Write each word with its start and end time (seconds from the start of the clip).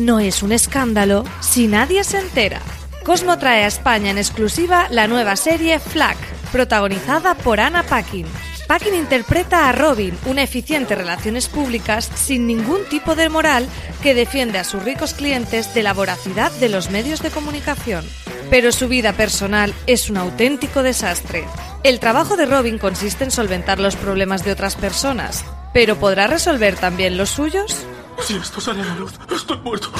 No 0.00 0.18
es 0.18 0.42
un 0.42 0.50
escándalo 0.50 1.24
si 1.40 1.66
nadie 1.66 2.04
se 2.04 2.18
entera. 2.18 2.62
Cosmo 3.04 3.36
trae 3.36 3.64
a 3.64 3.66
España 3.66 4.10
en 4.10 4.16
exclusiva 4.16 4.88
la 4.90 5.06
nueva 5.06 5.36
serie 5.36 5.78
Flack, 5.78 6.16
protagonizada 6.52 7.34
por 7.34 7.60
Anna 7.60 7.82
Paquin. 7.82 8.26
Paquin 8.66 8.94
interpreta 8.94 9.68
a 9.68 9.72
Robin, 9.72 10.16
una 10.24 10.42
eficiente 10.42 10.94
relaciones 10.94 11.48
públicas 11.48 12.10
sin 12.14 12.46
ningún 12.46 12.82
tipo 12.88 13.14
de 13.14 13.28
moral 13.28 13.68
que 14.02 14.14
defiende 14.14 14.58
a 14.58 14.64
sus 14.64 14.82
ricos 14.82 15.12
clientes 15.12 15.74
de 15.74 15.82
la 15.82 15.92
voracidad 15.92 16.50
de 16.52 16.70
los 16.70 16.88
medios 16.88 17.20
de 17.20 17.28
comunicación. 17.28 18.06
Pero 18.48 18.72
su 18.72 18.88
vida 18.88 19.12
personal 19.12 19.74
es 19.86 20.08
un 20.08 20.16
auténtico 20.16 20.82
desastre. 20.82 21.44
El 21.82 22.00
trabajo 22.00 22.38
de 22.38 22.46
Robin 22.46 22.78
consiste 22.78 23.24
en 23.24 23.30
solventar 23.30 23.78
los 23.78 23.96
problemas 23.96 24.46
de 24.46 24.52
otras 24.52 24.76
personas, 24.76 25.44
pero 25.74 25.96
¿podrá 25.96 26.26
resolver 26.26 26.76
también 26.76 27.18
los 27.18 27.28
suyos? 27.28 27.84
Si 28.22 28.36
esto 28.36 28.60
sale 28.60 28.82
a 28.82 28.84
la 28.84 28.94
luz, 28.96 29.12
estoy 29.34 29.58
muerto. 29.58 29.90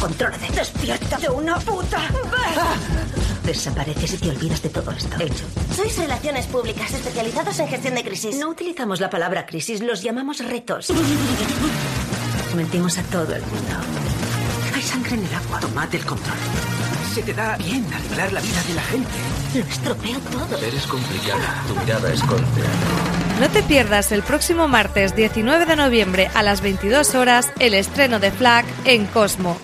Contrólate. 0.00 0.52
Despierta 0.52 1.16
de 1.18 1.28
una 1.30 1.58
puta 1.58 2.00
Desapareces 3.44 4.14
y 4.14 4.16
te 4.18 4.30
olvidas 4.30 4.62
de 4.62 4.68
todo 4.70 4.90
esto. 4.90 5.16
Hecho. 5.18 5.44
Sois 5.74 5.96
relaciones 5.98 6.46
públicas 6.46 6.92
especializados 6.92 7.58
en 7.58 7.68
gestión 7.68 7.94
de 7.94 8.04
crisis. 8.04 8.36
No 8.36 8.48
utilizamos 8.50 9.00
la 9.00 9.10
palabra 9.10 9.46
crisis, 9.46 9.80
los 9.80 10.02
llamamos 10.02 10.38
retos. 10.38 10.90
Mentimos 12.56 12.98
a 12.98 13.02
todo 13.04 13.34
el 13.34 13.42
mundo. 13.42 13.74
Hay 14.74 14.82
sangre 14.82 15.14
en 15.14 15.24
el 15.24 15.34
agua. 15.34 15.60
Tomate 15.60 15.96
el 15.98 16.04
control. 16.04 16.36
Se 17.14 17.22
te 17.22 17.34
da 17.34 17.56
bien 17.56 17.86
arreglar 17.92 18.32
la 18.32 18.40
vida 18.40 18.62
de 18.68 18.74
la 18.74 18.82
gente. 18.82 19.10
Lo 19.54 19.60
estropeo 19.60 20.18
todo. 20.20 20.58
Eres 20.58 20.86
complicada. 20.86 21.64
Tu 21.68 21.74
mirada 21.76 22.12
es 22.12 22.26
golpeada. 22.26 23.13
No 23.40 23.50
te 23.50 23.64
pierdas 23.64 24.12
el 24.12 24.22
próximo 24.22 24.68
martes 24.68 25.16
19 25.16 25.66
de 25.66 25.74
noviembre 25.74 26.30
a 26.34 26.42
las 26.44 26.60
22 26.60 27.16
horas 27.16 27.52
el 27.58 27.74
estreno 27.74 28.20
de 28.20 28.30
Flag 28.30 28.64
en 28.84 29.06
Cosmo. 29.06 29.58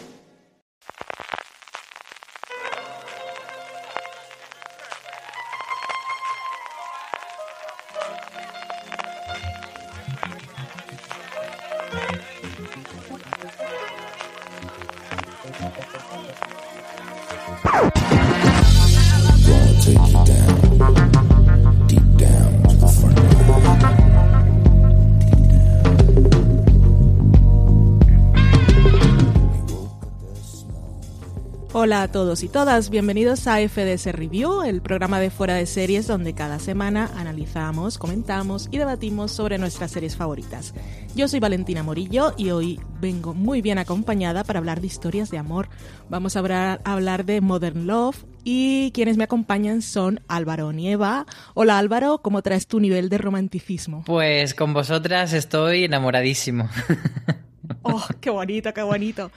Hola 31.90 32.02
a 32.02 32.12
todos 32.12 32.44
y 32.44 32.48
todas, 32.48 32.88
bienvenidos 32.88 33.48
a 33.48 33.56
FDS 33.56 34.12
Review, 34.12 34.62
el 34.62 34.80
programa 34.80 35.18
de 35.18 35.28
fuera 35.28 35.54
de 35.54 35.66
series 35.66 36.06
donde 36.06 36.34
cada 36.34 36.60
semana 36.60 37.10
analizamos, 37.16 37.98
comentamos 37.98 38.68
y 38.70 38.78
debatimos 38.78 39.32
sobre 39.32 39.58
nuestras 39.58 39.90
series 39.90 40.14
favoritas. 40.14 40.72
Yo 41.16 41.26
soy 41.26 41.40
Valentina 41.40 41.82
Morillo 41.82 42.32
y 42.36 42.50
hoy 42.50 42.78
vengo 43.00 43.34
muy 43.34 43.60
bien 43.60 43.78
acompañada 43.78 44.44
para 44.44 44.60
hablar 44.60 44.80
de 44.80 44.86
historias 44.86 45.32
de 45.32 45.38
amor. 45.38 45.68
Vamos 46.08 46.36
a 46.36 46.38
hablar, 46.38 46.80
a 46.84 46.92
hablar 46.92 47.24
de 47.24 47.40
Modern 47.40 47.88
Love 47.88 48.24
y 48.44 48.92
quienes 48.92 49.16
me 49.16 49.24
acompañan 49.24 49.82
son 49.82 50.20
Álvaro 50.28 50.70
Nieva. 50.70 51.26
Hola 51.54 51.76
Álvaro, 51.76 52.18
¿cómo 52.22 52.40
traes 52.42 52.68
tu 52.68 52.78
nivel 52.78 53.08
de 53.08 53.18
romanticismo? 53.18 54.04
Pues 54.06 54.54
con 54.54 54.74
vosotras 54.74 55.32
estoy 55.32 55.86
enamoradísimo. 55.86 56.68
¡Oh, 57.82 58.04
qué 58.20 58.30
bonito, 58.30 58.72
qué 58.72 58.82
bonito! 58.82 59.30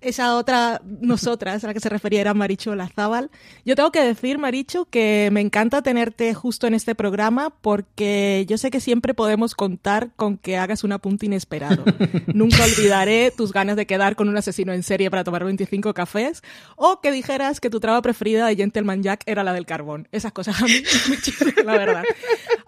esa 0.00 0.36
otra 0.36 0.80
nosotras 1.00 1.64
a 1.64 1.66
la 1.66 1.74
que 1.74 1.80
se 1.80 1.88
refería 1.88 2.20
era 2.20 2.34
Marichu 2.34 2.74
Lazábal. 2.74 3.30
Yo 3.64 3.74
tengo 3.74 3.90
que 3.90 4.02
decir, 4.02 4.38
Marichu, 4.38 4.86
que 4.86 5.28
me 5.32 5.40
encanta 5.40 5.82
tenerte 5.82 6.34
justo 6.34 6.66
en 6.66 6.74
este 6.74 6.94
programa 6.94 7.50
porque 7.50 8.44
yo 8.48 8.58
sé 8.58 8.70
que 8.70 8.80
siempre 8.80 9.14
podemos 9.14 9.54
contar 9.54 10.10
con 10.16 10.38
que 10.38 10.56
hagas 10.56 10.84
un 10.84 10.92
apunte 10.92 11.26
inesperado. 11.26 11.84
Nunca 12.32 12.64
olvidaré 12.64 13.32
tus 13.36 13.52
ganas 13.52 13.76
de 13.76 13.86
quedar 13.86 14.16
con 14.16 14.28
un 14.28 14.36
asesino 14.36 14.72
en 14.72 14.82
serie 14.82 15.10
para 15.10 15.24
tomar 15.24 15.44
25 15.44 15.94
cafés 15.94 16.42
o 16.76 17.00
que 17.00 17.10
dijeras 17.10 17.60
que 17.60 17.70
tu 17.70 17.80
traba 17.80 18.02
preferida 18.02 18.46
de 18.46 18.56
Gentleman 18.56 19.02
Jack 19.02 19.22
era 19.26 19.42
la 19.42 19.52
del 19.52 19.66
carbón. 19.66 20.08
Esas 20.12 20.32
cosas 20.32 20.60
a 20.62 20.64
mí 20.64 20.82
me 21.10 21.16
chiflan, 21.22 21.54
la 21.64 21.72
verdad. 21.72 22.04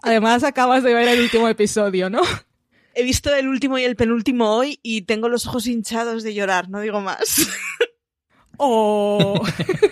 Además, 0.01 0.43
acabas 0.43 0.83
de 0.83 0.93
ver 0.93 1.07
el 1.07 1.21
último 1.21 1.47
episodio, 1.47 2.09
¿no? 2.09 2.21
He 2.93 3.03
visto 3.03 3.33
el 3.33 3.47
último 3.47 3.77
y 3.77 3.83
el 3.83 3.95
penúltimo 3.95 4.55
hoy 4.55 4.79
y 4.83 5.03
tengo 5.03 5.29
los 5.29 5.47
ojos 5.47 5.67
hinchados 5.67 6.23
de 6.23 6.33
llorar, 6.33 6.69
no 6.69 6.79
digo 6.81 7.01
más. 7.01 7.47
Oh, 8.63 9.41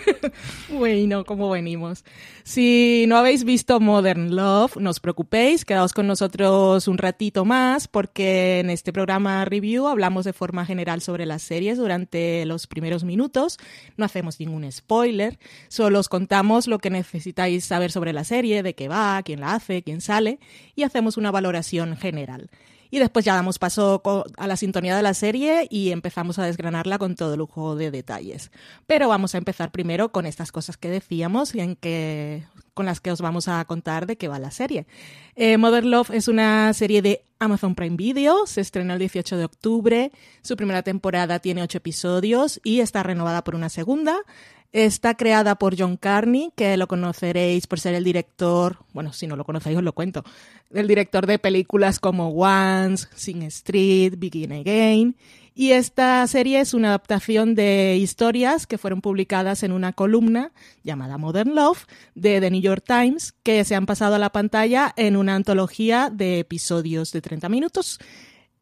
bueno, 0.68 1.24
¿cómo 1.24 1.50
venimos? 1.50 2.04
Si 2.44 3.04
no 3.08 3.16
habéis 3.16 3.42
visto 3.42 3.80
Modern 3.80 4.36
Love, 4.36 4.76
no 4.76 4.90
os 4.90 5.00
preocupéis, 5.00 5.64
quedaos 5.64 5.92
con 5.92 6.06
nosotros 6.06 6.86
un 6.86 6.96
ratito 6.96 7.44
más 7.44 7.88
porque 7.88 8.60
en 8.60 8.70
este 8.70 8.92
programa 8.92 9.44
review 9.44 9.88
hablamos 9.88 10.24
de 10.24 10.32
forma 10.32 10.64
general 10.66 11.00
sobre 11.00 11.26
las 11.26 11.42
series 11.42 11.78
durante 11.78 12.46
los 12.46 12.68
primeros 12.68 13.02
minutos. 13.02 13.58
No 13.96 14.04
hacemos 14.04 14.38
ningún 14.38 14.70
spoiler, 14.70 15.40
solo 15.66 15.98
os 15.98 16.08
contamos 16.08 16.68
lo 16.68 16.78
que 16.78 16.90
necesitáis 16.90 17.64
saber 17.64 17.90
sobre 17.90 18.12
la 18.12 18.22
serie, 18.22 18.62
de 18.62 18.76
qué 18.76 18.86
va, 18.86 19.20
quién 19.24 19.40
la 19.40 19.54
hace, 19.54 19.82
quién 19.82 20.00
sale 20.00 20.38
y 20.76 20.84
hacemos 20.84 21.16
una 21.16 21.32
valoración 21.32 21.96
general. 21.96 22.50
Y 22.90 22.98
después 22.98 23.24
ya 23.24 23.34
damos 23.34 23.58
paso 23.58 24.02
a 24.36 24.46
la 24.46 24.56
sintonía 24.56 24.96
de 24.96 25.02
la 25.02 25.14
serie 25.14 25.66
y 25.70 25.90
empezamos 25.90 26.38
a 26.38 26.44
desgranarla 26.44 26.98
con 26.98 27.14
todo 27.14 27.36
lujo 27.36 27.76
de 27.76 27.90
detalles. 27.90 28.50
Pero 28.86 29.08
vamos 29.08 29.34
a 29.34 29.38
empezar 29.38 29.70
primero 29.70 30.10
con 30.10 30.26
estas 30.26 30.52
cosas 30.52 30.76
que 30.76 30.88
decíamos 30.88 31.54
y 31.54 31.60
en 31.60 31.76
que, 31.76 32.44
con 32.80 32.86
las 32.86 33.00
que 33.02 33.12
os 33.12 33.20
vamos 33.20 33.46
a 33.46 33.62
contar 33.66 34.06
de 34.06 34.16
qué 34.16 34.26
va 34.26 34.38
la 34.38 34.50
serie. 34.50 34.86
Eh, 35.36 35.58
Mother 35.58 35.84
Love 35.84 36.12
es 36.12 36.28
una 36.28 36.72
serie 36.72 37.02
de 37.02 37.20
Amazon 37.38 37.74
Prime 37.74 37.94
Video, 37.94 38.46
se 38.46 38.62
estrenó 38.62 38.94
el 38.94 38.98
18 38.98 39.36
de 39.36 39.44
octubre, 39.44 40.12
su 40.40 40.56
primera 40.56 40.82
temporada 40.82 41.40
tiene 41.40 41.62
ocho 41.62 41.76
episodios 41.76 42.58
y 42.64 42.80
está 42.80 43.02
renovada 43.02 43.44
por 43.44 43.54
una 43.54 43.68
segunda. 43.68 44.16
Está 44.72 45.14
creada 45.14 45.56
por 45.56 45.78
John 45.78 45.98
Carney, 45.98 46.52
que 46.56 46.78
lo 46.78 46.88
conoceréis 46.88 47.66
por 47.66 47.80
ser 47.80 47.92
el 47.92 48.04
director, 48.04 48.78
bueno, 48.94 49.12
si 49.12 49.26
no 49.26 49.36
lo 49.36 49.44
conocéis 49.44 49.76
os 49.76 49.82
lo 49.82 49.92
cuento, 49.92 50.24
el 50.72 50.88
director 50.88 51.26
de 51.26 51.38
películas 51.38 52.00
como 52.00 52.30
Once, 52.30 53.08
Sing 53.14 53.42
Street, 53.42 54.14
Begin 54.16 54.52
Again. 54.52 55.16
Y 55.54 55.72
esta 55.72 56.26
serie 56.26 56.60
es 56.60 56.74
una 56.74 56.88
adaptación 56.88 57.54
de 57.54 57.96
historias 57.96 58.66
que 58.66 58.78
fueron 58.78 59.00
publicadas 59.00 59.62
en 59.62 59.72
una 59.72 59.92
columna 59.92 60.52
llamada 60.84 61.18
Modern 61.18 61.54
Love 61.54 61.86
de 62.14 62.40
The 62.40 62.50
New 62.50 62.60
York 62.60 62.84
Times, 62.86 63.32
que 63.42 63.64
se 63.64 63.74
han 63.74 63.86
pasado 63.86 64.14
a 64.14 64.18
la 64.18 64.30
pantalla 64.30 64.92
en 64.96 65.16
una 65.16 65.34
antología 65.34 66.10
de 66.10 66.38
episodios 66.38 67.12
de 67.12 67.20
30 67.20 67.48
minutos 67.48 67.98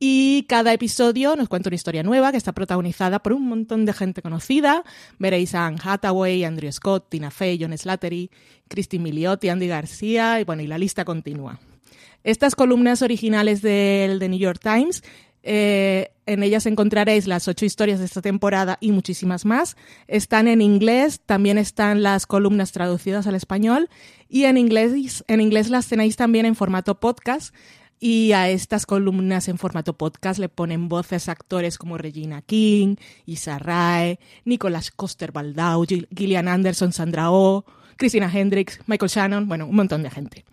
y 0.01 0.45
cada 0.49 0.73
episodio 0.73 1.35
nos 1.35 1.49
cuenta 1.49 1.69
una 1.69 1.75
historia 1.75 2.05
nueva 2.05 2.31
que 2.31 2.37
está 2.37 2.53
protagonizada 2.53 3.19
por 3.19 3.33
un 3.33 3.49
montón 3.49 3.85
de 3.85 3.93
gente 3.93 4.23
conocida. 4.23 4.85
Veréis 5.19 5.57
a 5.57 5.67
Anne 5.67 5.79
Hathaway, 5.83 6.45
Andrew 6.45 6.71
Scott, 6.71 7.09
Tina 7.09 7.33
Fey, 7.33 7.59
John 7.61 7.77
Slattery, 7.77 8.31
Christine 8.69 9.03
Milioti, 9.03 9.49
Andy 9.49 9.67
García 9.67 10.41
y 10.41 10.45
bueno, 10.45 10.63
y 10.63 10.69
la 10.69 10.79
lista 10.79 11.05
continúa. 11.05 11.59
Estas 12.23 12.55
columnas 12.55 13.03
originales 13.03 13.61
del 13.61 14.21
The 14.21 14.29
New 14.29 14.39
York 14.39 14.61
Times 14.63 15.03
Eh, 15.51 16.13
en 16.27 16.43
ellas 16.43 16.67
encontraréis 16.67 17.27
las 17.27 17.49
ocho 17.49 17.65
historias 17.65 18.01
de 18.01 18.05
esta 18.05 18.21
temporada 18.21 18.77
y 18.83 18.93
muchísimas 18.93 19.47
más. 19.47 19.79
Están 20.07 20.47
en 20.47 20.61
inglés, 20.61 21.23
también 21.25 21.57
están 21.57 22.03
las 22.03 22.27
columnas 22.27 22.71
traducidas 22.73 23.27
al 23.27 23.35
español 23.35 23.89
y 24.29 24.45
en 24.45 24.59
inglés, 24.59 25.25
en 25.27 25.41
inglés 25.41 25.71
las 25.71 25.89
tenéis 25.89 26.17
también 26.17 26.45
en 26.45 26.55
formato 26.55 27.01
podcast. 27.01 27.55
Y 27.99 28.33
a 28.33 28.51
estas 28.51 28.85
columnas 28.85 29.49
en 29.49 29.57
formato 29.57 29.97
podcast 29.97 30.39
le 30.39 30.51
ponen 30.51 30.91
voces 30.91 31.31
actores 31.31 31.79
como 31.79 31.97
Regina 31.97 32.43
King, 32.43 32.97
Isa 33.25 33.59
Rae, 33.59 34.21
Nicolas 34.45 34.91
Coster-Waldau, 34.91 35.87
Gillian 36.15 36.47
Anderson, 36.47 36.93
Sandra 36.93 37.33
Oh, 37.33 37.65
Christina 37.97 38.31
Hendricks, 38.33 38.81
Michael 38.87 39.11
Shannon, 39.11 39.49
bueno, 39.49 39.67
un 39.67 39.75
montón 39.75 40.03
de 40.03 40.11
gente. 40.11 40.45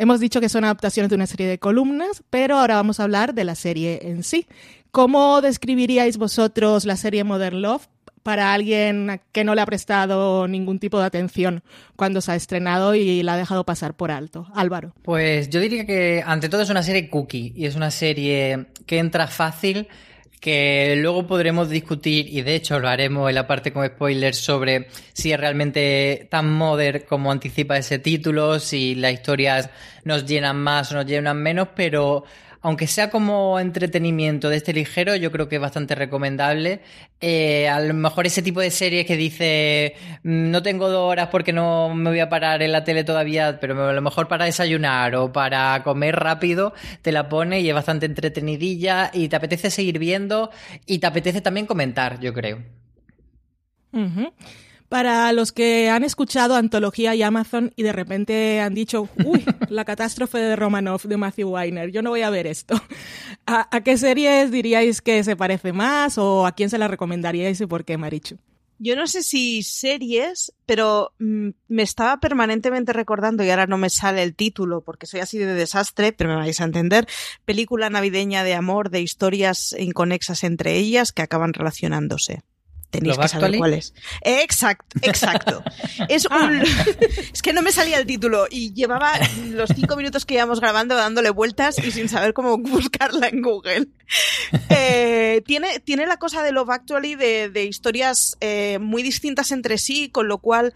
Hemos 0.00 0.18
dicho 0.18 0.40
que 0.40 0.48
son 0.48 0.64
adaptaciones 0.64 1.10
de 1.10 1.16
una 1.16 1.26
serie 1.26 1.46
de 1.46 1.58
columnas, 1.58 2.22
pero 2.30 2.56
ahora 2.56 2.76
vamos 2.76 2.98
a 2.98 3.02
hablar 3.02 3.34
de 3.34 3.44
la 3.44 3.54
serie 3.54 4.00
en 4.04 4.22
sí. 4.22 4.46
¿Cómo 4.90 5.42
describiríais 5.42 6.16
vosotros 6.16 6.86
la 6.86 6.96
serie 6.96 7.22
Modern 7.22 7.60
Love 7.60 7.86
para 8.22 8.54
alguien 8.54 9.20
que 9.32 9.44
no 9.44 9.54
le 9.54 9.60
ha 9.60 9.66
prestado 9.66 10.48
ningún 10.48 10.78
tipo 10.78 10.98
de 10.98 11.04
atención 11.04 11.62
cuando 11.96 12.22
se 12.22 12.32
ha 12.32 12.34
estrenado 12.34 12.94
y 12.94 13.22
la 13.22 13.34
ha 13.34 13.36
dejado 13.36 13.64
pasar 13.66 13.92
por 13.92 14.10
alto. 14.10 14.46
Álvaro. 14.54 14.94
Pues 15.02 15.50
yo 15.50 15.60
diría 15.60 15.84
que 15.84 16.22
ante 16.24 16.48
todo 16.48 16.62
es 16.62 16.70
una 16.70 16.82
serie 16.82 17.10
cookie 17.10 17.52
y 17.54 17.66
es 17.66 17.76
una 17.76 17.90
serie 17.90 18.68
que 18.86 19.00
entra 19.00 19.26
fácil 19.26 19.86
que 20.40 20.96
luego 20.96 21.26
podremos 21.26 21.68
discutir, 21.68 22.26
y 22.28 22.40
de 22.40 22.54
hecho 22.54 22.80
lo 22.80 22.88
haremos 22.88 23.28
en 23.28 23.34
la 23.34 23.46
parte 23.46 23.72
con 23.72 23.86
spoilers, 23.86 24.38
sobre 24.38 24.88
si 25.12 25.32
es 25.32 25.38
realmente 25.38 26.26
tan 26.30 26.50
modern 26.50 27.02
como 27.08 27.30
anticipa 27.30 27.76
ese 27.76 27.98
título, 27.98 28.58
si 28.58 28.94
las 28.94 29.12
historias 29.12 29.68
nos 30.04 30.24
llenan 30.24 30.56
más 30.56 30.90
o 30.92 30.94
nos 30.94 31.06
llenan 31.06 31.42
menos, 31.42 31.68
pero 31.76 32.24
aunque 32.62 32.86
sea 32.86 33.10
como 33.10 33.58
entretenimiento 33.58 34.48
de 34.50 34.56
este 34.56 34.72
ligero, 34.72 35.16
yo 35.16 35.32
creo 35.32 35.48
que 35.48 35.56
es 35.56 35.62
bastante 35.62 35.94
recomendable. 35.94 36.80
Eh, 37.20 37.68
a 37.68 37.80
lo 37.80 37.94
mejor 37.94 38.26
ese 38.26 38.42
tipo 38.42 38.60
de 38.60 38.70
series 38.70 39.06
que 39.06 39.16
dice, 39.16 39.94
mm, 40.22 40.50
no 40.50 40.62
tengo 40.62 40.88
dos 40.88 41.10
horas 41.10 41.28
porque 41.28 41.52
no 41.52 41.94
me 41.94 42.10
voy 42.10 42.20
a 42.20 42.28
parar 42.28 42.62
en 42.62 42.72
la 42.72 42.84
tele 42.84 43.04
todavía, 43.04 43.58
pero 43.60 43.88
a 43.88 43.92
lo 43.92 44.02
mejor 44.02 44.28
para 44.28 44.44
desayunar 44.44 45.14
o 45.16 45.32
para 45.32 45.82
comer 45.84 46.16
rápido, 46.16 46.74
te 47.02 47.12
la 47.12 47.28
pone 47.28 47.60
y 47.60 47.68
es 47.68 47.74
bastante 47.74 48.06
entretenidilla 48.06 49.10
y 49.12 49.28
te 49.28 49.36
apetece 49.36 49.70
seguir 49.70 49.98
viendo 49.98 50.50
y 50.86 50.98
te 50.98 51.06
apetece 51.06 51.40
también 51.40 51.66
comentar, 51.66 52.20
yo 52.20 52.34
creo. 52.34 52.62
Para 54.90 55.32
los 55.32 55.52
que 55.52 55.88
han 55.88 56.02
escuchado 56.02 56.56
Antología 56.56 57.14
y 57.14 57.22
Amazon 57.22 57.72
y 57.76 57.84
de 57.84 57.92
repente 57.92 58.58
han 58.58 58.74
dicho, 58.74 59.08
uy, 59.24 59.44
la 59.68 59.84
catástrofe 59.84 60.38
de 60.38 60.56
Romanov 60.56 61.02
de 61.02 61.16
Matthew 61.16 61.48
Weiner, 61.48 61.92
yo 61.92 62.02
no 62.02 62.10
voy 62.10 62.22
a 62.22 62.30
ver 62.30 62.48
esto. 62.48 62.74
¿A, 63.46 63.68
qué 63.84 63.96
series 63.96 64.50
diríais 64.50 65.00
que 65.00 65.22
se 65.22 65.36
parece 65.36 65.72
más 65.72 66.18
o 66.18 66.44
a 66.44 66.56
quién 66.56 66.70
se 66.70 66.78
la 66.78 66.88
recomendaríais 66.88 67.60
y 67.60 67.66
por 67.66 67.84
qué, 67.84 67.98
Marichu? 67.98 68.38
Yo 68.80 68.96
no 68.96 69.06
sé 69.06 69.22
si 69.22 69.62
series, 69.62 70.52
pero 70.66 71.12
mm, 71.20 71.50
me 71.68 71.82
estaba 71.84 72.18
permanentemente 72.18 72.92
recordando, 72.92 73.44
y 73.44 73.50
ahora 73.50 73.68
no 73.68 73.78
me 73.78 73.90
sale 73.90 74.24
el 74.24 74.34
título 74.34 74.80
porque 74.80 75.06
soy 75.06 75.20
así 75.20 75.38
de 75.38 75.54
desastre, 75.54 76.12
pero 76.12 76.30
me 76.30 76.36
vais 76.36 76.60
a 76.60 76.64
entender, 76.64 77.06
película 77.44 77.90
navideña 77.90 78.42
de 78.42 78.54
amor, 78.54 78.90
de 78.90 79.02
historias 79.02 79.72
inconexas 79.78 80.42
entre 80.42 80.74
ellas 80.74 81.12
que 81.12 81.22
acaban 81.22 81.52
relacionándose 81.52 82.42
tenéis 82.90 83.16
que 83.16 83.28
saber 83.28 83.56
cuál 83.56 83.74
es. 83.74 83.94
Exacto, 84.22 84.98
exacto. 85.02 85.62
es 86.08 86.26
un... 86.26 86.32
Ah. 86.32 86.62
es 87.32 87.42
que 87.42 87.52
no 87.52 87.62
me 87.62 87.72
salía 87.72 87.98
el 87.98 88.06
título 88.06 88.46
y 88.50 88.72
llevaba 88.74 89.12
los 89.52 89.70
cinco 89.74 89.96
minutos 89.96 90.26
que 90.26 90.34
íbamos 90.34 90.60
grabando 90.60 90.96
dándole 90.96 91.30
vueltas 91.30 91.78
y 91.78 91.90
sin 91.90 92.08
saber 92.08 92.34
cómo 92.34 92.58
buscarla 92.58 93.28
en 93.28 93.42
Google. 93.42 93.88
Eh, 94.68 95.42
tiene, 95.46 95.80
tiene 95.80 96.06
la 96.06 96.18
cosa 96.18 96.42
de 96.42 96.52
Love 96.52 96.70
Actually 96.70 97.14
de, 97.14 97.48
de 97.48 97.64
historias 97.64 98.36
eh, 98.40 98.78
muy 98.80 99.02
distintas 99.02 99.52
entre 99.52 99.78
sí, 99.78 100.10
con 100.10 100.28
lo 100.28 100.38
cual 100.38 100.74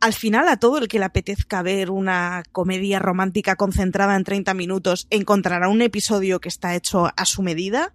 al 0.00 0.12
final 0.12 0.48
a 0.48 0.58
todo 0.58 0.78
el 0.78 0.88
que 0.88 0.98
le 0.98 1.06
apetezca 1.06 1.62
ver 1.62 1.90
una 1.90 2.42
comedia 2.52 2.98
romántica 2.98 3.56
concentrada 3.56 4.16
en 4.16 4.24
30 4.24 4.52
minutos 4.52 5.06
encontrará 5.08 5.68
un 5.68 5.80
episodio 5.80 6.40
que 6.40 6.50
está 6.50 6.74
hecho 6.74 7.10
a 7.16 7.24
su 7.24 7.42
medida 7.42 7.94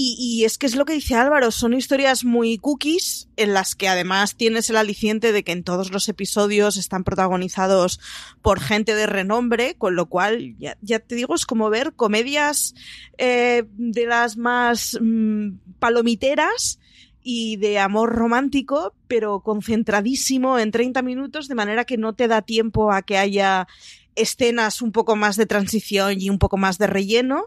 y, 0.00 0.44
es 0.44 0.58
que 0.58 0.66
es 0.66 0.76
lo 0.76 0.84
que 0.84 0.92
dice 0.92 1.16
Álvaro, 1.16 1.50
son 1.50 1.74
historias 1.74 2.24
muy 2.24 2.56
cookies 2.58 3.28
en 3.36 3.52
las 3.52 3.74
que 3.74 3.88
además 3.88 4.36
tienes 4.36 4.70
el 4.70 4.76
aliciente 4.76 5.32
de 5.32 5.42
que 5.42 5.50
en 5.50 5.64
todos 5.64 5.90
los 5.90 6.08
episodios 6.08 6.76
están 6.76 7.02
protagonizados 7.02 7.98
por 8.40 8.60
gente 8.60 8.94
de 8.94 9.06
renombre, 9.06 9.74
con 9.74 9.96
lo 9.96 10.06
cual 10.06 10.54
ya, 10.58 10.76
te 11.00 11.14
digo, 11.16 11.34
es 11.34 11.46
como 11.46 11.68
ver 11.68 11.94
comedias 11.94 12.76
eh, 13.18 13.64
de 13.76 14.06
las 14.06 14.36
más 14.36 14.96
mm, 15.00 15.54
palomiteras 15.80 16.78
y 17.20 17.56
de 17.56 17.80
amor 17.80 18.14
romántico, 18.14 18.94
pero 19.08 19.40
concentradísimo 19.40 20.60
en 20.60 20.70
30 20.70 21.02
minutos, 21.02 21.48
de 21.48 21.56
manera 21.56 21.84
que 21.84 21.96
no 21.96 22.12
te 22.14 22.28
da 22.28 22.42
tiempo 22.42 22.92
a 22.92 23.02
que 23.02 23.18
haya 23.18 23.66
escenas 24.14 24.80
un 24.80 24.92
poco 24.92 25.16
más 25.16 25.36
de 25.36 25.46
transición 25.46 26.20
y 26.20 26.30
un 26.30 26.38
poco 26.38 26.56
más 26.56 26.78
de 26.78 26.86
relleno. 26.86 27.46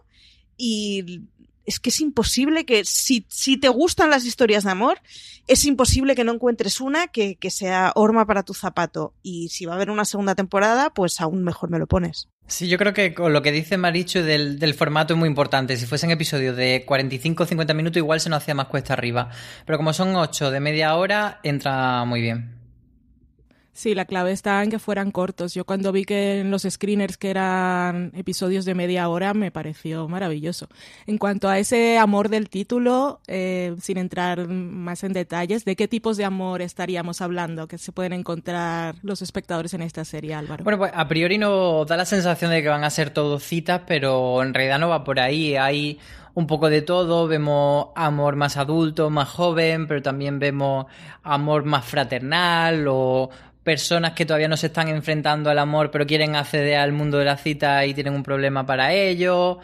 Y 0.58 1.22
es 1.66 1.80
que 1.80 1.90
es 1.90 2.00
imposible 2.02 2.66
que, 2.66 2.86
si, 2.86 3.26
si 3.30 3.58
te 3.58 3.70
gustan 3.70 4.10
las 4.10 4.26
historias 4.26 4.64
de 4.64 4.72
amor, 4.72 5.00
es 5.48 5.66
imposible 5.66 6.16
que 6.16 6.24
no 6.24 6.34
encuentres 6.34 6.82
una 6.82 7.08
que, 7.08 7.36
que 7.36 7.50
sea 7.50 7.92
horma 7.96 8.26
para 8.26 8.44
tu 8.44 8.54
zapato. 8.54 9.14
Y 9.24 9.50
si 9.50 9.66
va 9.66 9.74
a 9.74 9.76
haber 9.76 9.90
una 9.90 10.06
segunda 10.06 10.36
temporada, 10.36 10.92
pues 10.94 11.20
aún 11.22 11.44
mejor 11.44 11.70
me 11.70 11.80
lo 11.80 11.88
pones. 11.88 12.28
Sí, 12.48 12.68
yo 12.68 12.78
creo 12.78 12.94
que 12.94 13.14
con 13.14 13.32
lo 13.32 13.42
que 13.42 13.52
dice 13.52 13.78
Marichu 13.78 14.20
del, 14.20 14.60
del 14.60 14.74
formato 14.74 15.14
es 15.14 15.20
muy 15.20 15.30
importante. 15.30 15.78
Si 15.78 15.86
fuesen 15.86 16.12
episodios 16.12 16.58
de 16.58 16.84
45 16.86 17.44
o 17.44 17.46
50 17.46 17.74
minutos, 17.74 17.98
igual 17.98 18.20
se 18.20 18.30
nos 18.30 18.38
hacía 18.38 18.56
más 18.56 18.68
cuesta 18.68 18.94
arriba. 18.94 19.30
Pero 19.66 19.78
como 19.78 19.94
son 19.94 20.16
8 20.16 20.52
de 20.52 20.60
media 20.60 20.96
hora, 20.96 21.40
entra 21.44 22.04
muy 22.06 22.22
bien. 22.22 22.61
Sí, 23.74 23.96
la 23.96 24.06
clave 24.06 24.32
está 24.32 24.62
en 24.64 24.70
que 24.70 24.80
fueran 24.80 25.12
cortos. 25.12 25.54
Yo 25.54 25.66
cuando 25.66 25.92
vi 25.92 26.04
que 26.04 26.42
en 26.42 26.52
los 26.52 26.64
screeners 26.70 27.18
que 27.18 27.30
eran 27.30 28.12
episodios 28.16 28.66
de 28.66 28.76
media 28.76 29.08
hora 29.08 29.34
me 29.34 29.50
pareció 29.50 30.10
maravilloso. 30.10 30.68
En 31.08 31.18
cuanto 31.18 31.48
a 31.48 31.58
ese 31.58 31.98
amor 31.98 32.28
del 32.28 32.50
título, 32.50 33.22
eh, 33.28 33.76
sin 33.82 33.98
entrar 33.98 34.48
más 34.48 35.04
en 35.06 35.14
detalles, 35.14 35.64
¿de 35.64 35.78
qué 35.78 35.88
tipos 35.88 36.18
de 36.18 36.26
amor 36.26 36.62
estaríamos 36.62 37.22
hablando 37.22 37.68
que 37.68 37.78
se 37.78 37.94
pueden 37.94 38.12
encontrar 38.12 38.96
los 39.04 39.22
espectadores 39.22 39.74
en 39.74 39.84
esta 39.84 40.04
serie, 40.04 40.34
Álvaro? 40.34 40.66
Bueno, 40.66 40.78
pues 40.78 40.92
a 40.94 41.08
priori 41.08 41.38
no 41.38 41.86
da 41.86 41.96
la 41.96 42.06
sensación 42.06 42.52
de 42.52 42.62
que 42.62 42.70
van 42.70 42.84
a 42.84 42.90
ser 42.90 43.12
todos 43.12 43.42
citas, 43.44 43.82
pero 43.88 44.44
en 44.44 44.54
realidad 44.54 44.80
no 44.80 44.90
va 44.90 45.06
por 45.06 45.20
ahí. 45.20 45.56
Hay 45.56 45.98
un 46.34 46.48
poco 46.48 46.70
de 46.70 46.82
todo, 46.82 47.28
vemos 47.28 47.88
amor 47.96 48.36
más 48.36 48.58
adulto, 48.58 49.10
más 49.10 49.30
joven, 49.30 49.88
pero 49.88 50.02
también 50.02 50.40
vemos 50.40 50.86
amor 51.24 51.66
más 51.66 51.86
fraternal 51.86 52.86
o 52.90 53.30
personas 53.64 54.14
que 54.14 54.26
todavía 54.26 54.48
no 54.48 54.58
se 54.58 54.68
están 54.68 54.88
enfrentando 54.88 55.50
al 55.50 55.60
amor 55.60 55.92
pero 55.92 56.08
quieren 56.08 56.36
acceder 56.36 56.78
al 56.78 56.94
mundo 56.94 57.18
de 57.18 57.26
la 57.26 57.38
cita 57.38 57.86
y 57.86 57.94
tienen 57.94 58.14
un 58.14 58.24
problema 58.24 58.66
para 58.66 58.94
ello. 58.94 59.60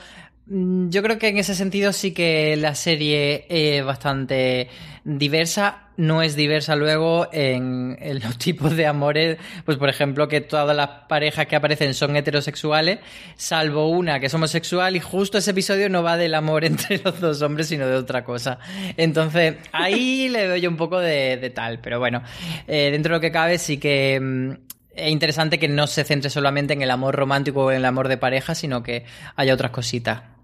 Mm, 0.49 0.89
yo 0.89 1.03
creo 1.03 1.19
que 1.19 1.27
en 1.27 1.37
ese 1.37 1.55
sentido 1.55 1.91
sí 1.91 2.13
que 2.13 2.55
la 2.55 2.73
serie 2.73 3.45
es 3.49 3.83
bastante 3.83 4.69
diversa. 5.03 5.83
No 5.97 6.21
es 6.21 6.35
diversa 6.35 6.75
luego 6.75 7.27
en, 7.33 7.97
los 8.23 8.37
tipos 8.37 8.75
de 8.75 8.85
amores. 8.85 9.37
Pues, 9.65 9.77
por 9.77 9.89
ejemplo, 9.89 10.27
que 10.29 10.41
todas 10.41 10.75
las 10.75 10.89
parejas 11.09 11.47
que 11.47 11.55
aparecen 11.57 11.93
son 11.93 12.15
heterosexuales, 12.15 12.99
salvo 13.35 13.89
una 13.89 14.19
que 14.19 14.27
es 14.27 14.33
homosexual, 14.33 14.95
y 14.95 14.99
justo 15.01 15.37
ese 15.37 15.51
episodio 15.51 15.89
no 15.89 16.01
va 16.03 16.15
del 16.17 16.33
amor 16.35 16.63
entre 16.65 16.99
los 17.03 17.19
dos 17.19 17.41
hombres, 17.41 17.67
sino 17.67 17.85
de 17.87 17.95
otra 17.95 18.23
cosa. 18.23 18.59
Entonces, 18.95 19.55
ahí 19.73 20.29
le 20.29 20.47
doy 20.47 20.65
un 20.65 20.77
poco 20.77 20.99
de, 20.99 21.51
tal. 21.53 21.79
Pero 21.79 21.99
bueno, 21.99 22.23
eh, 22.67 22.89
dentro 22.91 23.13
de 23.13 23.17
lo 23.17 23.21
que 23.21 23.31
cabe, 23.31 23.57
sí 23.57 23.79
que 23.79 24.19
mm, 24.21 24.51
es 24.95 25.11
interesante 25.11 25.59
que 25.59 25.67
no 25.67 25.87
se 25.87 26.05
centre 26.05 26.29
solamente 26.29 26.73
en 26.73 26.81
el 26.81 26.91
amor 26.91 27.15
romántico 27.15 27.65
o 27.65 27.71
en 27.71 27.77
el 27.77 27.85
amor 27.85 28.07
de 28.07 28.17
pareja, 28.17 28.55
sino 28.55 28.81
que 28.81 29.03
haya 29.35 29.53
otras 29.53 29.71
cositas. 29.71 30.36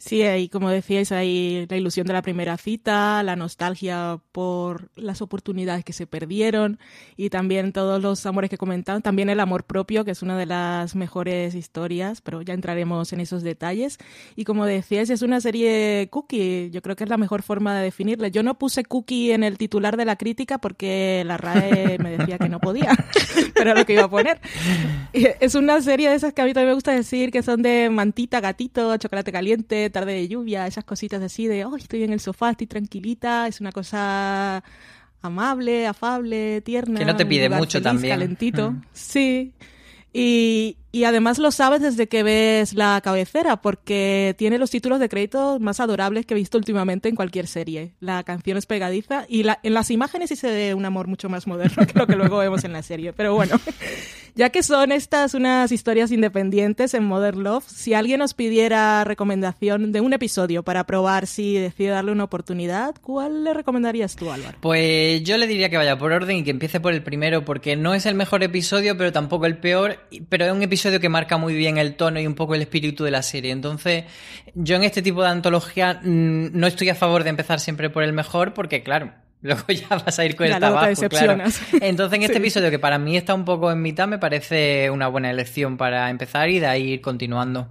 Sí, 0.00 0.22
ahí 0.22 0.48
como 0.48 0.70
decíais, 0.70 1.12
hay 1.12 1.66
la 1.68 1.76
ilusión 1.76 2.06
de 2.06 2.14
la 2.14 2.22
primera 2.22 2.56
cita, 2.56 3.22
la 3.22 3.36
nostalgia 3.36 4.18
por 4.32 4.90
las 4.96 5.20
oportunidades 5.20 5.84
que 5.84 5.92
se 5.92 6.06
perdieron 6.06 6.78
y 7.18 7.28
también 7.28 7.74
todos 7.74 8.00
los 8.00 8.24
amores 8.24 8.48
que 8.48 8.56
comentaban, 8.56 9.02
también 9.02 9.28
el 9.28 9.40
amor 9.40 9.64
propio, 9.64 10.06
que 10.06 10.12
es 10.12 10.22
una 10.22 10.38
de 10.38 10.46
las 10.46 10.96
mejores 10.96 11.54
historias, 11.54 12.22
pero 12.22 12.40
ya 12.40 12.54
entraremos 12.54 13.12
en 13.12 13.20
esos 13.20 13.42
detalles. 13.42 13.98
Y 14.36 14.44
como 14.44 14.64
decíais, 14.64 15.10
es 15.10 15.20
una 15.20 15.38
serie 15.42 16.08
cookie, 16.10 16.70
yo 16.70 16.80
creo 16.80 16.96
que 16.96 17.04
es 17.04 17.10
la 17.10 17.18
mejor 17.18 17.42
forma 17.42 17.76
de 17.76 17.84
definirla. 17.84 18.28
Yo 18.28 18.42
no 18.42 18.58
puse 18.58 18.86
cookie 18.86 19.32
en 19.32 19.44
el 19.44 19.58
titular 19.58 19.98
de 19.98 20.06
la 20.06 20.16
crítica 20.16 20.56
porque 20.56 21.24
la 21.26 21.36
RAE 21.36 21.98
me 21.98 22.16
decía 22.16 22.38
que 22.38 22.48
no 22.48 22.58
podía, 22.58 22.96
pero 23.54 23.74
lo 23.74 23.84
que 23.84 23.92
iba 23.92 24.04
a 24.04 24.10
poner. 24.10 24.40
Es 25.12 25.54
una 25.54 25.82
serie 25.82 26.08
de 26.08 26.14
esas 26.14 26.32
que 26.32 26.40
a 26.40 26.46
mí 26.46 26.54
también 26.54 26.68
me 26.68 26.74
gusta 26.74 26.92
decir 26.92 27.30
que 27.30 27.42
son 27.42 27.60
de 27.60 27.90
mantita, 27.90 28.40
gatito, 28.40 28.96
chocolate 28.96 29.30
caliente, 29.30 29.89
tarde 29.90 30.12
de 30.12 30.28
lluvia, 30.28 30.66
esas 30.66 30.84
cositas 30.84 31.22
así 31.22 31.46
de, 31.46 31.64
oh, 31.64 31.76
estoy 31.76 32.02
en 32.04 32.12
el 32.12 32.20
sofá, 32.20 32.50
estoy 32.50 32.66
tranquilita, 32.66 33.46
es 33.46 33.60
una 33.60 33.72
cosa 33.72 34.62
amable, 35.22 35.86
afable, 35.86 36.60
tierna. 36.62 36.98
Que 36.98 37.04
no 37.04 37.16
te 37.16 37.26
pide 37.26 37.48
mucho 37.48 37.80
también. 37.82 38.14
Calentito, 38.14 38.72
mm. 38.72 38.82
sí. 38.92 39.52
Y, 40.12 40.76
Y 40.92 41.04
además 41.04 41.38
lo 41.38 41.52
sabes 41.52 41.80
desde 41.80 42.08
que 42.08 42.24
ves 42.24 42.74
la 42.74 43.00
cabecera, 43.00 43.60
porque 43.60 44.34
tiene 44.36 44.58
los 44.58 44.70
títulos 44.70 44.98
de 44.98 45.08
crédito 45.08 45.58
más 45.60 45.78
adorables 45.78 46.26
que 46.26 46.34
he 46.34 46.36
visto 46.36 46.58
últimamente 46.58 47.08
en 47.08 47.14
cualquier 47.14 47.46
serie. 47.46 47.92
La 48.00 48.24
canción 48.24 48.58
es 48.58 48.66
pegadiza 48.66 49.24
y 49.28 49.44
la, 49.44 49.60
en 49.62 49.74
las 49.74 49.92
imágenes 49.92 50.30
sí 50.30 50.36
se 50.36 50.50
ve 50.50 50.74
un 50.74 50.84
amor 50.84 51.06
mucho 51.06 51.28
más 51.28 51.46
moderno 51.46 51.86
que 51.92 51.96
lo 51.96 52.08
que 52.08 52.16
luego 52.16 52.38
vemos 52.38 52.64
en 52.64 52.72
la 52.72 52.82
serie. 52.82 53.12
Pero 53.12 53.34
bueno, 53.34 53.60
ya 54.34 54.50
que 54.50 54.64
son 54.64 54.90
estas 54.90 55.34
unas 55.34 55.70
historias 55.70 56.10
independientes 56.10 56.92
en 56.94 57.04
Modern 57.04 57.44
Love, 57.44 57.64
si 57.68 57.94
alguien 57.94 58.18
nos 58.18 58.34
pidiera 58.34 59.04
recomendación 59.04 59.92
de 59.92 60.00
un 60.00 60.12
episodio 60.12 60.64
para 60.64 60.84
probar 60.84 61.28
si 61.28 61.54
decide 61.54 61.90
darle 61.90 62.10
una 62.10 62.24
oportunidad, 62.24 62.96
¿cuál 63.00 63.44
le 63.44 63.54
recomendarías 63.54 64.16
tú, 64.16 64.32
Álvaro? 64.32 64.58
Pues 64.60 65.22
yo 65.22 65.38
le 65.38 65.46
diría 65.46 65.70
que 65.70 65.76
vaya 65.76 65.96
por 65.96 66.10
orden 66.10 66.38
y 66.38 66.42
que 66.42 66.50
empiece 66.50 66.80
por 66.80 66.94
el 66.94 67.04
primero, 67.04 67.44
porque 67.44 67.76
no 67.76 67.94
es 67.94 68.06
el 68.06 68.16
mejor 68.16 68.42
episodio, 68.42 68.96
pero 68.96 69.12
tampoco 69.12 69.46
el 69.46 69.56
peor, 69.56 70.00
pero 70.28 70.46
es 70.46 70.52
un 70.52 70.62
episodio 70.62 70.79
episodio 70.80 70.98
que 70.98 71.10
marca 71.10 71.36
muy 71.36 71.54
bien 71.54 71.76
el 71.76 71.94
tono 71.94 72.20
y 72.20 72.26
un 72.26 72.34
poco 72.34 72.54
el 72.54 72.62
espíritu 72.62 73.04
de 73.04 73.10
la 73.10 73.22
serie. 73.22 73.52
Entonces, 73.52 74.04
yo 74.54 74.76
en 74.76 74.84
este 74.84 75.02
tipo 75.02 75.22
de 75.22 75.28
antología 75.28 76.00
mm, 76.02 76.58
no 76.58 76.66
estoy 76.66 76.88
a 76.88 76.94
favor 76.94 77.22
de 77.22 77.28
empezar 77.28 77.60
siempre 77.60 77.90
por 77.90 78.02
el 78.02 78.14
mejor, 78.14 78.54
porque 78.54 78.82
claro, 78.82 79.12
luego 79.42 79.64
ya 79.68 79.88
vas 79.90 80.18
a 80.18 80.24
ir 80.24 80.36
con 80.36 80.46
el 80.46 80.58
tabaco, 80.58 81.08
claro. 81.10 81.44
Entonces, 81.82 82.16
en 82.16 82.22
este 82.22 82.38
episodio 82.38 82.70
que 82.70 82.78
para 82.78 82.98
mí 82.98 83.14
está 83.14 83.34
un 83.34 83.44
poco 83.44 83.70
en 83.70 83.82
mitad, 83.82 84.08
me 84.08 84.18
parece 84.18 84.88
una 84.88 85.08
buena 85.08 85.30
elección 85.30 85.76
para 85.76 86.08
empezar 86.08 86.48
y 86.48 86.60
de 86.60 86.66
ahí 86.66 86.92
ir 86.92 87.02
continuando. 87.02 87.68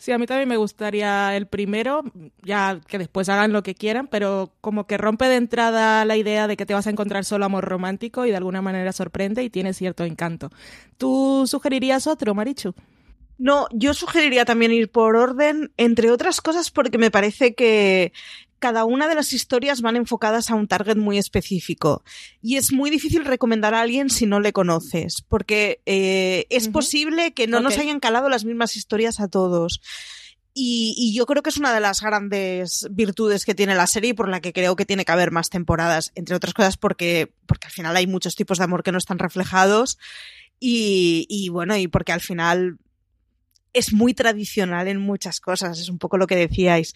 Sí, 0.00 0.12
a 0.12 0.18
mí 0.18 0.24
también 0.24 0.48
me 0.48 0.56
gustaría 0.56 1.36
el 1.36 1.46
primero, 1.46 2.02
ya 2.42 2.80
que 2.88 2.96
después 2.96 3.28
hagan 3.28 3.52
lo 3.52 3.62
que 3.62 3.74
quieran, 3.74 4.06
pero 4.06 4.50
como 4.62 4.86
que 4.86 4.96
rompe 4.96 5.26
de 5.26 5.36
entrada 5.36 6.06
la 6.06 6.16
idea 6.16 6.46
de 6.46 6.56
que 6.56 6.64
te 6.64 6.72
vas 6.72 6.86
a 6.86 6.90
encontrar 6.90 7.26
solo 7.26 7.44
amor 7.44 7.66
romántico 7.66 8.24
y 8.24 8.30
de 8.30 8.36
alguna 8.38 8.62
manera 8.62 8.94
sorprende 8.94 9.42
y 9.42 9.50
tiene 9.50 9.74
cierto 9.74 10.04
encanto. 10.04 10.48
¿Tú 10.96 11.44
sugerirías 11.46 12.06
otro, 12.06 12.34
Marichu? 12.34 12.72
No, 13.36 13.66
yo 13.72 13.92
sugeriría 13.92 14.46
también 14.46 14.72
ir 14.72 14.90
por 14.90 15.16
orden, 15.16 15.70
entre 15.76 16.10
otras 16.10 16.40
cosas 16.40 16.70
porque 16.70 16.96
me 16.96 17.10
parece 17.10 17.54
que, 17.54 18.14
cada 18.60 18.84
una 18.84 19.08
de 19.08 19.14
las 19.16 19.32
historias 19.32 19.80
van 19.80 19.96
enfocadas 19.96 20.50
a 20.50 20.54
un 20.54 20.68
target 20.68 20.96
muy 20.96 21.18
específico. 21.18 22.04
Y 22.40 22.56
es 22.56 22.72
muy 22.72 22.90
difícil 22.90 23.24
recomendar 23.24 23.74
a 23.74 23.80
alguien 23.80 24.10
si 24.10 24.26
no 24.26 24.38
le 24.38 24.52
conoces, 24.52 25.22
porque 25.26 25.80
eh, 25.86 26.46
es 26.50 26.68
posible 26.68 27.32
que 27.32 27.48
no 27.48 27.60
nos 27.60 27.78
hayan 27.78 28.00
calado 28.00 28.28
las 28.28 28.44
mismas 28.44 28.76
historias 28.76 29.18
a 29.18 29.28
todos. 29.28 29.80
Y, 30.52 31.12
yo 31.14 31.26
creo 31.26 31.42
que 31.42 31.50
es 31.50 31.56
una 31.56 31.72
de 31.72 31.80
las 31.80 32.00
grandes 32.00 32.86
virtudes 32.90 33.44
que 33.44 33.54
tiene 33.54 33.74
la 33.74 33.86
serie 33.86 34.10
y 34.10 34.14
por 34.14 34.28
la 34.28 34.40
que 34.40 34.52
creo 34.52 34.76
que 34.76 34.84
tiene 34.84 35.04
que 35.04 35.12
haber 35.12 35.30
más 35.30 35.48
temporadas, 35.48 36.12
entre 36.14 36.36
otras 36.36 36.54
cosas 36.54 36.76
porque, 36.76 37.32
porque 37.46 37.68
al 37.68 37.72
final 37.72 37.96
hay 37.96 38.06
muchos 38.06 38.34
tipos 38.34 38.58
de 38.58 38.64
amor 38.64 38.82
que 38.82 38.92
no 38.92 38.98
están 38.98 39.18
reflejados 39.18 39.98
y, 40.58 41.26
y 41.30 41.48
bueno, 41.48 41.76
y 41.76 41.88
porque 41.88 42.12
al 42.12 42.20
final 42.20 42.78
es 43.72 43.92
muy 43.92 44.12
tradicional 44.12 44.88
en 44.88 44.98
muchas 44.98 45.40
cosas, 45.40 45.78
es 45.78 45.88
un 45.88 45.98
poco 45.98 46.18
lo 46.18 46.26
que 46.26 46.36
decíais 46.36 46.94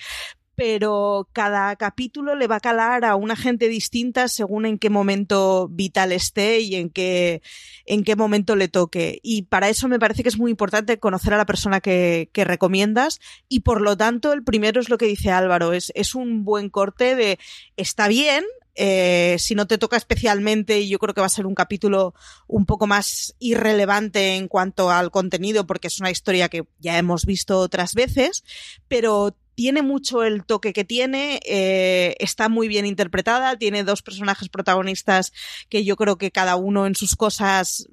pero 0.57 1.29
cada 1.33 1.75
capítulo 1.77 2.35
le 2.35 2.47
va 2.47 2.57
a 2.57 2.61
calar 2.61 3.05
a 3.05 3.17
una 3.17 3.37
gente 3.37 3.69
distinta 3.69 4.29
según 4.29 4.67
en 4.67 4.79
qué 4.79 4.91
momento 4.91 5.69
vital 5.69 6.13
esté 6.13 6.61
y 6.61 6.77
en 6.77 6.91
qué, 6.91 7.43
en 7.87 8.05
qué 8.05 8.17
momento 8.17 8.57
le 8.57 8.69
toque. 8.69 9.19
Y 9.23 9.43
para 9.43 9.69
eso 9.69 9.89
me 9.89 9.99
parece 9.99 10.23
que 10.23 10.29
es 10.29 10.39
muy 10.39 10.51
importante 10.51 10.99
conocer 10.99 11.35
a 11.35 11.39
la 11.39 11.47
persona 11.47 11.81
que, 11.81 12.31
que 12.33 12.45
recomiendas 12.45 13.21
y 13.49 13.61
por 13.61 13.81
lo 13.81 13.97
tanto 13.97 14.33
el 14.33 14.45
primero 14.45 14.81
es 14.81 14.89
lo 14.89 14.99
que 14.99 15.07
dice 15.07 15.31
Álvaro, 15.31 15.73
es, 15.73 15.93
es 15.95 16.15
un 16.15 16.45
buen 16.45 16.71
corte 16.71 17.17
de 17.17 17.39
está 17.77 18.09
bien, 18.09 18.45
eh, 18.77 19.37
si 19.39 19.55
no 19.55 19.67
te 19.67 19.79
toca 19.79 19.97
especialmente, 19.97 20.89
yo 20.89 20.99
creo 20.99 21.15
que 21.15 21.21
va 21.21 21.29
a 21.29 21.31
ser 21.31 21.47
un 21.47 21.55
capítulo 21.55 22.15
un 22.49 22.67
poco 22.67 22.87
más 22.87 23.35
irrelevante 23.39 24.35
en 24.35 24.49
cuanto 24.49 24.91
al 24.91 25.11
contenido, 25.11 25.67
porque 25.67 25.89
es 25.89 26.01
una 26.01 26.11
historia 26.11 26.49
que 26.49 26.65
ya 26.81 26.99
hemos 26.99 27.25
visto 27.25 27.59
otras 27.59 27.95
veces, 27.95 28.43
pero 28.89 29.37
tiene 29.55 29.83
mucho 29.83 30.25
el 30.25 30.45
toque 30.45 30.73
que 30.73 30.85
tiene, 30.85 31.41
eh, 31.47 32.17
está 32.19 32.49
muy 32.49 32.69
bien 32.69 32.87
interpretada, 32.87 33.57
tiene 33.57 33.85
dos 33.85 34.03
personajes 34.03 34.49
protagonistas 34.49 35.33
que 35.69 35.85
yo 35.85 35.97
creo 35.97 36.17
que 36.19 36.31
cada 36.31 36.57
uno 36.57 36.87
en 36.87 36.95
sus 36.95 37.15
cosas 37.17 37.89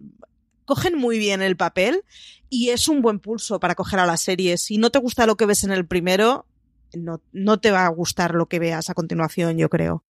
cogen 0.65 0.97
muy 0.97 1.19
bien 1.19 1.41
el 1.41 1.57
papel 1.57 2.03
y 2.49 2.69
es 2.69 2.87
un 2.87 3.01
buen 3.01 3.19
pulso 3.19 3.59
para 3.59 3.75
coger 3.75 3.99
a 3.99 4.05
la 4.05 4.17
serie. 4.17 4.57
Si 4.57 4.77
no 4.77 4.89
te 4.89 4.99
gusta 4.99 5.25
lo 5.25 5.37
que 5.37 5.45
ves 5.45 5.63
en 5.63 5.71
el 5.71 5.85
primero, 5.85 6.45
no, 6.93 7.21
no 7.31 7.59
te 7.59 7.71
va 7.71 7.85
a 7.85 7.89
gustar 7.89 8.35
lo 8.35 8.47
que 8.47 8.59
veas 8.59 8.89
a 8.89 8.93
continuación, 8.93 9.57
yo 9.57 9.69
creo. 9.69 10.03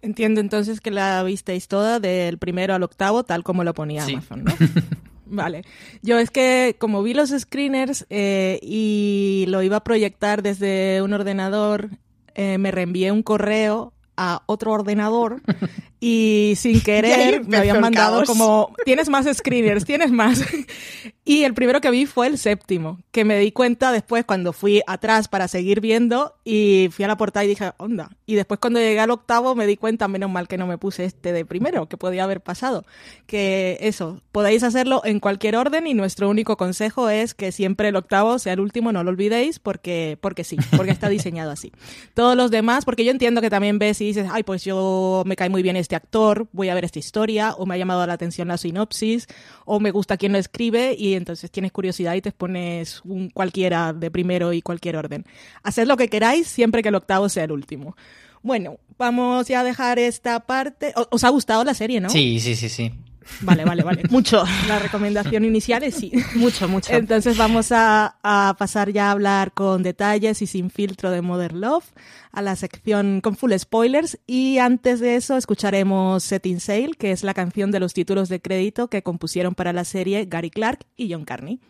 Entiendo 0.00 0.40
entonces 0.40 0.80
que 0.80 0.90
la 0.90 1.22
visteis 1.24 1.66
toda 1.66 1.98
del 1.98 2.38
primero 2.38 2.74
al 2.74 2.82
octavo, 2.82 3.24
tal 3.24 3.42
como 3.42 3.64
lo 3.64 3.74
ponía 3.74 4.04
Amazon, 4.04 4.44
¿no? 4.44 4.54
Vale. 5.30 5.62
Yo 6.02 6.18
es 6.18 6.30
que 6.30 6.76
como 6.78 7.02
vi 7.02 7.14
los 7.14 7.30
screeners 7.30 8.06
eh, 8.10 8.58
y 8.62 9.44
lo 9.48 9.62
iba 9.62 9.78
a 9.78 9.84
proyectar 9.84 10.42
desde 10.42 11.02
un 11.02 11.12
ordenador, 11.12 11.90
eh, 12.34 12.58
me 12.58 12.70
reenvié 12.70 13.12
un 13.12 13.22
correo 13.22 13.92
a 14.16 14.42
otro 14.46 14.72
ordenador 14.72 15.42
y 16.00 16.54
sin 16.56 16.80
querer 16.82 17.46
me 17.46 17.56
habían 17.56 17.80
mandado 17.80 18.24
como, 18.24 18.74
tienes 18.84 19.08
más 19.08 19.26
screeners, 19.32 19.84
tienes 19.84 20.10
más. 20.10 20.44
y 21.24 21.44
el 21.44 21.54
primero 21.54 21.80
que 21.80 21.90
vi 21.90 22.06
fue 22.06 22.26
el 22.26 22.38
séptimo, 22.38 22.98
que 23.10 23.24
me 23.24 23.38
di 23.38 23.52
cuenta 23.52 23.92
después 23.92 24.24
cuando 24.24 24.52
fui 24.52 24.82
atrás 24.86 25.28
para 25.28 25.48
seguir 25.48 25.80
viendo 25.80 26.34
y 26.44 26.88
fui 26.92 27.04
a 27.04 27.08
la 27.08 27.16
portada 27.16 27.44
y 27.44 27.48
dije, 27.48 27.72
onda. 27.78 28.10
Y 28.26 28.34
después 28.34 28.60
cuando 28.60 28.80
llegué 28.80 29.00
al 29.00 29.10
octavo 29.10 29.54
me 29.54 29.66
di 29.66 29.76
cuenta, 29.76 30.08
menos 30.08 30.30
mal 30.30 30.48
que 30.48 30.58
no 30.58 30.66
me 30.66 30.78
puse 30.78 31.04
este 31.04 31.32
de 31.32 31.44
primero, 31.44 31.86
que 31.86 31.96
podía 31.96 32.24
haber 32.24 32.40
pasado. 32.40 32.84
Que 33.26 33.78
eso, 33.80 34.20
podéis 34.32 34.62
hacerlo 34.62 35.02
en 35.04 35.20
cualquier 35.20 35.56
orden 35.56 35.86
y 35.86 35.94
nuestro 35.94 36.28
único 36.28 36.56
consejo 36.56 37.08
es 37.08 37.34
que 37.34 37.52
siempre 37.52 37.88
el 37.88 37.96
octavo 37.96 38.38
sea 38.38 38.52
el 38.52 38.60
último, 38.60 38.92
no 38.92 39.02
lo 39.02 39.10
olvidéis, 39.10 39.58
porque, 39.58 40.18
porque 40.20 40.44
sí, 40.44 40.56
porque 40.76 40.92
está 40.92 41.08
diseñado 41.08 41.50
así. 41.50 41.72
Todos 42.14 42.36
los 42.36 42.50
demás, 42.50 42.84
porque 42.84 43.04
yo 43.04 43.10
entiendo 43.10 43.40
que 43.40 43.50
también 43.50 43.78
ves 43.78 44.00
y 44.00 44.06
dices, 44.06 44.28
ay, 44.30 44.42
pues 44.42 44.64
yo 44.64 45.22
me 45.26 45.36
cae 45.36 45.48
muy 45.48 45.62
bien 45.62 45.76
este 45.76 45.87
actor, 45.96 46.48
voy 46.52 46.68
a 46.68 46.74
ver 46.74 46.84
esta 46.84 46.98
historia, 46.98 47.52
o 47.52 47.66
me 47.66 47.74
ha 47.74 47.78
llamado 47.78 48.06
la 48.06 48.12
atención 48.12 48.48
la 48.48 48.56
sinopsis, 48.56 49.26
o 49.64 49.80
me 49.80 49.90
gusta 49.90 50.16
quién 50.16 50.32
lo 50.32 50.38
escribe, 50.38 50.94
y 50.98 51.14
entonces 51.14 51.50
tienes 51.50 51.72
curiosidad 51.72 52.14
y 52.14 52.20
te 52.20 52.32
pones 52.32 53.00
un 53.04 53.30
cualquiera 53.30 53.92
de 53.92 54.10
primero 54.10 54.52
y 54.52 54.62
cualquier 54.62 54.96
orden. 54.96 55.24
Haced 55.62 55.86
lo 55.86 55.96
que 55.96 56.08
queráis 56.08 56.48
siempre 56.48 56.82
que 56.82 56.88
el 56.88 56.94
octavo 56.94 57.28
sea 57.28 57.44
el 57.44 57.52
último. 57.52 57.96
Bueno, 58.42 58.78
vamos 58.96 59.48
ya 59.48 59.60
a 59.60 59.64
dejar 59.64 59.98
esta 59.98 60.40
parte. 60.46 60.94
¿Os 61.10 61.24
ha 61.24 61.28
gustado 61.28 61.64
la 61.64 61.74
serie, 61.74 62.00
no? 62.00 62.08
Sí, 62.08 62.40
sí, 62.40 62.54
sí, 62.54 62.68
sí. 62.68 62.92
Vale, 63.40 63.64
vale, 63.64 63.82
vale. 63.82 64.02
mucho. 64.10 64.44
La 64.66 64.78
recomendación 64.78 65.44
inicial 65.44 65.82
es 65.82 65.94
sí. 65.94 66.12
Mucho, 66.34 66.68
mucho. 66.68 66.92
Entonces 66.92 67.36
vamos 67.36 67.72
a, 67.72 68.16
a, 68.22 68.54
pasar 68.58 68.90
ya 68.90 69.08
a 69.08 69.10
hablar 69.12 69.52
con 69.52 69.82
detalles 69.82 70.42
y 70.42 70.46
sin 70.46 70.70
filtro 70.70 71.10
de 71.10 71.22
Modern 71.22 71.60
Love, 71.60 71.84
a 72.32 72.42
la 72.42 72.56
sección 72.56 73.20
con 73.20 73.36
full 73.36 73.52
spoilers. 73.56 74.18
Y 74.26 74.58
antes 74.58 75.00
de 75.00 75.16
eso 75.16 75.36
escucharemos 75.36 76.22
Setting 76.24 76.60
Sail, 76.60 76.96
que 76.96 77.12
es 77.12 77.22
la 77.22 77.34
canción 77.34 77.70
de 77.70 77.80
los 77.80 77.94
títulos 77.94 78.28
de 78.28 78.40
crédito 78.40 78.88
que 78.88 79.02
compusieron 79.02 79.54
para 79.54 79.72
la 79.72 79.84
serie 79.84 80.26
Gary 80.26 80.50
Clark 80.50 80.80
y 80.96 81.12
John 81.12 81.24
Carney. 81.24 81.60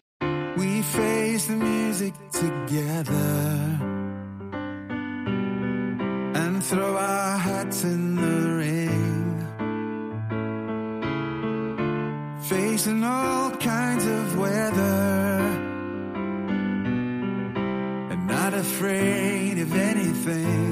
We 0.57 0.83
face 0.83 1.47
the 1.47 1.55
music 1.55 2.15
together 2.33 3.79
and 6.35 6.65
throw 6.65 6.97
our 6.97 7.39
hats 7.39 7.85
in 7.85 8.17
the 8.17 8.58
facing 12.49 13.05
all 13.05 13.51
kinds 13.51 14.07
of 14.07 14.39
weather 14.39 15.39
and 18.11 18.27
not 18.27 18.55
afraid 18.55 19.59
of 19.59 19.77
anything. 19.77 20.68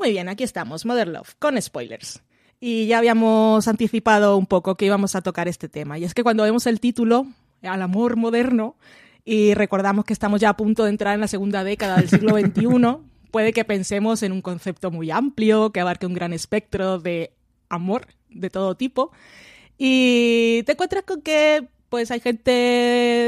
Muy 0.00 0.12
bien, 0.12 0.30
aquí 0.30 0.44
estamos, 0.44 0.86
Mother 0.86 1.08
Love, 1.08 1.34
con 1.38 1.60
spoilers. 1.60 2.22
Y 2.58 2.86
ya 2.86 2.96
habíamos 2.96 3.68
anticipado 3.68 4.38
un 4.38 4.46
poco 4.46 4.74
que 4.74 4.86
íbamos 4.86 5.14
a 5.14 5.20
tocar 5.20 5.46
este 5.46 5.68
tema. 5.68 5.98
Y 5.98 6.04
es 6.04 6.14
que 6.14 6.22
cuando 6.22 6.42
vemos 6.42 6.66
el 6.66 6.80
título, 6.80 7.26
Al 7.60 7.82
amor 7.82 8.16
moderno, 8.16 8.76
y 9.26 9.52
recordamos 9.52 10.06
que 10.06 10.14
estamos 10.14 10.40
ya 10.40 10.48
a 10.48 10.56
punto 10.56 10.84
de 10.84 10.90
entrar 10.90 11.14
en 11.14 11.20
la 11.20 11.28
segunda 11.28 11.64
década 11.64 11.98
del 11.98 12.08
siglo 12.08 12.34
XXI, 12.34 12.96
puede 13.30 13.52
que 13.52 13.66
pensemos 13.66 14.22
en 14.22 14.32
un 14.32 14.40
concepto 14.40 14.90
muy 14.90 15.10
amplio, 15.10 15.70
que 15.70 15.80
abarque 15.80 16.06
un 16.06 16.14
gran 16.14 16.32
espectro 16.32 16.98
de 16.98 17.34
amor 17.68 18.06
de 18.30 18.48
todo 18.48 18.76
tipo. 18.76 19.12
Y 19.76 20.62
te 20.64 20.72
encuentras 20.72 21.04
con 21.04 21.20
que 21.20 21.68
pues 21.90 22.10
hay 22.10 22.20
gente 22.20 22.52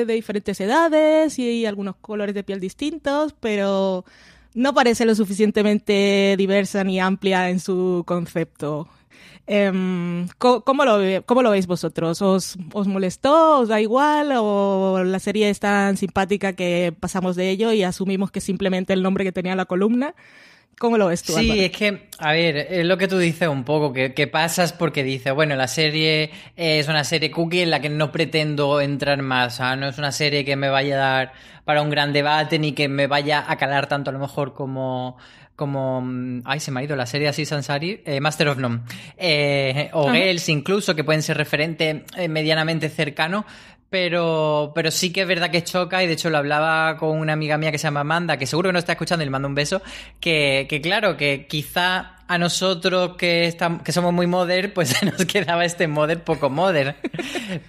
de 0.06 0.14
diferentes 0.14 0.58
edades 0.58 1.38
y 1.38 1.66
algunos 1.66 1.96
colores 1.96 2.34
de 2.34 2.44
piel 2.44 2.60
distintos, 2.60 3.34
pero 3.38 4.06
no 4.54 4.74
parece 4.74 5.04
lo 5.04 5.14
suficientemente 5.14 6.34
diversa 6.36 6.84
ni 6.84 7.00
amplia 7.00 7.50
en 7.50 7.60
su 7.60 8.02
concepto. 8.06 8.88
¿cómo, 10.38 10.84
lo, 10.84 11.24
¿Cómo 11.26 11.42
lo 11.42 11.50
veis 11.50 11.66
vosotros? 11.66 12.22
¿Os, 12.22 12.56
¿Os 12.72 12.86
molestó? 12.86 13.60
¿Os 13.60 13.68
da 13.68 13.80
igual? 13.80 14.32
¿O 14.36 15.02
la 15.04 15.18
serie 15.18 15.50
es 15.50 15.60
tan 15.60 15.96
simpática 15.96 16.54
que 16.54 16.94
pasamos 16.98 17.36
de 17.36 17.50
ello 17.50 17.72
y 17.72 17.82
asumimos 17.82 18.30
que 18.30 18.40
simplemente 18.40 18.92
el 18.92 19.02
nombre 19.02 19.24
que 19.24 19.32
tenía 19.32 19.56
la 19.56 19.66
columna? 19.66 20.14
¿Cómo 20.82 20.98
lo 20.98 21.06
ves 21.06 21.22
tú? 21.22 21.34
Sí, 21.34 21.60
es 21.60 21.70
que, 21.70 22.08
a 22.18 22.32
ver, 22.32 22.56
es 22.56 22.84
lo 22.84 22.98
que 22.98 23.06
tú 23.06 23.16
dices 23.16 23.46
un 23.46 23.62
poco, 23.62 23.92
que, 23.92 24.14
que, 24.14 24.26
pasas 24.26 24.72
porque 24.72 25.04
dices, 25.04 25.32
bueno, 25.32 25.54
la 25.54 25.68
serie 25.68 26.32
es 26.56 26.88
una 26.88 27.04
serie 27.04 27.30
cookie 27.30 27.60
en 27.60 27.70
la 27.70 27.80
que 27.80 27.88
no 27.88 28.10
pretendo 28.10 28.80
entrar 28.80 29.22
más, 29.22 29.60
no 29.60 29.86
es 29.86 29.98
una 29.98 30.10
serie 30.10 30.44
que 30.44 30.56
me 30.56 30.70
vaya 30.70 30.96
a 30.96 30.98
dar 30.98 31.32
para 31.64 31.82
un 31.82 31.90
gran 31.90 32.12
debate 32.12 32.58
ni 32.58 32.72
que 32.72 32.88
me 32.88 33.06
vaya 33.06 33.44
a 33.46 33.56
calar 33.58 33.86
tanto 33.86 34.10
a 34.10 34.12
lo 34.12 34.18
mejor 34.18 34.54
como 34.54 35.16
como 35.54 36.00
mm, 36.00 36.42
ay 36.44 36.58
se 36.58 36.72
me 36.72 36.80
ha 36.80 36.82
ido 36.82 36.96
la 36.96 37.06
serie 37.06 37.28
así 37.28 37.44
Sansari 37.44 38.02
eh, 38.04 38.20
Master 38.20 38.48
of 38.48 38.58
None 38.58 38.80
eh, 39.16 39.90
o 39.92 40.10
Girls 40.10 40.48
incluso 40.48 40.96
que 40.96 41.04
pueden 41.04 41.22
ser 41.22 41.36
referentes 41.36 42.02
eh, 42.16 42.28
medianamente 42.28 42.88
cercanos 42.88 43.44
pero, 43.92 44.72
pero 44.74 44.90
sí 44.90 45.12
que 45.12 45.20
es 45.20 45.28
verdad 45.28 45.50
que 45.50 45.62
choca, 45.62 46.02
y 46.02 46.06
de 46.06 46.14
hecho 46.14 46.30
lo 46.30 46.38
hablaba 46.38 46.96
con 46.96 47.18
una 47.18 47.34
amiga 47.34 47.58
mía 47.58 47.70
que 47.70 47.76
se 47.76 47.88
llama 47.88 48.00
Amanda, 48.00 48.38
que 48.38 48.46
seguro 48.46 48.70
que 48.70 48.72
no 48.72 48.78
está 48.78 48.92
escuchando 48.92 49.22
y 49.22 49.26
le 49.26 49.30
mando 49.30 49.48
un 49.48 49.54
beso, 49.54 49.82
que, 50.18 50.66
que 50.66 50.80
claro, 50.80 51.18
que 51.18 51.46
quizá 51.46 52.16
a 52.26 52.38
nosotros 52.38 53.18
que, 53.18 53.44
estamos, 53.44 53.82
que 53.82 53.92
somos 53.92 54.14
muy 54.14 54.26
modern, 54.26 54.72
pues 54.72 54.94
nos 55.04 55.26
quedaba 55.26 55.66
este 55.66 55.88
modern 55.88 56.22
poco 56.22 56.48
modern. 56.48 56.96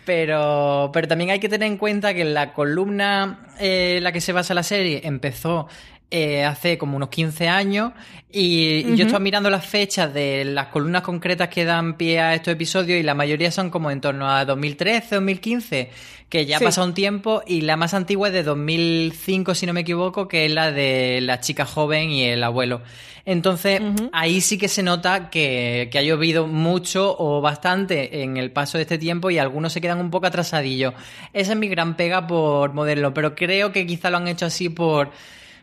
Pero, 0.05 0.91
pero 0.93 1.07
también 1.09 1.31
hay 1.31 1.41
que 1.41 1.49
tener 1.49 1.67
en 1.67 1.75
cuenta 1.77 2.13
que 2.13 2.23
la 2.23 2.53
columna 2.53 3.49
en 3.59 4.01
la 4.01 4.13
que 4.13 4.21
se 4.21 4.31
basa 4.31 4.53
la 4.53 4.63
serie 4.63 5.01
empezó 5.03 5.67
eh, 6.15 6.45
hace 6.45 6.77
como 6.77 6.95
unos 6.95 7.09
15 7.09 7.49
años 7.49 7.91
y 8.31 8.83
yo 8.95 9.05
estaba 9.05 9.19
mirando 9.19 9.49
las 9.49 9.65
fechas 9.65 10.13
de 10.13 10.45
las 10.45 10.67
columnas 10.67 11.01
concretas 11.01 11.49
que 11.49 11.65
dan 11.65 11.97
pie 11.97 12.19
a 12.19 12.35
estos 12.35 12.53
episodios 12.53 12.99
y 12.99 13.01
la 13.01 13.15
mayoría 13.15 13.49
son 13.49 13.71
como 13.71 13.89
en 13.89 13.99
torno 13.99 14.29
a 14.29 14.45
2013, 14.45 15.15
2015, 15.15 15.89
que 16.29 16.45
ya 16.45 16.57
ha 16.57 16.59
pasado 16.59 16.85
un 16.85 16.93
tiempo 16.93 17.41
y 17.47 17.61
la 17.61 17.77
más 17.77 17.95
antigua 17.95 18.27
es 18.27 18.33
de 18.35 18.43
2005, 18.43 19.55
si 19.55 19.65
no 19.65 19.73
me 19.73 19.81
equivoco, 19.81 20.27
que 20.27 20.45
es 20.45 20.51
la 20.51 20.71
de 20.71 21.19
la 21.21 21.39
chica 21.39 21.65
joven 21.65 22.11
y 22.11 22.25
el 22.25 22.43
abuelo. 22.43 22.83
Entonces, 23.25 23.81
ahí 24.11 24.39
sí 24.39 24.59
que 24.59 24.67
se 24.67 24.83
nota 24.83 25.31
que, 25.31 25.89
que, 25.91 25.97
ha 25.97 26.03
llovido 26.03 26.45
mucho 26.45 27.15
o 27.17 27.41
bastante 27.41 28.21
en 28.21 28.37
el 28.37 28.51
paso 28.51 28.77
de 28.77 28.83
este 28.83 28.99
tiempo 28.99 29.31
y 29.31 29.39
algunos 29.39 29.73
se 29.73 29.81
quedan 29.81 29.99
un 29.99 30.11
poco 30.11 30.27
atrasadillos. 30.27 30.93
Esa 31.33 31.53
es 31.53 31.57
mi 31.57 31.69
gran 31.69 31.95
pega 31.95 32.27
por 32.27 32.73
modelo, 32.73 33.15
pero 33.15 33.33
creo 33.33 33.71
que 33.71 33.87
quizá 33.87 34.11
lo 34.11 34.17
han 34.17 34.27
hecho 34.27 34.45
así 34.45 34.69
por 34.69 35.09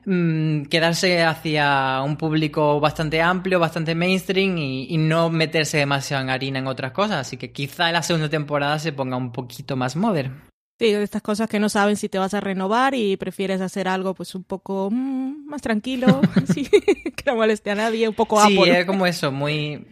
mmm, 0.05 0.63
quedarse 0.65 1.23
hacia 1.23 2.03
un 2.05 2.17
público 2.17 2.81
bastante 2.81 3.21
amplio, 3.21 3.59
bastante 3.59 3.95
mainstream 3.95 4.59
y, 4.59 4.87
y, 4.89 4.97
no 4.99 5.31
meterse 5.31 5.79
demasiado 5.79 6.23
en 6.23 6.31
harina 6.31 6.59
en 6.59 6.67
otras 6.67 6.93
cosas. 6.93 7.19
Así 7.27 7.37
que 7.37 7.53
quizá 7.53 7.91
la 7.93 8.03
segunda 8.03 8.29
temporada 8.29 8.79
se 8.79 8.93
ponga 8.93 9.17
un 9.17 9.33
poquito 9.33 9.77
más 9.77 9.97
modern. 9.97 10.51
Sí, 10.79 10.93
de 10.93 11.03
estas 11.03 11.21
cosas 11.21 11.47
que 11.47 11.61
no 11.61 11.69
saben 11.69 11.97
si 11.97 12.09
te 12.09 12.19
vas 12.19 12.33
a 12.33 12.41
renovar 12.41 12.95
y 12.95 13.19
prefieres 13.19 13.61
hacer 13.61 13.87
algo 13.87 14.15
pues 14.15 14.35
un 14.35 14.45
poco 14.45 14.89
mmm, 14.91 15.45
más 15.47 15.61
tranquilo, 15.61 16.23
que 16.55 17.25
no 17.27 17.37
moleste 17.37 17.71
a 17.71 17.75
nadie, 17.75 18.09
un 18.09 18.15
poco 18.15 18.41
Sí, 18.47 18.57
Apple. 18.59 18.81
es 18.81 18.87
como 18.87 19.07
eso, 19.07 19.31
muy, 19.31 19.87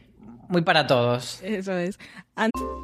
muy 0.49 0.62
para 0.62 0.87
todos. 0.87 1.41
Eso 1.43 1.77
es. 1.77 1.99
And 2.37 2.50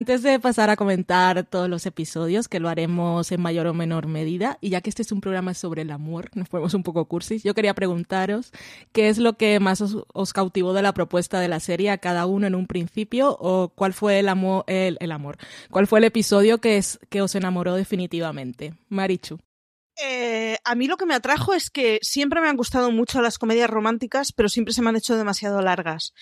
Antes 0.00 0.22
de 0.22 0.38
pasar 0.38 0.70
a 0.70 0.76
comentar 0.76 1.44
todos 1.44 1.68
los 1.68 1.84
episodios, 1.84 2.46
que 2.46 2.60
lo 2.60 2.68
haremos 2.68 3.32
en 3.32 3.42
mayor 3.42 3.66
o 3.66 3.74
menor 3.74 4.06
medida, 4.06 4.56
y 4.60 4.70
ya 4.70 4.80
que 4.80 4.90
este 4.90 5.02
es 5.02 5.10
un 5.10 5.20
programa 5.20 5.54
sobre 5.54 5.82
el 5.82 5.90
amor, 5.90 6.30
nos 6.36 6.48
ponemos 6.48 6.72
un 6.74 6.84
poco 6.84 7.06
cursis, 7.06 7.42
yo 7.42 7.52
quería 7.52 7.74
preguntaros 7.74 8.52
qué 8.92 9.08
es 9.08 9.18
lo 9.18 9.32
que 9.36 9.58
más 9.58 9.80
os, 9.80 10.04
os 10.14 10.32
cautivó 10.32 10.72
de 10.72 10.82
la 10.82 10.94
propuesta 10.94 11.40
de 11.40 11.48
la 11.48 11.58
serie 11.58 11.90
a 11.90 11.98
cada 11.98 12.26
uno 12.26 12.46
en 12.46 12.54
un 12.54 12.68
principio, 12.68 13.36
o 13.40 13.70
cuál 13.74 13.92
fue 13.92 14.20
el, 14.20 14.28
amor, 14.28 14.62
el, 14.68 14.98
el 15.00 15.10
amor, 15.10 15.36
cuál 15.68 15.88
fue 15.88 15.98
el 15.98 16.04
episodio 16.04 16.58
que, 16.58 16.76
es, 16.76 17.00
que 17.10 17.20
os 17.20 17.34
enamoró 17.34 17.74
definitivamente. 17.74 18.74
Marichu. 18.88 19.40
Eh, 20.00 20.58
a 20.64 20.74
mí 20.74 20.86
lo 20.86 20.96
que 20.96 21.06
me 21.06 21.14
atrajo 21.14 21.54
es 21.54 21.70
que 21.70 21.98
siempre 22.02 22.40
me 22.40 22.48
han 22.48 22.56
gustado 22.56 22.90
mucho 22.92 23.20
las 23.20 23.38
comedias 23.38 23.68
románticas, 23.68 24.32
pero 24.32 24.48
siempre 24.48 24.72
se 24.72 24.82
me 24.82 24.90
han 24.90 24.96
hecho 24.96 25.16
demasiado 25.16 25.60
largas. 25.60 26.14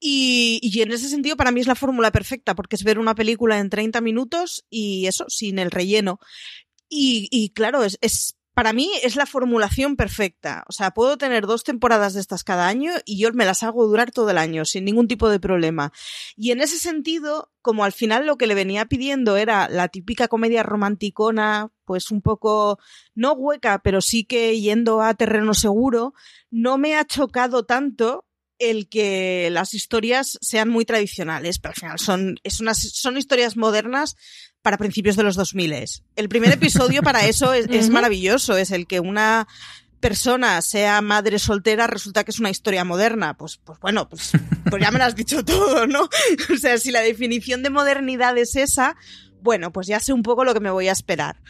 Y, 0.00 0.58
y 0.62 0.82
en 0.82 0.90
ese 0.92 1.08
sentido, 1.08 1.36
para 1.36 1.52
mí 1.52 1.60
es 1.60 1.66
la 1.66 1.74
fórmula 1.76 2.10
perfecta, 2.10 2.54
porque 2.54 2.76
es 2.76 2.84
ver 2.84 2.98
una 2.98 3.14
película 3.14 3.58
en 3.58 3.70
30 3.70 4.00
minutos 4.00 4.64
y 4.68 5.06
eso, 5.06 5.26
sin 5.28 5.58
el 5.58 5.70
relleno. 5.70 6.18
Y, 6.88 7.28
y 7.30 7.50
claro, 7.50 7.84
es, 7.84 7.98
es 8.00 8.36
para 8.60 8.72
mí 8.72 8.90
es 9.02 9.16
la 9.16 9.26
formulación 9.26 9.96
perfecta. 9.96 10.64
O 10.68 10.72
sea, 10.72 10.90
puedo 10.90 11.16
tener 11.16 11.46
dos 11.46 11.64
temporadas 11.64 12.14
de 12.14 12.20
estas 12.20 12.44
cada 12.44 12.68
año 12.68 12.92
y 13.06 13.18
yo 13.18 13.32
me 13.32 13.46
las 13.46 13.62
hago 13.62 13.86
durar 13.86 14.10
todo 14.10 14.28
el 14.30 14.38
año 14.38 14.64
sin 14.64 14.84
ningún 14.84 15.08
tipo 15.08 15.30
de 15.30 15.40
problema. 15.40 15.92
Y 16.36 16.50
en 16.50 16.60
ese 16.60 16.78
sentido, 16.78 17.50
como 17.62 17.84
al 17.84 17.92
final 17.92 18.26
lo 18.26 18.36
que 18.36 18.46
le 18.46 18.54
venía 18.54 18.84
pidiendo 18.86 19.36
era 19.36 19.68
la 19.68 19.88
típica 19.88 20.28
comedia 20.28 20.62
romanticona, 20.62 21.70
pues 21.90 22.12
un 22.12 22.22
poco 22.22 22.78
no 23.16 23.32
hueca, 23.32 23.80
pero 23.82 24.00
sí 24.00 24.22
que 24.22 24.60
yendo 24.60 25.02
a 25.02 25.12
terreno 25.14 25.54
seguro, 25.54 26.14
no 26.48 26.78
me 26.78 26.94
ha 26.94 27.04
chocado 27.04 27.64
tanto 27.64 28.28
el 28.60 28.88
que 28.88 29.48
las 29.50 29.74
historias 29.74 30.38
sean 30.40 30.68
muy 30.68 30.84
tradicionales, 30.84 31.58
pero 31.58 31.72
al 31.72 31.80
final 31.80 31.98
son, 31.98 32.36
es 32.44 32.60
unas, 32.60 32.78
son 32.78 33.16
historias 33.16 33.56
modernas 33.56 34.14
para 34.62 34.78
principios 34.78 35.16
de 35.16 35.24
los 35.24 35.34
2000. 35.34 35.74
El 36.14 36.28
primer 36.28 36.52
episodio 36.52 37.02
para 37.02 37.26
eso 37.26 37.54
es, 37.54 37.66
es 37.68 37.90
maravilloso, 37.90 38.56
es 38.56 38.70
el 38.70 38.86
que 38.86 39.00
una 39.00 39.48
persona 39.98 40.62
sea 40.62 41.02
madre 41.02 41.40
soltera 41.40 41.88
resulta 41.88 42.22
que 42.22 42.30
es 42.30 42.38
una 42.38 42.50
historia 42.50 42.84
moderna. 42.84 43.36
Pues, 43.36 43.56
pues 43.56 43.80
bueno, 43.80 44.08
pues, 44.08 44.30
pues 44.70 44.80
ya 44.80 44.92
me 44.92 45.00
lo 45.00 45.06
has 45.06 45.16
dicho 45.16 45.44
todo, 45.44 45.88
¿no? 45.88 46.08
O 46.54 46.56
sea, 46.56 46.78
si 46.78 46.92
la 46.92 47.00
definición 47.00 47.64
de 47.64 47.70
modernidad 47.70 48.38
es 48.38 48.54
esa, 48.54 48.94
bueno, 49.42 49.72
pues 49.72 49.86
ya 49.86 50.00
sé 50.00 50.12
un 50.12 50.22
poco 50.22 50.44
lo 50.44 50.54
que 50.54 50.60
me 50.60 50.70
voy 50.70 50.86
a 50.86 50.92
esperar. 50.92 51.40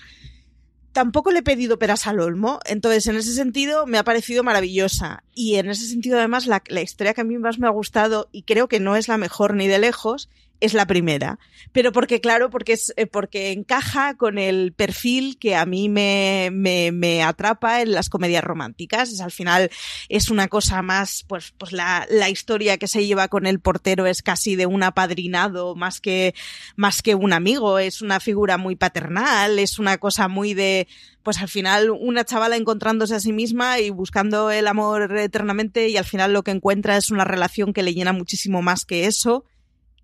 Tampoco 0.93 1.31
le 1.31 1.39
he 1.39 1.43
pedido 1.43 1.79
peras 1.79 2.07
al 2.07 2.19
olmo, 2.19 2.59
entonces 2.67 3.07
en 3.07 3.17
ese 3.17 3.33
sentido 3.33 3.87
me 3.87 3.99
ha 3.99 4.05
parecido 4.05 4.43
maravillosa. 4.43 5.23
Y 5.35 5.55
en 5.57 5.71
ese 5.71 5.87
sentido 5.87 6.19
además 6.19 6.47
la, 6.47 6.63
la 6.67 6.83
historia 6.83 7.15
que 7.15 7.21
a 7.21 7.25
mí 7.25 7.39
más 7.39 7.59
me 7.59 7.69
ha 7.69 7.71
gustado, 7.71 8.29
y 8.33 8.43
creo 8.43 8.69
que 8.69 8.81
no 8.81 8.97
es 8.97 9.07
la 9.07 9.17
mejor 9.17 9.55
ni 9.55 9.69
de 9.69 9.79
lejos, 9.79 10.29
es 10.61 10.75
la 10.75 10.87
primera. 10.87 11.39
Pero 11.73 11.93
porque, 11.93 12.21
claro, 12.21 12.51
porque 12.51 12.75
es, 12.75 12.95
porque 13.11 13.53
encaja 13.53 14.17
con 14.17 14.39
el 14.39 14.73
perfil 14.73 15.39
que 15.39 15.57
a 15.57 15.67
mí 15.67 15.89
me, 15.89 16.51
me, 16.53 16.93
me 16.93 17.23
atrapa 17.23 17.81
en 17.81 17.93
las 17.93 18.09
comedias 18.09 18.45
románticas. 18.45 19.13
Es 19.13 19.21
al 19.21 19.31
final, 19.31 19.71
es 20.09 20.31
una 20.31 20.49
cosa 20.49 20.83
más, 20.83 21.25
pues, 21.27 21.53
pues 21.57 21.73
la, 21.73 22.07
la 22.11 22.29
historia 22.29 22.79
que 22.79 22.89
se 22.89 23.07
lleva 23.07 23.29
con 23.29 23.47
el 23.47 23.61
portero 23.61 24.07
es 24.07 24.23
casi 24.23 24.57
de 24.57 24.67
un 24.67 24.83
apadrinado 24.83 25.75
más 25.75 26.01
que, 26.01 26.35
más 26.77 27.03
que 27.03 27.15
un 27.15 27.33
amigo. 27.33 27.79
Es 27.79 28.03
una 28.03 28.21
figura 28.21 28.59
muy 28.59 28.77
paternal, 28.77 29.59
es 29.59 29.79
una 29.79 29.99
cosa 29.99 30.29
muy 30.29 30.55
de, 30.55 30.89
pues 31.23 31.41
al 31.41 31.49
final 31.49 31.91
una 31.91 32.25
chavala 32.25 32.57
encontrándose 32.57 33.15
a 33.15 33.21
sí 33.21 33.33
misma 33.33 33.79
y 33.79 33.91
buscando 33.91 34.51
el 34.51 34.67
amor 34.67 35.17
eternamente 35.19 35.89
y 35.89 35.97
al 35.97 36.05
final 36.05 36.33
lo 36.33 36.43
que 36.43 36.51
encuentra 36.51 36.97
es 36.97 37.11
una 37.11 37.25
relación 37.25 37.73
que 37.73 37.83
le 37.83 37.95
llena 37.95 38.13
muchísimo 38.13 38.63
más 38.63 38.85
que 38.85 39.07
eso 39.07 39.45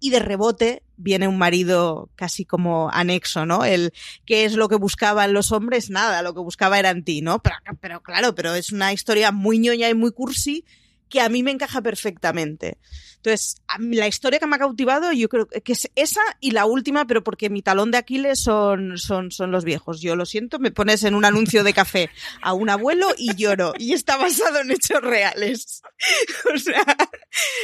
y 0.01 0.11
de 0.11 0.19
rebote 0.19 0.83
viene 0.97 1.29
un 1.29 1.39
marido 1.39 2.11
casi 2.17 2.45
como 2.45 2.91
anexo, 2.93 3.47
¿no? 3.47 3.65
El 3.65 3.93
qué 4.25 4.45
es 4.45 4.55
lo 4.55 4.69
que 4.69 4.77
buscaban 4.77 5.33
los 5.33 5.53
hombres, 5.53 5.91
nada, 5.91 6.23
lo 6.23 6.35
que 6.35 6.41
buscaba 6.41 6.79
era 6.79 6.91
en 6.91 7.05
ti, 7.05 7.23
¿no? 7.23 7.43
Pero, 7.81 8.03
claro, 8.03 8.35
pero 8.35 8.55
es 8.55 8.73
una 8.73 8.93
historia 8.93 9.33
muy 9.33 9.59
ñoña 9.59 9.89
y 9.89 9.95
muy 9.95 10.13
cursi 10.13 10.65
que 11.09 11.21
a 11.21 11.29
mí 11.29 11.43
me 11.43 11.53
encaja 11.53 11.83
perfectamente. 11.83 12.79
Entonces, 13.17 13.57
la 13.81 14.07
historia 14.07 14.39
que 14.39 14.47
me 14.47 14.55
ha 14.55 14.61
cautivado, 14.61 15.13
yo 15.13 15.29
creo 15.29 15.49
que 15.49 15.73
es 15.73 15.91
esa 15.97 16.21
y 16.41 16.53
la 16.53 16.65
última, 16.65 17.07
pero 17.07 17.25
porque 17.25 17.51
mi 17.51 17.61
talón 17.61 17.91
de 17.91 17.99
Aquiles 17.99 18.41
son, 18.41 18.99
son, 18.99 19.33
son 19.33 19.51
los 19.51 19.65
viejos. 19.65 20.01
Yo 20.01 20.15
lo 20.15 20.27
siento, 20.27 20.61
me 20.61 20.71
pones 20.71 21.03
en 21.03 21.15
un 21.15 21.25
anuncio 21.25 21.65
de 21.65 21.73
café 21.73 22.11
a 22.41 22.53
un 22.53 22.71
abuelo 22.71 23.09
y 23.17 23.35
lloro. 23.35 23.73
Y 23.79 23.95
está 23.95 24.17
basado 24.17 24.61
en 24.61 24.71
hechos 24.71 25.01
reales. 25.01 25.83
o 26.55 26.59
sea, 26.59 26.85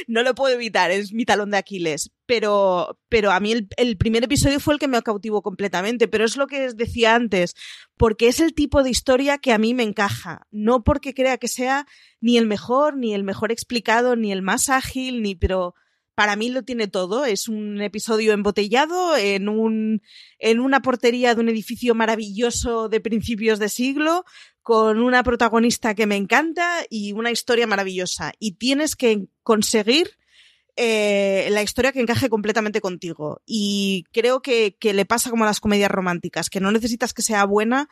no 0.09 0.23
lo 0.23 0.35
puedo 0.35 0.55
evitar, 0.55 0.91
es 0.91 1.13
mi 1.13 1.25
talón 1.25 1.51
de 1.51 1.59
Aquiles. 1.59 2.11
Pero, 2.35 2.99
pero 3.11 3.31
a 3.31 3.41
mí 3.41 3.53
el, 3.77 3.97
primer 3.99 4.25
episodio 4.25 4.59
fue 4.59 4.73
el 4.73 4.81
que 4.81 4.89
me 4.89 5.03
cautivó 5.03 5.43
completamente. 5.43 6.09
Pero 6.09 6.25
es 6.25 6.39
lo 6.39 6.47
que 6.47 6.73
decía 6.73 7.15
antes, 7.15 7.55
porque 7.99 8.27
es 8.29 8.41
el 8.41 8.55
tipo 8.55 8.83
de 8.83 8.89
historia 8.89 9.37
que 9.37 9.53
a 9.53 9.59
mí 9.59 9.75
me 9.75 9.83
encaja. 9.83 10.47
No 10.51 10.83
porque 10.83 11.13
crea 11.13 11.37
que 11.37 11.47
sea 11.47 11.87
ni 12.23 12.39
el 12.39 12.47
mejor, 12.47 12.97
ni 12.97 13.13
el 13.13 13.23
mejor 13.23 13.53
explicado, 13.53 14.17
ni 14.17 14.33
el 14.33 14.41
más 14.41 14.71
ágil, 14.71 15.21
ni 15.21 15.35
pero 15.35 15.75
para 16.15 16.35
mí 16.37 16.49
lo 16.49 16.63
tiene 16.63 16.89
todo. 16.89 17.27
Es 17.27 17.49
un 17.49 17.83
episodio 17.83 18.33
embotellado 18.33 19.15
en, 19.15 19.51
un, 19.51 20.01
en 20.39 20.61
una 20.61 20.81
portería 20.81 21.35
de 21.35 21.41
un 21.43 21.51
edificio 21.51 21.95
maravilloso 21.95 22.89
de 22.89 23.03
principios 23.03 23.59
de 23.59 23.69
siglo, 23.69 24.25
con 24.63 25.03
una 25.03 25.23
protagonista 25.23 25.95
que 25.95 26.07
me 26.07 26.17
encanta 26.17 26.79
y 26.89 27.13
una 27.13 27.31
historia 27.31 27.67
maravillosa. 27.67 28.33
Y 28.39 28.53
tienes 28.53 28.97
que 28.97 29.27
conseguir 29.43 30.13
eh, 30.77 31.49
la 31.51 31.63
historia 31.63 31.93
que 31.93 32.01
encaje 32.01 32.29
completamente 32.29 32.81
contigo. 32.81 33.41
Y 33.47 34.05
creo 34.13 34.41
que, 34.41 34.77
que 34.79 34.95
le 34.95 35.05
pasa 35.05 35.31
como 35.31 35.45
a 35.45 35.47
las 35.47 35.61
comedias 35.61 35.91
románticas, 35.91 36.51
que 36.51 36.61
no 36.61 36.73
necesitas 36.73 37.13
que 37.13 37.23
sea 37.23 37.45
buena 37.45 37.89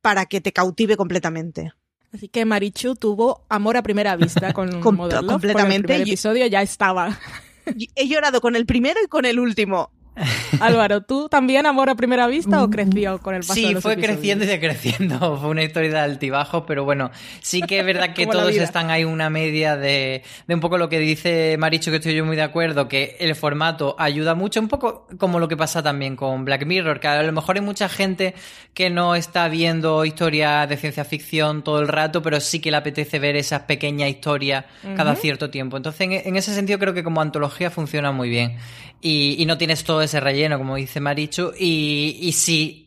para 0.00 0.26
que 0.26 0.40
te 0.40 0.52
cautive 0.52 0.96
completamente. 0.96 1.72
Así 2.12 2.28
que 2.28 2.44
Marichu 2.44 2.94
tuvo 2.94 3.44
amor 3.48 3.76
a 3.76 3.82
primera 3.82 4.16
vista 4.16 4.52
con, 4.52 4.80
Com 4.80 4.96
Modern 4.96 5.26
Love. 5.26 5.32
completamente. 5.32 5.64
Con 5.64 5.72
el 5.76 5.82
primer 5.82 6.00
episodio 6.02 6.46
ya 6.46 6.62
estaba. 6.62 7.18
He 7.96 8.06
llorado 8.06 8.40
con 8.40 8.56
el 8.56 8.66
primero 8.66 9.00
y 9.02 9.08
con 9.08 9.24
el 9.24 9.40
último. 9.40 9.90
Álvaro, 10.60 11.02
¿tú 11.02 11.28
también 11.28 11.66
amor 11.66 11.90
a 11.90 11.94
primera 11.96 12.26
vista 12.26 12.62
o 12.62 12.70
creció 12.70 13.18
con 13.18 13.34
el 13.34 13.40
paso 13.40 13.54
Sí, 13.54 13.66
de 13.66 13.72
los 13.72 13.82
fue 13.82 13.94
episodios? 13.94 14.16
creciendo 14.18 14.44
y 14.44 14.46
decreciendo. 14.48 15.38
Fue 15.40 15.48
una 15.50 15.62
historia 15.64 15.90
de 15.90 15.98
altibajos, 15.98 16.64
pero 16.66 16.84
bueno, 16.84 17.10
sí 17.40 17.60
que 17.62 17.80
es 17.80 17.84
verdad 17.86 18.14
que 18.14 18.26
todos 18.26 18.54
están 18.54 18.90
ahí 18.90 19.04
una 19.04 19.28
media 19.30 19.76
de, 19.76 20.22
de 20.46 20.54
un 20.54 20.60
poco 20.60 20.78
lo 20.78 20.88
que 20.88 20.98
dice 21.00 21.56
Maricho, 21.58 21.90
que 21.90 21.96
estoy 21.96 22.14
yo 22.14 22.24
muy 22.24 22.36
de 22.36 22.42
acuerdo, 22.42 22.88
que 22.88 23.16
el 23.18 23.34
formato 23.34 23.96
ayuda 23.98 24.34
mucho, 24.34 24.60
un 24.60 24.68
poco 24.68 25.06
como 25.18 25.38
lo 25.40 25.48
que 25.48 25.56
pasa 25.56 25.82
también 25.82 26.14
con 26.16 26.44
Black 26.44 26.64
Mirror, 26.64 27.00
que 27.00 27.08
a 27.08 27.22
lo 27.22 27.32
mejor 27.32 27.56
hay 27.56 27.62
mucha 27.62 27.88
gente 27.88 28.34
que 28.72 28.90
no 28.90 29.14
está 29.16 29.48
viendo 29.48 30.04
historias 30.04 30.68
de 30.68 30.76
ciencia 30.76 31.04
ficción 31.04 31.62
todo 31.64 31.80
el 31.80 31.88
rato, 31.88 32.22
pero 32.22 32.40
sí 32.40 32.60
que 32.60 32.70
le 32.70 32.76
apetece 32.76 33.18
ver 33.18 33.36
esas 33.36 33.62
pequeñas 33.62 34.08
historias 34.10 34.64
cada 34.96 35.16
cierto 35.16 35.50
tiempo. 35.50 35.76
Entonces, 35.76 36.00
en, 36.02 36.12
en 36.12 36.36
ese 36.36 36.54
sentido, 36.54 36.78
creo 36.78 36.94
que 36.94 37.02
como 37.04 37.20
antología 37.20 37.70
funciona 37.70 38.12
muy 38.12 38.28
bien. 38.28 38.56
Y, 39.00 39.36
y 39.38 39.44
no 39.44 39.58
tienes 39.58 39.84
todo 39.84 40.00
ese 40.04 40.20
relleno, 40.20 40.58
como 40.58 40.76
dice 40.76 41.00
Marichu. 41.00 41.52
Y, 41.58 42.18
y 42.20 42.32
si 42.32 42.84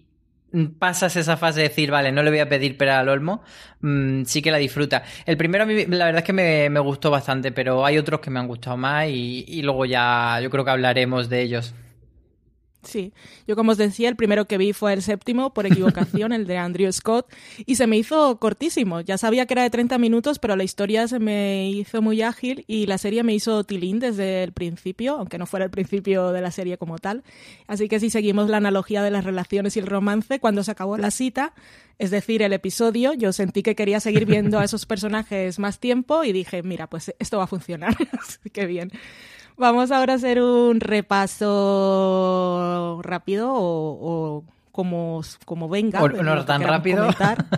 pasas 0.80 1.16
esa 1.16 1.38
fase 1.38 1.62
de 1.62 1.70
decir, 1.70 1.92
vale, 1.92 2.12
no 2.12 2.24
le 2.24 2.30
voy 2.30 2.40
a 2.40 2.50
pedir 2.50 2.78
pera 2.78 3.00
al 3.00 3.10
olmo, 3.10 3.42
mm, 3.82 4.24
sí 4.24 4.42
que 4.42 4.52
la 4.52 4.58
disfruta. 4.58 5.04
El 5.26 5.38
primero, 5.38 5.64
a 5.64 5.68
mí, 5.68 5.86
la 5.86 6.06
verdad 6.06 6.20
es 6.20 6.26
que 6.26 6.34
me, 6.34 6.70
me 6.70 6.80
gustó 6.80 7.12
bastante, 7.12 7.52
pero 7.52 7.86
hay 7.86 7.98
otros 7.98 8.22
que 8.22 8.30
me 8.30 8.40
han 8.40 8.48
gustado 8.48 8.78
más 8.78 9.08
y, 9.08 9.46
y 9.48 9.62
luego 9.62 9.86
ya 9.86 10.40
yo 10.42 10.50
creo 10.50 10.64
que 10.64 10.72
hablaremos 10.72 11.30
de 11.30 11.42
ellos. 11.42 11.74
Sí, 12.88 13.12
yo 13.46 13.58
como 13.58 13.72
os 13.74 13.78
decía, 13.78 14.08
el 14.08 14.16
primero 14.16 14.46
que 14.46 14.58
vi 14.58 14.72
fue 14.72 14.94
el 14.94 15.02
séptimo, 15.02 15.54
por 15.54 15.66
equivocación, 15.66 16.32
el 16.34 16.48
de 16.48 16.58
Andrew 16.58 16.90
Scott, 16.94 17.28
y 17.66 17.76
se 17.76 17.86
me 17.86 17.98
hizo 17.98 18.40
cortísimo. 18.40 19.02
Ya 19.02 19.18
sabía 19.18 19.46
que 19.46 19.56
era 19.56 19.64
de 19.64 19.70
30 19.70 19.98
minutos, 19.98 20.40
pero 20.40 20.56
la 20.56 20.64
historia 20.64 21.06
se 21.10 21.20
me 21.20 21.70
hizo 21.70 22.02
muy 22.02 22.22
ágil 22.22 22.64
y 22.66 22.86
la 22.86 22.98
serie 22.98 23.24
me 23.24 23.34
hizo 23.34 23.66
tilín 23.66 24.00
desde 24.00 24.44
el 24.44 24.54
principio, 24.54 25.18
aunque 25.18 25.38
no 25.38 25.46
fuera 25.46 25.66
el 25.66 25.72
principio 25.72 26.32
de 26.32 26.40
la 26.40 26.50
serie 26.50 26.78
como 26.78 26.98
tal. 26.98 27.24
Así 27.68 27.90
que 27.90 28.00
si 28.00 28.10
seguimos 28.10 28.50
la 28.50 28.58
analogía 28.58 29.04
de 29.04 29.12
las 29.12 29.26
relaciones 29.26 29.76
y 29.76 29.80
el 29.80 29.88
romance, 29.88 30.40
cuando 30.40 30.64
se 30.64 30.72
acabó 30.72 30.98
la 30.98 31.12
cita, 31.12 31.54
es 32.00 32.10
decir, 32.10 32.42
el 32.42 32.54
episodio, 32.54 33.14
yo 33.16 33.34
sentí 33.34 33.64
que 33.64 33.76
quería 33.76 34.00
seguir 34.00 34.26
viendo 34.26 34.60
a 34.60 34.64
esos 34.64 34.86
personajes 34.86 35.60
más 35.60 35.80
tiempo 35.80 36.24
y 36.24 36.32
dije, 36.32 36.64
mira, 36.64 36.88
pues 36.88 37.14
esto 37.20 37.38
va 37.38 37.44
a 37.44 37.48
funcionar. 37.48 37.98
Así 38.18 38.50
que 38.50 38.66
bien. 38.66 38.92
Vamos 39.58 39.92
ahora 39.92 40.14
a 40.14 40.16
hacer 40.18 40.40
un 40.42 40.80
repaso 40.80 41.50
rápido 43.04 43.52
o, 43.54 44.40
o 44.40 44.44
como, 44.72 45.22
como 45.46 45.68
venga. 45.68 46.02
O 46.04 46.10
de 46.10 46.22
no 46.22 46.46
tan 46.46 46.62
rápido. 46.62 47.02
comentar. 47.02 47.44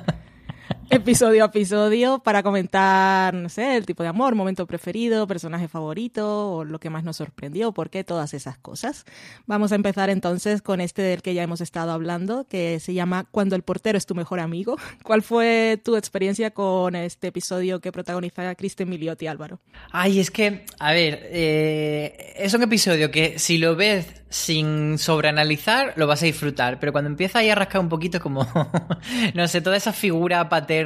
episodio 0.89 1.43
a 1.43 1.47
episodio 1.47 2.19
para 2.19 2.41
comentar, 2.41 3.33
no 3.35 3.49
sé, 3.49 3.77
el 3.77 3.85
tipo 3.85 4.01
de 4.01 4.09
amor, 4.09 4.33
momento 4.33 4.65
preferido, 4.65 5.27
personaje 5.27 5.67
favorito 5.67 6.51
o 6.51 6.63
lo 6.63 6.79
que 6.79 6.89
más 6.89 7.03
nos 7.03 7.17
sorprendió, 7.17 7.71
por 7.71 7.91
qué, 7.91 8.03
todas 8.03 8.33
esas 8.33 8.57
cosas. 8.57 9.05
Vamos 9.45 9.71
a 9.71 9.75
empezar 9.75 10.09
entonces 10.09 10.63
con 10.63 10.81
este 10.81 11.03
del 11.03 11.21
que 11.21 11.35
ya 11.35 11.43
hemos 11.43 11.61
estado 11.61 11.91
hablando, 11.91 12.47
que 12.47 12.79
se 12.79 12.95
llama 12.95 13.27
Cuando 13.29 13.55
el 13.55 13.61
portero 13.61 13.97
es 13.97 14.07
tu 14.07 14.15
mejor 14.15 14.39
amigo. 14.39 14.77
¿Cuál 15.03 15.21
fue 15.21 15.79
tu 15.83 15.95
experiencia 15.95 16.51
con 16.51 16.95
este 16.95 17.27
episodio 17.27 17.79
que 17.79 17.91
protagoniza 17.91 18.55
Kristen 18.55 18.89
Milioti, 18.89 19.27
Álvaro? 19.27 19.59
Ay, 19.91 20.19
es 20.19 20.31
que, 20.31 20.65
a 20.79 20.91
ver, 20.91 21.27
eh, 21.31 22.33
es 22.37 22.53
un 22.55 22.63
episodio 22.63 23.11
que 23.11 23.37
si 23.37 23.59
lo 23.59 23.75
ves 23.75 24.07
sin 24.29 24.97
sobreanalizar, 24.97 25.93
lo 25.95 26.05
vas 26.05 26.21
a 26.21 26.25
disfrutar, 26.25 26.79
pero 26.79 26.91
cuando 26.91 27.09
empieza 27.09 27.39
ahí 27.39 27.49
a 27.49 27.55
rascar 27.55 27.81
un 27.81 27.89
poquito 27.89 28.19
como, 28.19 28.47
no 29.33 29.47
sé, 29.47 29.61
toda 29.61 29.77
esa 29.77 29.91
figura 29.91 30.49
paterna 30.49 30.78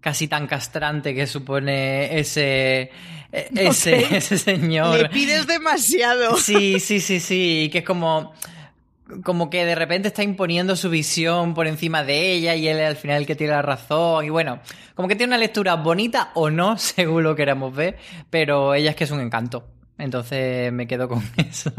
casi 0.00 0.28
tan 0.28 0.46
castrante 0.46 1.14
que 1.14 1.26
supone 1.26 2.18
ese, 2.18 2.90
eh, 3.32 3.48
ese, 3.54 4.16
ese 4.16 4.38
señor. 4.38 4.98
Le 4.98 5.08
pides 5.08 5.46
demasiado. 5.46 6.36
Sí, 6.36 6.80
sí, 6.80 7.00
sí, 7.00 7.20
sí, 7.20 7.70
que 7.72 7.78
es 7.78 7.84
como 7.84 8.34
como 9.22 9.50
que 9.50 9.64
de 9.64 9.74
repente 9.74 10.08
está 10.08 10.22
imponiendo 10.22 10.76
su 10.76 10.88
visión 10.90 11.54
por 11.54 11.66
encima 11.66 12.04
de 12.04 12.32
ella 12.32 12.54
y 12.54 12.68
él 12.68 12.78
es 12.78 12.88
al 12.88 12.96
final 12.96 13.18
el 13.18 13.26
que 13.26 13.36
tiene 13.36 13.52
la 13.52 13.62
razón 13.62 14.24
y 14.24 14.30
bueno, 14.30 14.60
como 14.94 15.08
que 15.08 15.16
tiene 15.16 15.30
una 15.30 15.38
lectura 15.38 15.74
bonita 15.76 16.30
o 16.34 16.50
no, 16.50 16.78
según 16.78 17.22
lo 17.22 17.36
queramos 17.36 17.74
ver, 17.74 17.98
pero 18.30 18.74
ella 18.74 18.90
es 18.90 18.96
que 18.96 19.04
es 19.04 19.10
un 19.10 19.20
encanto. 19.20 19.68
Entonces 19.98 20.72
me 20.72 20.86
quedo 20.86 21.08
con 21.08 21.22
eso. 21.36 21.72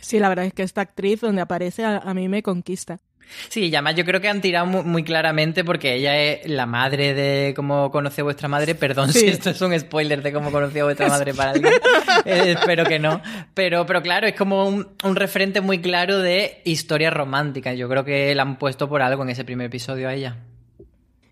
Sí, 0.00 0.18
la 0.18 0.28
verdad 0.28 0.46
es 0.46 0.54
que 0.54 0.62
esta 0.62 0.80
actriz 0.80 1.20
donde 1.20 1.42
aparece 1.42 1.84
a, 1.84 1.98
a 1.98 2.14
mí 2.14 2.28
me 2.28 2.42
conquista. 2.42 3.00
Sí, 3.48 3.66
y 3.66 3.74
además 3.74 3.94
yo 3.96 4.04
creo 4.04 4.20
que 4.20 4.28
han 4.28 4.40
tirado 4.40 4.66
muy, 4.66 4.82
muy 4.82 5.02
claramente 5.04 5.64
porque 5.64 5.94
ella 5.94 6.16
es 6.20 6.48
la 6.48 6.66
madre 6.66 7.14
de 7.14 7.52
cómo 7.54 7.90
conoció 7.90 8.24
vuestra 8.24 8.48
madre. 8.48 8.74
Perdón 8.74 9.12
Sí. 9.12 9.20
si 9.20 9.26
esto 9.28 9.50
es 9.50 9.60
un 9.60 9.78
spoiler 9.78 10.22
de 10.22 10.32
cómo 10.32 10.50
conoció 10.50 10.84
vuestra 10.84 11.08
madre 11.08 11.34
para 11.34 11.50
alguien. 11.52 11.72
Eh, 12.26 12.52
espero 12.58 12.84
que 12.84 12.98
no. 12.98 13.22
Pero, 13.54 13.86
pero 13.86 14.02
claro, 14.02 14.26
es 14.26 14.34
como 14.34 14.66
un, 14.68 14.88
un 15.04 15.16
referente 15.16 15.60
muy 15.60 15.80
claro 15.80 16.18
de 16.18 16.60
historia 16.64 17.10
romántica. 17.10 17.72
Yo 17.74 17.88
creo 17.88 18.04
que 18.04 18.34
la 18.34 18.42
han 18.42 18.58
puesto 18.58 18.88
por 18.88 19.00
algo 19.02 19.22
en 19.22 19.30
ese 19.30 19.44
primer 19.44 19.66
episodio 19.68 20.08
a 20.08 20.14
ella. 20.14 20.36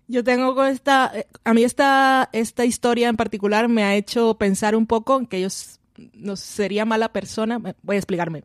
Yo 0.07 0.23
tengo 0.23 0.55
con 0.55 0.67
esta, 0.67 1.11
eh, 1.13 1.27
a 1.43 1.53
mí 1.53 1.63
esta, 1.63 2.29
esta 2.33 2.65
historia 2.65 3.09
en 3.09 3.15
particular 3.17 3.67
me 3.67 3.83
ha 3.83 3.93
hecho 3.95 4.35
pensar 4.39 4.75
un 4.75 4.87
poco 4.87 5.19
en 5.19 5.27
que 5.27 5.41
yo 5.41 5.47
s- 5.47 5.78
no 6.13 6.35
sería 6.35 6.85
mala 6.85 7.11
persona. 7.11 7.59
Voy 7.81 7.95
a 7.95 7.99
explicarme. 7.99 8.43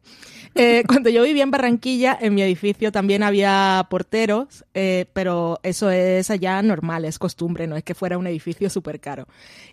Eh, 0.55 0.85
cuando 0.88 1.11
yo 1.11 1.23
vivía 1.23 1.43
en 1.43 1.51
Barranquilla, 1.51 2.17
en 2.21 2.35
mi 2.35 2.43
edificio 2.43 2.93
también 2.93 3.23
había 3.23 3.87
porteros, 3.90 4.64
eh, 4.75 5.07
pero 5.12 5.61
eso 5.62 5.90
es 5.90 6.31
allá 6.31 6.61
normal, 6.62 7.05
es 7.05 7.19
costumbre, 7.19 7.67
no 7.67 7.77
es 7.77 7.85
que 7.85 7.95
fuera 7.95 8.19
un 8.19 8.27
edificio 8.27 8.71
súper 8.71 9.01
caro. 9.01 9.27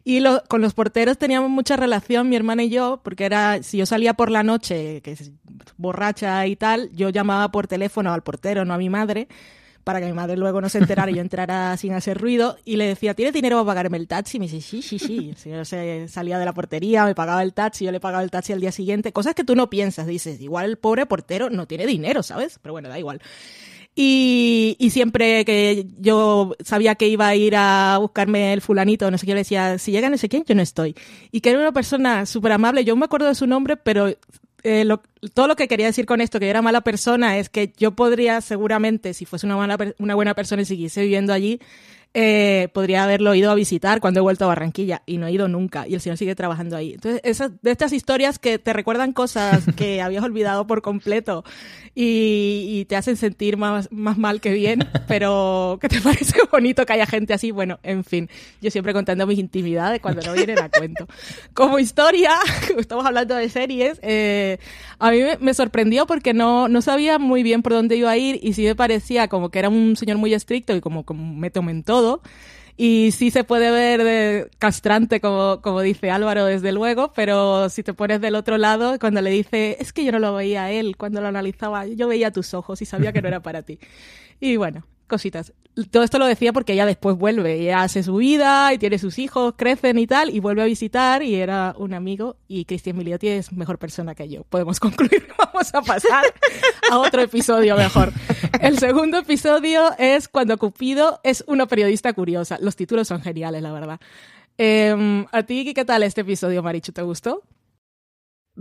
Y 0.04 0.24
con 0.48 0.62
los 0.62 0.74
porteros 0.74 1.18
teníamos 1.18 1.50
mucha 1.50 1.76
relación, 1.76 2.30
mi 2.30 2.36
hermana 2.36 2.64
y 2.64 2.70
yo, 2.70 3.02
porque 3.04 3.26
era, 3.26 3.62
si 3.64 3.78
yo 3.78 3.86
salía 3.86 4.14
por 4.14 4.32
la 4.32 4.44
noche, 4.44 5.02
que 5.02 5.16
borracha 5.78 6.46
y 6.48 6.56
tal, 6.56 6.90
yo 6.94 7.10
llamaba 7.10 7.52
por 7.52 7.68
teléfono 7.68 8.14
al 8.14 8.24
portero, 8.24 8.66
no 8.66 8.74
a 8.74 8.78
mi 8.78 8.90
madre, 8.90 9.28
para 9.84 10.00
que 10.00 10.06
mi 10.06 10.14
madre 10.14 10.38
luego 10.38 10.62
no 10.62 10.70
se 10.70 10.78
enterara 10.78 11.12
y 11.12 11.16
yo 11.16 11.22
entrara 11.22 11.76
sin 11.78 11.94
hacer 11.94 12.18
ruido 12.18 12.58
y 12.66 12.76
le 12.78 12.86
decía, 12.88 13.14
¿tienes 13.14 13.34
dinero 13.34 13.58
para 13.58 13.66
pagarme 13.66 13.98
el 13.98 14.08
taxi? 14.08 14.38
Y 14.38 14.40
me 14.40 14.48
dice, 14.48 14.62
sí, 14.62 14.82
sí, 14.82 15.00
sí. 15.00 15.34
Si 15.38 15.50
yo 15.50 15.66
se- 15.66 16.08
salía 16.08 16.38
de 16.40 16.46
la 16.46 16.54
portería, 16.54 17.06
me 17.06 17.16
pagaba 17.16 17.44
el 17.44 17.54
taxi, 17.54 17.86
yo 17.86 17.92
le 17.92 18.00
pagaba 18.00 18.24
el 18.24 18.32
taxi 18.32 18.54
al 18.54 18.62
día 18.62 18.72
siguiente. 18.72 19.12
Cosas 19.14 19.36
que 19.36 19.44
tú 19.44 19.56
no 19.56 19.70
piensas, 19.70 20.08
dices, 20.08 20.40
igual 20.42 20.66
el 20.66 20.78
pobre 20.78 21.06
portero 21.06 21.50
no 21.50 21.68
tiene 21.68 21.86
dinero, 21.86 22.24
¿sabes? 22.24 22.60
Pero 22.62 22.74
bueno, 22.74 22.90
da 22.90 23.00
igual. 23.00 23.22
Y, 23.94 24.78
y 24.80 24.92
siempre 24.92 25.44
que 25.44 25.86
yo 26.00 26.56
sabía 26.64 26.96
que 26.96 27.10
iba 27.10 27.28
a 27.28 27.36
ir 27.36 27.56
a 27.58 27.98
buscarme 28.00 28.54
el 28.54 28.62
fulanito, 28.62 29.12
no 29.12 29.18
sé 29.18 29.26
qué, 29.26 29.34
le 29.34 29.42
decía, 29.42 29.78
si 29.80 29.92
llega 29.92 30.10
no 30.10 30.18
sé 30.18 30.30
quién, 30.30 30.46
yo 30.48 30.56
no 30.56 30.62
estoy. 30.62 30.96
Y 31.32 31.42
que 31.42 31.50
era 31.50 31.60
una 31.60 31.74
persona 31.74 32.26
súper 32.26 32.54
amable, 32.54 32.86
yo 32.86 32.96
me 32.96 33.04
acuerdo 33.06 33.28
de 33.28 33.36
su 33.36 33.48
nombre, 33.48 33.76
pero 33.76 34.08
eh, 34.64 34.86
lo, 34.86 35.02
todo 35.34 35.48
lo 35.48 35.56
que 35.56 35.68
quería 35.68 35.86
decir 35.86 36.06
con 36.06 36.22
esto, 36.22 36.40
que 36.40 36.46
yo 36.46 36.52
era 36.52 36.62
mala 36.62 36.82
persona, 36.82 37.38
es 37.38 37.50
que 37.50 37.74
yo 37.78 37.92
podría 37.92 38.42
seguramente, 38.42 39.14
si 39.14 39.26
fuese 39.26 39.46
una, 39.46 39.58
mala, 39.58 39.78
una 40.00 40.16
buena 40.16 40.34
persona 40.34 40.62
y 40.62 40.66
siguiese 40.66 41.02
viviendo 41.02 41.34
allí, 41.34 41.60
eh, 42.14 42.68
podría 42.74 43.06
haberlo 43.06 43.34
ido 43.36 43.52
a 43.52 43.56
visitar 43.56 44.02
cuando 44.02 44.20
he 44.20 44.22
vuelto 44.22 44.44
a 44.44 44.48
Barranquilla 44.50 45.02
y 45.06 45.18
no 45.18 45.28
he 45.28 45.32
ido 45.32 45.48
nunca 45.48 45.88
y 45.88 45.94
el 45.94 46.02
señor 46.02 46.18
sigue 46.18 46.36
trabajando 46.36 46.76
ahí. 46.76 46.94
Entonces, 46.94 47.22
esas, 47.24 47.52
de 47.62 47.72
estas 47.72 47.94
historias 47.94 48.38
que 48.38 48.60
te 48.60 48.74
recuerdan 48.74 49.14
cosas 49.14 49.64
que 49.78 50.02
habías 50.02 50.24
olvidado 50.24 50.68
por 50.68 50.82
completo 50.82 51.46
y, 51.96 52.86
te 52.90 52.96
hacen 52.96 53.16
sentir 53.16 53.58
más, 53.58 53.90
más 53.92 54.18
mal 54.18 54.42
que 54.42 54.52
bien, 54.52 54.88
pero 55.08 55.78
que 55.80 55.88
te 55.88 56.02
parece 56.02 56.40
bonito 56.52 56.86
que 56.86 56.94
haya 56.94 57.06
gente 57.06 57.34
así. 57.34 57.52
Bueno, 57.52 57.80
en 57.84 58.04
fin, 58.04 58.30
yo 58.62 58.72
siempre 58.72 58.94
contando 58.94 59.26
mis 59.28 59.40
intimidades 59.40 60.02
cuando 60.02 60.22
no 60.22 60.34
vienen 60.34 60.60
a 60.60 60.70
cuento. 60.70 61.08
Como 61.54 61.80
historia, 61.80 62.32
estamos 62.78 63.06
hablando 63.06 63.36
de 63.36 63.50
series, 63.50 64.00
eh, 64.02 64.58
a 65.00 65.12
mí 65.12 65.20
me, 65.40 65.54
sorprendió 65.54 66.06
porque 66.06 66.34
no, 66.34 66.68
no 66.68 66.82
sabía 66.82 67.20
muy 67.20 67.44
bien 67.44 67.62
por 67.62 67.74
dónde 67.74 67.96
iba 67.96 68.12
a 68.12 68.18
ir 68.18 68.40
y 68.42 68.54
sí 68.54 68.64
me 68.64 68.76
parecía 68.76 69.28
como 69.28 69.50
que 69.50 69.60
era 69.60 69.70
un 69.70 69.96
señor 69.96 70.18
muy 70.18 70.34
estricto 70.34 70.76
y 70.76 70.82
como, 70.82 71.06
como 71.06 71.34
me 71.34 71.52
en 71.54 71.84
y 72.78 73.12
sí 73.12 73.30
se 73.30 73.44
puede 73.44 73.70
ver 73.70 74.50
castrante, 74.58 75.22
como, 75.22 75.62
como 75.62 75.82
dice 75.82 76.10
Álvaro, 76.10 76.46
desde 76.46 76.72
luego, 76.72 77.14
pero 77.14 77.70
si 77.70 77.84
te 77.84 77.94
pones 77.94 78.22
del 78.22 78.36
otro 78.36 78.58
lado, 78.58 78.98
cuando 79.00 79.22
le 79.22 79.30
dice, 79.30 79.78
es 79.80 79.94
que 79.94 80.04
yo 80.04 80.12
no 80.12 80.20
lo 80.20 80.34
veía 80.34 80.64
a 80.64 80.72
él, 80.72 80.98
cuando 80.98 81.22
lo 81.22 81.28
analizaba, 81.28 81.86
yo 81.86 82.08
veía 82.08 82.32
tus 82.32 82.54
ojos 82.54 82.82
y 82.82 82.86
sabía 82.86 83.14
que 83.14 83.22
no 83.22 83.28
era 83.28 83.42
para 83.42 83.62
ti. 83.62 83.78
Y 84.40 84.56
bueno, 84.56 84.88
cositas. 85.08 85.54
Todo 85.90 86.04
esto 86.04 86.20
lo 86.20 86.26
decía 86.26 86.52
porque 86.52 86.74
ella 86.74 86.86
después 86.86 87.16
vuelve, 87.18 87.62
ella 87.62 87.84
hace 87.84 88.04
su 88.04 88.18
vida 88.18 88.74
y 88.74 88.78
tiene 88.78 89.00
sus 89.00 89.18
hijos, 89.20 89.54
crecen 89.58 89.98
y 90.00 90.06
tal, 90.06 90.30
y 90.30 90.40
vuelve 90.40 90.62
a 90.62 90.66
visitar 90.66 91.24
y 91.24 91.36
era 91.36 91.74
un 91.78 91.94
amigo 91.94 92.36
y 92.48 92.66
Cristian 92.66 92.98
Miliotti 92.98 93.30
es 93.30 93.54
mejor 93.54 93.80
persona 93.80 94.14
que 94.14 94.28
yo. 94.28 94.44
Podemos 94.44 94.80
concluir, 94.82 95.28
vamos 95.38 95.74
a 95.74 95.82
pasar 95.82 96.26
a 96.92 96.98
otro 96.98 97.22
episodio 97.22 97.78
mejor. 97.78 98.12
El 98.60 98.80
segundo 98.80 99.20
episodio 99.20 99.92
es 99.98 100.28
cuando 100.28 100.58
Cupido 100.58 101.22
es 101.24 101.44
una 101.48 101.68
periodista 101.68 102.12
curiosa. 102.14 102.58
Los 102.60 102.76
títulos 102.76 103.08
son 103.08 103.22
geniales, 103.22 103.62
la 103.62 103.72
verdad. 103.72 104.00
Em, 104.58 105.26
¿A 105.32 105.44
ti 105.44 105.74
qué 105.74 105.86
tal 105.86 106.04
este 106.04 106.22
episodio, 106.22 106.62
Marichu? 106.62 106.92
¿Te 106.92 107.02
gustó? 107.02 107.44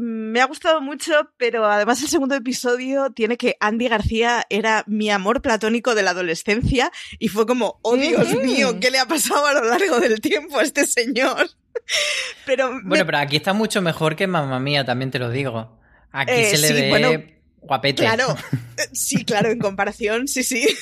Me 0.01 0.41
ha 0.41 0.47
gustado 0.47 0.81
mucho, 0.81 1.13
pero 1.37 1.67
además 1.67 2.03
el 2.03 2.09
segundo 2.09 2.35
episodio 2.35 3.11
tiene 3.11 3.37
que 3.37 3.57
Andy 3.61 3.89
García 3.89 4.47
era 4.49 4.83
mi 4.87 5.11
amor 5.11 5.43
platónico 5.43 5.95
de 5.95 6.03
la 6.03 6.13
adolescencia 6.13 6.91
y 7.19 7.29
fue 7.29 7.47
como, 7.47 7.79
oh 7.83 7.97
Dios 7.97 8.35
mío, 8.43 8.81
¿qué 8.81 8.91
le 8.91 8.99
ha 8.99 9.07
pasado 9.07 9.47
a 9.47 9.53
lo 9.53 9.65
largo 9.65 10.01
del 10.01 10.21
tiempo 10.21 10.59
a 10.59 10.63
este 10.63 10.87
señor? 10.87 11.51
pero 12.47 12.81
bueno, 12.83 13.05
pero 13.05 13.19
aquí 13.19 13.37
está 13.37 13.53
mucho 13.53 13.83
mejor 13.83 14.17
que 14.17 14.27
Mamma 14.27 14.59
Mía, 14.59 14.85
también 14.85 15.11
te 15.11 15.19
lo 15.19 15.31
digo. 15.31 15.79
Aquí 16.13 16.33
eh, 16.33 16.57
se 16.57 16.59
le 16.59 16.73
ve 16.73 17.41
guapete. 17.61 18.03
Claro, 18.03 18.35
sí, 18.93 19.25
claro, 19.25 19.51
en 19.51 19.59
comparación, 19.59 20.29
sí, 20.29 20.43
sí. 20.43 20.67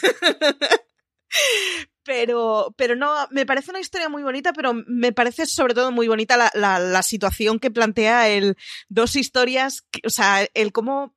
pero, 2.08 2.74
pero 2.78 2.96
no, 2.96 3.28
me 3.30 3.44
parece 3.44 3.70
una 3.70 3.80
historia 3.80 4.08
muy 4.08 4.22
bonita, 4.22 4.54
pero 4.54 4.72
me 4.72 5.12
parece 5.12 5.44
sobre 5.44 5.74
todo 5.74 5.92
muy 5.92 6.08
bonita 6.08 6.38
la, 6.38 6.78
la, 6.78 7.02
situación 7.02 7.58
que 7.58 7.70
plantea 7.70 8.30
el 8.30 8.56
dos 8.88 9.14
historias, 9.14 9.84
o 10.06 10.08
sea, 10.08 10.46
el 10.54 10.72
cómo 10.72 11.14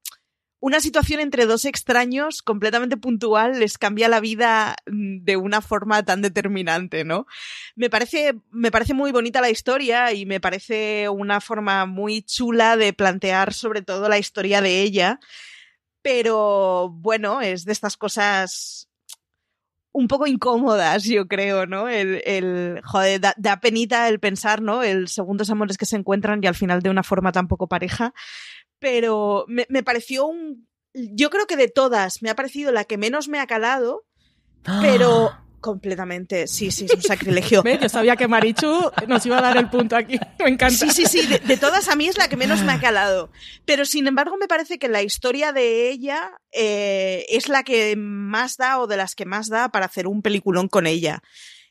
una 0.60 0.82
situación 0.82 1.21
entre 1.21 1.45
dos 1.45 1.63
extraños 1.63 2.41
completamente 2.41 2.97
puntual 2.97 3.58
les 3.58 3.77
cambia 3.77 4.10
la 4.10 4.19
vida 4.19 4.75
mm, 4.86 5.23
de 5.23 5.38
una 5.38 5.62
forma 5.62 6.04
tan 6.04 6.21
determinante, 6.21 7.06
¿no? 7.06 7.25
Me 7.77 7.89
parece, 7.89 8.34
me 8.51 8.69
parece 8.69 8.93
muy 8.93 9.13
bonita 9.13 9.39
la 9.39 9.49
historia 9.49 10.12
y 10.12 10.25
me 10.25 10.41
parece 10.41 11.08
una 11.08 11.39
forma 11.39 11.86
muy 11.86 12.21
chula 12.21 12.75
de 12.75 12.91
plantear 12.91 13.54
sobre 13.54 13.82
todo 13.82 14.10
la 14.10 14.19
historia 14.19 14.60
de 14.60 14.82
ella. 14.82 15.21
Pero 16.01 16.89
bueno, 16.89 17.39
es 17.39 17.63
de 17.63 17.71
estas 17.71 17.95
cosas 17.95 18.90
un 19.93 20.08
poco 20.08 20.27
incómodas, 20.27 21.04
yo 21.04 21.27
creo, 21.27 21.65
¿no? 21.65 21.89
El, 21.89 22.21
el 22.25 22.82
joder, 22.84 23.19
da, 23.19 23.60
penita 23.60 24.08
el 24.08 24.19
pensar, 24.19 24.62
¿no? 24.62 24.84
El 24.84 25.08
segundos 25.08 25.49
amores 25.49 25.77
que 25.77 25.86
se 25.86 25.97
encuentran 25.97 26.39
y 26.43 26.47
al 26.47 26.56
final 26.56 26.82
de 26.82 26.89
una 26.89 27.04
forma 27.04 27.32
tan 27.32 27.47
poco 27.47 27.67
pareja. 27.67 28.13
Pero 28.80 29.45
me, 29.47 29.65
me 29.69 29.84
pareció 29.84 30.25
un. 30.25 30.67
Yo 30.93 31.30
creo 31.30 31.45
que 31.45 31.58
de 31.58 31.67
todas 31.67 32.21
me 32.21 32.30
ha 32.30 32.36
parecido 32.36 32.71
la 32.71 32.84
que 32.86 32.97
menos 32.97 33.27
me 33.27 33.39
ha 33.39 33.47
calado, 33.47 34.06
pero 34.82 35.32
Completamente, 35.62 36.47
sí, 36.47 36.71
sí, 36.71 36.86
es 36.86 36.95
un 36.95 37.04
sacrilegio. 37.04 37.63
Yo 37.82 37.88
sabía 37.88 38.15
que 38.15 38.28
Marichu 38.28 38.91
nos 39.08 39.24
iba 39.28 39.38
a 39.38 39.41
dar 39.41 39.58
el 39.58 39.69
punto 39.69 39.95
aquí, 39.95 40.19
me 40.39 40.50
encanta. 40.50 40.76
Sí, 40.76 40.89
sí, 40.89 41.06
sí, 41.06 41.28
de, 41.28 41.58
todas 41.58 41.88
a 41.88 41.95
mí 41.95 42.08
es 42.08 42.17
la 42.17 42.28
que 42.28 42.36
menos 42.36 42.63
me 42.63 42.71
ha 42.71 42.80
calado. 42.80 43.32
Pero 43.63 43.86
sin 43.86 44.08
embargo 44.08 44.38
me 44.38 44.47
parece 44.47 44.80
que 44.80 44.89
la 44.89 45.04
historia 45.04 45.54
de 45.54 45.91
ella 45.91 46.32
eh, 46.52 47.28
es 47.30 47.47
la 47.47 47.62
que 47.62 47.95
más 47.95 48.58
da 48.58 48.80
o 48.80 48.88
de 48.88 48.97
las 48.97 49.13
que 49.13 49.26
más 49.26 49.50
da 49.50 49.69
para 49.69 49.86
hacer 49.86 50.08
un 50.08 50.24
peliculón 50.24 50.67
con 50.67 50.88
ella 50.88 51.21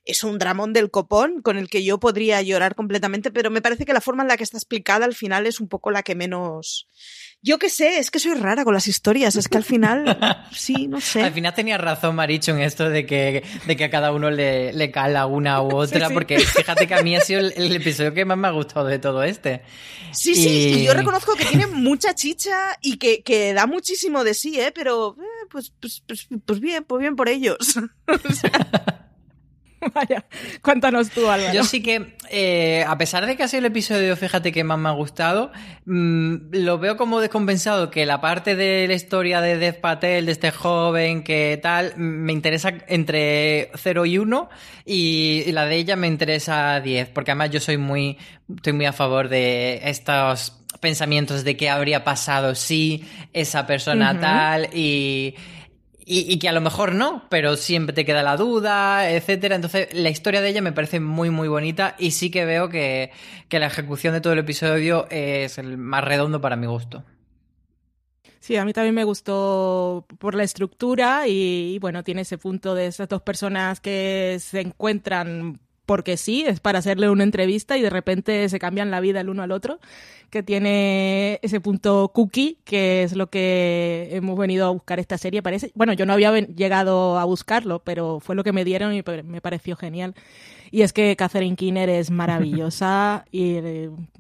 es 0.05 0.25
un 0.25 0.39
dramón 0.39 0.73
del 0.73 0.91
copón 0.91 1.43
con 1.43 1.59
el 1.59 1.69
que 1.69 1.85
yo 1.85 1.99
podría 1.99 2.43
llorar 2.43 2.75
completamente, 2.75 3.31
pero 3.31 3.51
me 3.51 3.63
parece 3.63 3.85
que 3.85 3.93
la 3.93 4.01
forma 4.01 4.23
en 4.23 4.29
la 4.29 4.37
que 4.37 4.45
está 4.45 4.57
explicada 4.57 5.05
al 5.05 5.15
final 5.15 5.47
es 5.47 5.61
un 5.61 5.69
poco 5.69 5.91
la 5.91 6.03
que 6.03 6.15
menos 6.15 6.89
yo 7.43 7.59
qué 7.59 7.71
sé, 7.71 7.99
es 7.99 8.11
que 8.11 8.19
soy 8.19 8.35
rara 8.35 8.65
con 8.65 8.75
las 8.75 8.87
historias, 8.87 9.35
es 9.37 9.49
que 9.49 9.57
al 9.57 9.65
final, 9.65 10.19
sí, 10.53 10.89
no 10.89 11.01
sé. 11.01 11.23
Al 11.23 11.33
final 11.33 11.55
tenía 11.55 11.79
razón 11.79 12.15
Maricho 12.15 12.53
en 12.53 12.61
esto 12.61 12.91
de 12.91 13.07
que, 13.07 13.43
de 13.67 13.77
que 13.77 13.85
a 13.85 13.91
cada 13.91 14.13
uno 14.13 14.31
le, 14.31 14.75
le 14.75 14.91
cala 14.91 15.25
una 15.25 15.63
u 15.63 15.69
otra, 15.75 16.11
porque 16.11 16.39
fíjate 16.39 16.87
que 16.87 16.95
a 16.95 17.03
mí 17.03 17.17
ha 17.17 17.21
sido 17.21 17.41
el, 17.41 17.75
episodio 17.75 18.13
que 18.13 18.27
más 18.27 18.37
me 18.37 18.49
ha 18.49 18.51
gustado 18.51 18.87
de 18.87 18.99
todo 18.99 19.23
este. 19.23 19.63
Sí, 20.13 20.35
sí, 20.35 20.81
y 20.81 20.85
yo 20.85 20.93
reconozco 20.93 21.35
que 21.35 21.47
tiene 21.47 21.67
mucha 21.67 22.15
chicha 22.15 22.77
y 22.83 22.99
que, 22.99 23.23
que 23.23 23.55
da 23.55 23.67
muchísimo 23.67 24.23
de 24.23 24.35
sí, 24.35 24.61
¿eh? 24.61 24.73
Pero, 24.75 25.17
eh, 25.19 25.47
pues, 25.51 25.73
pues, 25.81 26.03
pues, 26.07 26.29
pues 26.45 26.61
bien, 26.61 26.85
pues 26.85 27.01
bien 27.01 27.17
por 27.17 27.31
ellos. 27.31 27.57
o 28.07 28.33
sea, 28.35 29.10
Vaya, 29.95 30.25
cuéntanos 30.63 31.11
tú, 31.11 31.29
Álvaro. 31.29 31.55
Yo 31.55 31.65
sí 31.65 31.83
que, 31.83 32.17
eh, 32.31 32.85
a 32.87 32.99
pesar 32.99 33.27
de 33.27 33.37
que 33.37 33.43
ha 33.43 33.49
sido 33.49 33.61
el 33.61 33.67
episodio, 33.67 34.17
fíjate 34.17 34.53
que 34.53 34.63
más 34.63 34.79
me 34.79 34.89
ha 34.89 34.93
gustado, 34.93 35.53
mm, 35.87 36.35
lo 36.53 36.79
veo 36.79 36.97
como 36.97 37.21
descompensado 37.21 37.91
que 37.91 38.05
la 38.05 38.21
parte 38.21 38.57
de 38.57 38.87
la 38.87 38.95
historia 38.95 39.41
de 39.41 39.57
Dev 39.57 39.81
Patel, 39.81 40.27
de 40.27 40.33
este 40.33 40.51
joven, 40.51 41.23
que 41.23 41.59
tal, 41.63 41.95
me 41.97 42.33
interesa 42.33 42.75
entre 42.89 43.71
0 43.75 44.07
y 44.07 44.19
1 44.19 44.51
y, 44.85 45.51
la 45.53 45.65
de 45.65 45.77
ella 45.77 45.97
me 45.97 46.07
interesa 46.07 46.81
10, 46.81 47.09
porque 47.09 47.31
además 47.31 47.51
yo 47.51 47.61
soy 47.61 47.79
muy, 47.79 48.19
estoy 48.55 48.73
muy 48.75 48.87
a 48.87 48.93
favor 48.93 49.29
de 49.29 49.81
estos 49.85 50.57
pensamientos 50.81 51.45
de 51.45 51.57
qué 51.57 51.69
habría 51.69 52.05
pasado 52.05 52.55
si 52.55 53.05
esa 53.33 53.67
persona 53.67 54.19
tal 54.19 54.71
y 54.73 55.35
y, 56.13 56.39
que 56.41 56.49
a 56.49 56.53
lo 56.53 56.61
mejor 56.61 56.93
no, 56.93 57.23
pero 57.29 57.55
siempre 57.55 57.95
te 57.95 58.05
queda 58.05 58.25
la 58.25 58.37
duda, 58.37 59.09
etcétera. 59.09 59.55
Entonces, 59.55 59.95
la 59.95 60.11
historia 60.11 60.41
de 60.41 60.49
ella 60.49 60.61
me 60.61 60.73
parece 60.73 60.99
muy, 60.99 61.31
muy 61.31 61.47
bonita 61.47 61.95
y 62.01 62.11
sí 62.11 62.33
que 62.33 62.45
veo 62.45 62.69
que, 62.69 63.13
la 63.49 63.67
ejecución 63.67 64.13
de 64.13 64.21
todo 64.21 64.33
el 64.33 64.41
episodio 64.41 65.07
es 65.09 65.57
el 65.59 65.79
más 65.79 66.03
redondo 66.03 66.41
para 66.41 66.57
mi 66.57 66.67
gusto. 66.67 67.05
Sí, 68.41 68.57
a 68.57 68.65
mí 68.65 68.73
también 68.73 68.97
me 68.97 69.05
gustó 69.05 70.05
por 70.19 70.35
la 70.35 70.43
estructura 70.43 71.29
y, 71.29 71.79
bueno, 71.79 72.03
tiene 72.03 72.23
ese 72.23 72.39
punto 72.39 72.75
de 72.75 72.87
esas 72.87 73.09
dos 73.09 73.23
personas 73.23 73.79
que 73.79 74.39
se 74.41 74.63
encuentran 74.63 75.61
porque 75.91 76.17
sí, 76.17 76.45
es 76.47 76.61
para 76.61 76.79
hacerle 76.79 77.11
una 77.11 77.25
entrevista 77.25 77.77
y 77.77 77.83
de 77.83 77.91
repente 77.91 78.49
se 78.49 78.61
cambian 78.61 78.93
la 78.93 79.01
vida 79.01 79.23
el 79.23 79.29
uno 79.29 79.43
al 79.43 79.51
otro, 79.51 79.81
que 80.31 80.45
tiene 80.45 81.41
ese 81.43 81.59
punto 81.59 82.13
cookie, 82.15 82.59
que 82.65 83.03
es 83.03 83.17
lo 83.17 83.29
que 83.29 84.09
hemos 84.13 84.39
venido 84.39 84.67
a 84.67 84.71
buscar 84.71 85.01
esta 85.01 85.19
serie, 85.19 85.43
parece. 85.43 85.73
Bueno, 85.75 85.93
yo 85.93 86.07
no 86.07 86.13
había 86.13 86.31
llegado 86.39 87.19
a 87.19 87.25
buscarlo, 87.25 87.81
pero 87.81 88.21
fue 88.21 88.37
lo 88.37 88.45
que 88.45 88.53
me 88.53 88.65
dieron 88.65 88.95
y 88.95 89.03
me 89.25 89.41
pareció 89.41 89.75
genial. 89.75 90.15
Y 90.71 90.83
es 90.83 90.93
que 90.93 91.17
Catherine 91.17 91.57
Kinner 91.57 91.89
es 91.89 92.11
maravillosa 92.11 93.25
y 93.33 93.59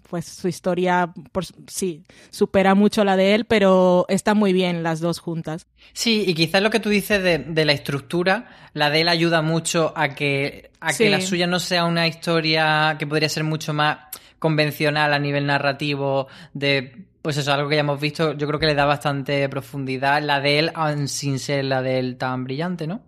pues 0.08 0.26
su 0.26 0.48
historia, 0.48 1.12
por, 1.30 1.44
sí, 1.68 2.02
supera 2.30 2.74
mucho 2.74 3.04
la 3.04 3.16
de 3.16 3.34
él, 3.34 3.44
pero 3.44 4.06
está 4.08 4.34
muy 4.34 4.52
bien 4.52 4.82
las 4.82 4.98
dos 5.00 5.20
juntas. 5.20 5.66
Sí, 5.92 6.24
y 6.26 6.34
quizás 6.34 6.62
lo 6.62 6.70
que 6.70 6.80
tú 6.80 6.88
dices 6.88 7.22
de, 7.22 7.64
la 7.64 7.72
estructura, 7.72 8.48
la 8.74 8.90
de 8.90 9.02
él 9.02 9.08
ayuda 9.08 9.40
mucho 9.40 9.92
a 9.96 10.08
que, 10.10 10.70
a 10.80 10.92
que 10.92 11.10
la 11.10 11.20
suya 11.20 11.46
no 11.46 11.60
sea 11.60 11.84
una 11.84 12.08
historia 12.08 12.96
que 12.98 13.06
podría 13.06 13.28
ser 13.28 13.44
mucho 13.44 13.72
más 13.72 13.98
convencional 14.40 15.12
a 15.12 15.18
nivel 15.20 15.46
narrativo 15.46 16.26
de 16.54 17.06
pues 17.22 17.36
eso, 17.36 17.52
algo 17.52 17.68
que 17.68 17.74
ya 17.74 17.82
hemos 17.82 18.00
visto, 18.00 18.32
yo 18.32 18.46
creo 18.46 18.58
que 18.58 18.66
le 18.66 18.74
da 18.74 18.86
bastante 18.86 19.46
profundidad 19.48 20.22
la 20.22 20.40
de 20.40 20.58
él, 20.58 20.72
sin 21.06 21.38
ser 21.38 21.66
la 21.66 21.82
de 21.82 21.98
él 21.98 22.16
tan 22.16 22.44
brillante, 22.44 22.86
¿no? 22.86 23.02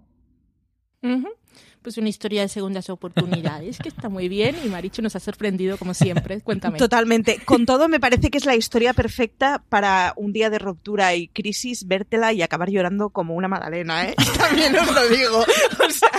Pues 1.83 1.99
una 1.99 2.09
historia 2.09 2.43
de 2.43 2.49
segundas 2.49 2.89
oportunidades 2.91 3.79
que 3.79 3.89
está 3.89 4.09
muy 4.09 4.29
bien 4.29 4.57
y 4.65 4.69
Marichu 4.69 5.03
nos 5.03 5.17
ha 5.17 5.21
sorprendido 5.21 5.77
como 5.79 5.93
siempre. 5.95 6.41
Cuéntame. 6.45 6.79
Totalmente. 6.79 7.39
Con 7.45 7.67
todo, 7.67 7.89
me 7.89 8.01
parece 8.01 8.31
que 8.31 8.39
es 8.39 8.45
la 8.47 8.55
historia 8.55 8.93
perfecta 8.95 9.63
para 9.69 10.13
un 10.17 10.33
día 10.33 10.49
de 10.51 10.59
ruptura 10.59 11.15
y 11.15 11.29
crisis, 11.29 11.87
vértela 11.87 12.33
y 12.33 12.43
acabar 12.43 12.71
llorando 12.71 13.11
como 13.11 13.35
una 13.35 13.49
magdalena, 13.49 14.07
¿eh? 14.09 14.15
También 14.39 14.77
os 14.79 14.95
lo 14.95 15.09
digo. 15.09 15.39
O 15.41 15.91
sea, 15.91 16.11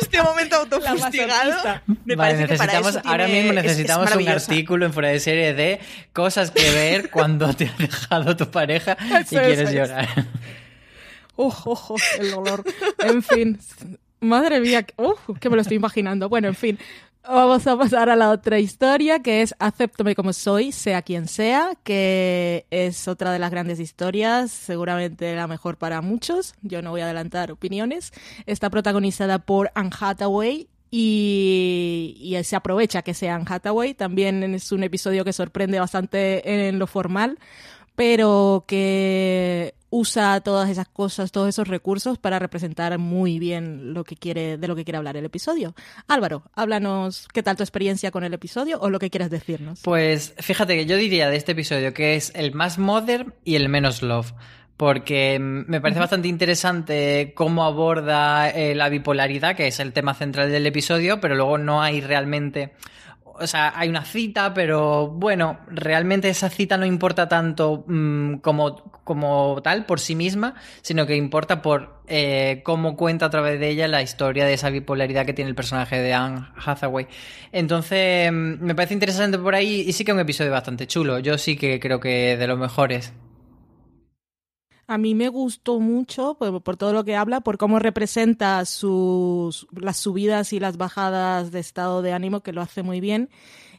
este 0.00 0.22
momento 0.22 0.56
autofustigado, 0.56 1.80
me 2.04 2.16
Vale, 2.16 2.34
parece 2.34 2.46
que 2.52 2.56
para 2.58 2.72
necesitamos, 2.80 2.96
eso 2.96 3.08
ahora 3.08 3.26
tiene- 3.26 3.42
mismo 3.42 3.52
es- 3.52 3.58
es 3.58 3.64
necesitamos 3.72 4.14
un 4.16 4.28
artículo 4.28 4.86
en 4.86 4.92
fuera 4.92 5.08
de 5.10 5.20
serie 5.20 5.54
de 5.54 5.80
cosas 6.12 6.50
que 6.50 6.68
ver 6.70 7.10
cuando 7.12 7.52
te 7.54 7.66
ha 7.68 7.74
dejado 7.78 8.36
tu 8.36 8.50
pareja 8.50 8.96
y 9.00 9.12
Eso 9.14 9.28
quieres 9.30 9.60
eso 9.60 9.72
llorar. 9.72 10.08
Uf, 11.36 11.66
ojo, 11.66 11.96
el 12.20 12.30
dolor. 12.30 12.64
En 13.00 13.22
fin, 13.22 13.58
madre 14.24 14.60
mía, 14.60 14.86
uf, 14.96 15.38
que 15.38 15.48
me 15.50 15.56
lo 15.56 15.62
estoy 15.62 15.76
imaginando. 15.76 16.28
Bueno, 16.28 16.48
en 16.48 16.54
fin, 16.54 16.78
vamos 17.22 17.66
a 17.66 17.76
pasar 17.76 18.10
a 18.10 18.16
la 18.16 18.30
otra 18.30 18.58
historia 18.58 19.22
que 19.22 19.42
es 19.42 19.54
Acéptame 19.58 20.14
como 20.14 20.32
soy, 20.32 20.72
sea 20.72 21.02
quien 21.02 21.28
sea, 21.28 21.72
que 21.82 22.66
es 22.70 23.08
otra 23.08 23.32
de 23.32 23.38
las 23.38 23.50
grandes 23.50 23.80
historias, 23.80 24.50
seguramente 24.50 25.34
la 25.34 25.46
mejor 25.46 25.76
para 25.76 26.00
muchos. 26.00 26.54
Yo 26.62 26.82
no 26.82 26.90
voy 26.90 27.00
a 27.00 27.04
adelantar 27.04 27.52
opiniones. 27.52 28.12
Está 28.46 28.70
protagonizada 28.70 29.38
por 29.38 29.70
Anne 29.74 29.90
Hathaway. 29.98 30.68
Y, 30.96 32.16
y 32.20 32.44
se 32.44 32.54
aprovecha 32.54 33.02
que 33.02 33.14
sea 33.14 33.34
Anne 33.34 33.46
Hathaway. 33.48 33.94
También 33.94 34.44
es 34.54 34.70
un 34.70 34.84
episodio 34.84 35.24
que 35.24 35.32
sorprende 35.32 35.80
bastante 35.80 36.68
en 36.68 36.78
lo 36.78 36.86
formal, 36.86 37.38
pero 37.96 38.64
que 38.68 39.74
usa 39.96 40.40
todas 40.40 40.68
esas 40.68 40.88
cosas, 40.88 41.30
todos 41.30 41.48
esos 41.48 41.68
recursos 41.68 42.18
para 42.18 42.40
representar 42.40 42.98
muy 42.98 43.38
bien 43.38 43.94
lo 43.94 44.02
que 44.02 44.16
quiere, 44.16 44.58
de 44.58 44.66
lo 44.66 44.74
que 44.74 44.82
quiere 44.82 44.98
hablar 44.98 45.16
el 45.16 45.24
episodio. 45.24 45.72
Álvaro, 46.08 46.42
háblanos 46.52 47.28
qué 47.32 47.44
tal 47.44 47.56
tu 47.56 47.62
experiencia 47.62 48.10
con 48.10 48.24
el 48.24 48.34
episodio 48.34 48.80
o 48.80 48.90
lo 48.90 48.98
que 48.98 49.08
quieras 49.08 49.30
decirnos. 49.30 49.82
Pues 49.84 50.34
fíjate 50.38 50.74
que 50.74 50.86
yo 50.86 50.96
diría 50.96 51.30
de 51.30 51.36
este 51.36 51.52
episodio 51.52 51.94
que 51.94 52.16
es 52.16 52.32
el 52.34 52.54
más 52.54 52.76
modern 52.76 53.34
y 53.44 53.54
el 53.54 53.68
menos 53.68 54.02
love. 54.02 54.32
Porque 54.76 55.38
me 55.38 55.80
parece 55.80 56.00
bastante 56.00 56.26
interesante 56.26 57.32
cómo 57.36 57.62
aborda 57.62 58.50
eh, 58.50 58.74
la 58.74 58.88
bipolaridad, 58.88 59.54
que 59.54 59.68
es 59.68 59.78
el 59.78 59.92
tema 59.92 60.14
central 60.14 60.50
del 60.50 60.66
episodio, 60.66 61.20
pero 61.20 61.36
luego 61.36 61.58
no 61.58 61.80
hay 61.80 62.00
realmente. 62.00 62.72
O 63.40 63.46
sea, 63.46 63.72
hay 63.76 63.88
una 63.88 64.04
cita, 64.04 64.54
pero 64.54 65.08
bueno, 65.08 65.58
realmente 65.68 66.28
esa 66.28 66.48
cita 66.50 66.76
no 66.76 66.86
importa 66.86 67.28
tanto 67.28 67.84
mm, 67.86 68.36
como, 68.36 68.76
como 69.04 69.60
tal 69.62 69.86
por 69.86 70.00
sí 70.00 70.14
misma, 70.14 70.54
sino 70.82 71.06
que 71.06 71.16
importa 71.16 71.62
por 71.62 72.02
eh, 72.06 72.62
cómo 72.64 72.96
cuenta 72.96 73.26
a 73.26 73.30
través 73.30 73.58
de 73.58 73.70
ella 73.70 73.88
la 73.88 74.02
historia 74.02 74.44
de 74.44 74.54
esa 74.54 74.70
bipolaridad 74.70 75.26
que 75.26 75.32
tiene 75.32 75.48
el 75.48 75.56
personaje 75.56 76.00
de 76.00 76.14
Anne 76.14 76.46
Hathaway. 76.64 77.06
Entonces, 77.52 78.30
mm, 78.30 78.64
me 78.64 78.74
parece 78.74 78.94
interesante 78.94 79.38
por 79.38 79.54
ahí 79.54 79.84
y 79.86 79.92
sí 79.92 80.04
que 80.04 80.12
es 80.12 80.14
un 80.14 80.20
episodio 80.20 80.50
bastante 80.50 80.86
chulo. 80.86 81.18
Yo 81.18 81.38
sí 81.38 81.56
que 81.56 81.80
creo 81.80 82.00
que 82.00 82.36
de 82.36 82.46
los 82.46 82.58
mejores. 82.58 83.12
A 84.86 84.98
mí 84.98 85.14
me 85.14 85.28
gustó 85.28 85.80
mucho 85.80 86.34
por, 86.34 86.62
por 86.62 86.76
todo 86.76 86.92
lo 86.92 87.04
que 87.04 87.16
habla, 87.16 87.40
por 87.40 87.58
cómo 87.58 87.78
representa 87.78 88.58
las 88.58 89.96
subidas 89.96 90.52
y 90.52 90.60
las 90.60 90.76
bajadas 90.76 91.50
de 91.50 91.60
estado 91.60 92.02
de 92.02 92.12
ánimo, 92.12 92.42
que 92.42 92.52
lo 92.52 92.60
hace 92.60 92.82
muy 92.82 93.00
bien. 93.00 93.30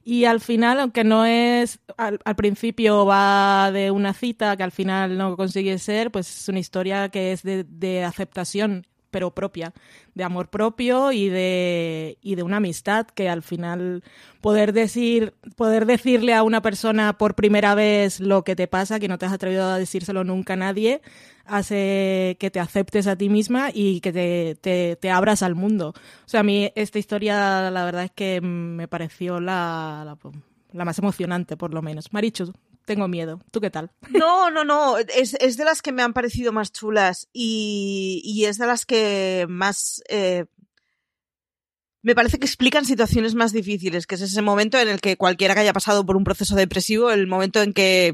Y 0.04 0.26
al 0.26 0.40
final, 0.40 0.80
aunque 0.80 1.04
no 1.04 1.26
es, 1.26 1.80
al, 1.98 2.20
al 2.26 2.36
principio 2.36 3.06
va 3.06 3.72
de 3.72 3.90
una 3.92 4.14
cita 4.14 4.56
que 4.56 4.64
al 4.64 4.72
final 4.72 5.18
no 5.18 5.36
consigue 5.36 5.78
ser, 5.80 6.12
pues 6.12 6.42
es 6.42 6.50
una 6.50 6.60
historia 6.60 7.10
que 7.10 7.32
es 7.32 7.42
de 7.44 8.04
aceptación, 8.04 8.86
pero 9.16 9.32
propia, 9.32 9.72
de 10.14 10.26
amor 10.26 10.50
propio 10.50 11.14
y 11.14 11.30
de, 11.30 12.18
y 12.22 12.36
de 12.36 12.44
una 12.44 12.58
amistad 12.58 13.08
que 13.08 13.30
al 13.30 13.44
final 13.44 14.04
poder 14.42 14.74
decir, 14.74 15.34
poder 15.56 15.86
decirle 15.86 16.34
a 16.34 16.44
una 16.44 16.62
persona 16.62 17.18
por 17.18 17.34
primera 17.34 17.76
vez 17.76 18.20
lo 18.20 18.44
que 18.44 18.58
te 18.58 18.68
pasa, 18.68 19.00
que 19.00 19.08
no 19.08 19.18
te 19.18 19.26
has 19.26 19.32
atrevido 19.32 19.64
a 19.64 19.80
decírselo 19.80 20.26
nunca 20.26 20.56
a 20.56 20.58
nadie, 20.58 21.02
hace 21.46 22.36
que 22.42 22.52
te 22.52 22.60
aceptes 22.60 23.08
a 23.08 23.16
ti 23.16 23.30
misma 23.30 23.70
y 23.74 24.02
que 24.02 24.12
te, 24.12 24.98
te, 25.00 25.10
abras 25.10 25.44
al 25.44 25.56
mundo. 25.56 25.94
O 25.96 26.28
sea, 26.28 26.42
a 26.42 26.44
mí 26.44 26.74
esta 26.76 27.00
historia 27.00 27.72
la 27.72 27.86
verdad 27.86 28.04
es 28.04 28.12
que 28.12 28.42
me 28.42 28.90
pareció 28.90 29.40
la, 29.40 30.04
la, 30.04 30.18
la 30.74 30.84
más 30.84 31.00
emocionante, 31.00 31.56
por 31.56 31.74
lo 31.74 31.82
menos. 31.82 32.12
Marichu, 32.12 32.52
tengo 32.86 33.08
miedo. 33.08 33.42
¿Tú 33.52 33.62
qué 33.62 33.70
tal? 33.70 33.92
No, 34.10 34.50
no, 34.50 34.64
no. 34.64 34.98
Es, 34.98 35.36
es 35.40 35.58
de 35.58 35.66
las 35.66 35.82
que 35.82 35.92
me 35.92 36.02
han 36.02 36.14
parecido 36.14 36.52
más 36.52 36.72
chulas 36.72 37.28
y, 37.34 38.22
y 38.24 38.46
es 38.46 38.58
de 38.58 38.68
las 38.68 38.86
que 38.86 39.46
más. 39.50 40.02
eh, 40.10 40.46
me 42.02 42.14
parece 42.14 42.38
que 42.38 42.46
explican 42.46 42.86
situaciones 42.86 43.34
más 43.34 43.52
difíciles, 43.52 44.06
que 44.06 44.14
es 44.14 44.22
ese 44.22 44.44
momento 44.44 44.78
en 44.78 44.90
el 44.90 45.02
que 45.02 45.18
cualquiera 45.18 45.56
que 45.56 45.62
haya 45.62 45.74
pasado 45.74 46.06
por 46.06 46.16
un 46.16 46.24
proceso 46.24 46.56
depresivo, 46.56 47.10
el 47.10 47.26
momento 47.26 47.64
en 47.64 47.74
que 47.74 48.14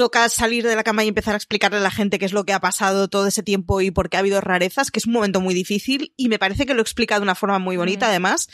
toca 0.00 0.26
salir 0.30 0.64
de 0.66 0.74
la 0.76 0.82
cama 0.82 1.04
y 1.04 1.08
empezar 1.08 1.34
a 1.34 1.36
explicarle 1.36 1.76
a 1.76 1.82
la 1.82 1.90
gente 1.90 2.18
qué 2.18 2.24
es 2.24 2.32
lo 2.32 2.44
que 2.44 2.54
ha 2.54 2.60
pasado 2.60 3.08
todo 3.08 3.26
ese 3.26 3.42
tiempo 3.42 3.82
y 3.82 3.90
por 3.90 4.08
qué 4.08 4.16
ha 4.16 4.20
habido 4.20 4.40
rarezas, 4.40 4.90
que 4.90 4.98
es 4.98 5.04
un 5.06 5.12
momento 5.12 5.42
muy 5.42 5.52
difícil 5.52 6.14
y 6.16 6.30
me 6.30 6.38
parece 6.38 6.64
que 6.64 6.72
lo 6.72 6.80
explica 6.80 7.16
de 7.16 7.22
una 7.22 7.34
forma 7.34 7.58
muy 7.58 7.76
bonita 7.76 8.06
Mm. 8.06 8.08
además 8.08 8.48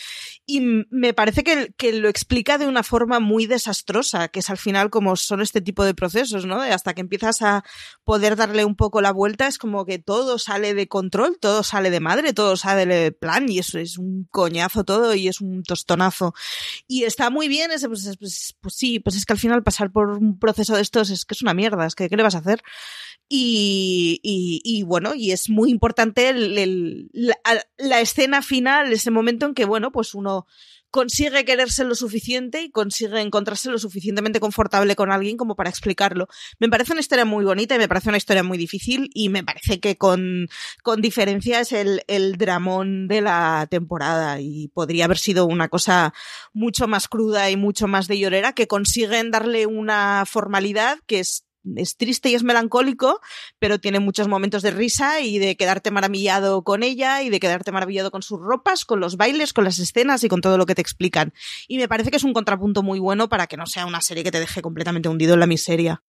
y 0.45 0.61
me 0.91 1.15
parece 1.15 1.45
que, 1.45 1.73
que 1.77 1.93
lo 1.93 2.09
explica 2.09 2.59
de 2.59 2.67
una 2.67 2.83
forma 2.83 3.21
muy 3.21 3.47
desastrosa, 3.47 4.27
que 4.27 4.41
es 4.41 4.51
al 4.51 4.59
final 4.59 4.91
como 4.91 5.15
son 5.15 5.41
este 5.41 5.61
tipo 5.61 5.85
de 5.85 5.95
procesos, 5.95 6.47
¿no? 6.47 6.61
De 6.61 6.73
hasta 6.73 6.95
que 6.95 7.01
empiezas 7.01 7.43
a 7.43 7.63
poder 8.03 8.35
darle 8.35 8.65
un 8.65 8.75
poco 8.75 9.01
la 9.01 9.13
vuelta 9.13 9.47
es 9.47 9.57
como 9.59 9.85
que 9.87 10.01
todo 10.01 10.41
sale 10.41 10.75
de 10.75 10.89
control, 10.89 11.39
todo 11.41 11.63
sale 11.63 11.91
de 11.91 12.01
madre, 12.01 12.33
todo 12.33 12.57
sale 12.57 12.87
de 12.87 13.13
plan 13.13 13.49
y 13.49 13.61
eso 13.61 13.79
es 13.79 13.99
un 13.99 14.27
coñazo 14.33 14.83
todo 14.85 15.15
y 15.15 15.29
es 15.29 15.41
un 15.41 15.63
tostonazo. 15.63 16.35
Y 16.89 17.05
está 17.05 17.31
muy 17.31 17.47
bien 17.47 17.71
ese, 17.71 17.87
pues, 17.89 18.05
es- 18.07 18.17
pues, 18.17 18.57
pues 18.61 18.75
sí, 18.75 18.99
pues 18.99 19.15
es 19.15 19.25
que 19.27 19.33
al 19.33 19.39
final 19.39 19.63
pasar 19.63 19.93
por 19.93 20.11
un 20.11 20.39
proceso 20.41 20.75
de 20.75 20.83
estos 20.83 21.11
es 21.11 21.25
que 21.25 21.36
es 21.37 21.43
una 21.43 21.55
mierda, 21.55 21.87
es 21.87 21.95
que 21.95 22.09
¿qué 22.09 22.17
le 22.17 22.23
vas 22.23 22.35
a 22.35 22.39
hacer? 22.39 22.63
Y, 23.29 24.21
y, 24.23 24.83
bueno, 24.85 25.15
y 25.15 25.33
es 25.33 25.51
muy 25.51 25.71
importante 25.71 26.29
el- 26.29 26.57
el- 26.59 27.11
la, 27.13 27.37
la 27.77 28.01
escena 28.01 28.41
final, 28.43 28.93
ese 28.93 29.11
momento 29.11 29.47
en 29.47 29.55
que, 29.55 29.65
bueno, 29.65 29.91
pues 29.91 30.15
uno 30.15 30.47
consigue 30.97 31.45
quererse 31.45 31.85
lo 31.85 31.95
suficiente 31.95 32.63
y 32.63 32.71
consigue 32.71 33.21
encontrarse 33.21 33.69
lo 33.69 33.79
suficientemente 33.79 34.41
confortable 34.41 34.97
con 34.97 35.13
alguien 35.13 35.37
como 35.37 35.55
para 35.55 35.69
explicarlo. 35.69 36.27
Me 36.59 36.71
parece 36.71 36.93
una 36.93 37.03
historia 37.03 37.27
muy 37.27 37.45
bonita 37.45 37.75
y 37.75 37.79
me 37.79 37.87
parece 37.87 38.09
una 38.09 38.17
historia 38.17 38.43
muy 38.43 38.57
difícil 38.57 39.11
y 39.13 39.29
me 39.29 39.45
parece 39.45 39.79
que 39.79 39.99
con, 39.99 40.49
con 40.83 41.03
diferencia 41.03 41.61
es 41.61 41.73
el, 41.73 42.03
el 42.07 42.39
dramón 42.39 43.09
de 43.09 43.21
la 43.21 43.67
temporada 43.71 44.41
y 44.41 44.69
podría 44.69 45.05
haber 45.05 45.19
sido 45.19 45.45
una 45.45 45.69
cosa 45.69 46.15
mucho 46.55 46.89
más 46.89 47.09
cruda 47.09 47.51
y 47.51 47.57
mucho 47.57 47.87
más 47.89 48.09
de 48.09 48.19
llorera 48.19 48.55
que 48.55 48.67
consiguen 48.67 49.31
darle 49.31 49.67
una 49.67 50.25
formalidad 50.27 51.01
que 51.07 51.21
es 51.21 51.46
es 51.75 51.97
triste 51.97 52.29
y 52.29 52.35
es 52.35 52.43
melancólico, 52.43 53.21
pero 53.59 53.79
tiene 53.79 54.01
muchos 54.01 54.29
momentos 54.29 54.63
de 54.63 54.71
risa 54.71 55.21
y 55.21 55.39
de 55.39 55.57
quedarte 55.57 55.91
maravillado 55.91 56.63
con 56.63 56.83
ella 56.83 57.23
y 57.23 57.31
de 57.31 57.41
quedarte 57.41 57.73
maravillado 57.73 58.11
con 58.11 58.23
sus 58.23 58.41
ropas, 58.41 58.85
con 58.85 59.01
los 59.01 59.17
bailes, 59.17 59.53
con 59.53 59.65
las 59.65 59.79
escenas 59.79 60.23
y 60.25 60.29
con 60.29 60.41
todo 60.41 60.59
lo 60.59 60.67
que 60.67 60.75
te 60.75 60.83
explican. 60.83 61.33
Y 61.69 61.79
me 61.79 61.89
parece 61.89 62.11
que 62.11 62.17
es 62.17 62.25
un 62.25 62.33
contrapunto 62.33 62.83
muy 62.83 62.99
bueno 62.99 63.29
para 63.29 63.47
que 63.47 63.57
no 63.57 63.67
sea 63.67 63.87
una 63.87 64.01
serie 64.01 64.25
que 64.25 64.31
te 64.31 64.41
deje 64.41 64.63
completamente 64.63 65.09
hundido 65.09 65.35
en 65.35 65.41
la 65.41 65.47
miseria. 65.47 66.03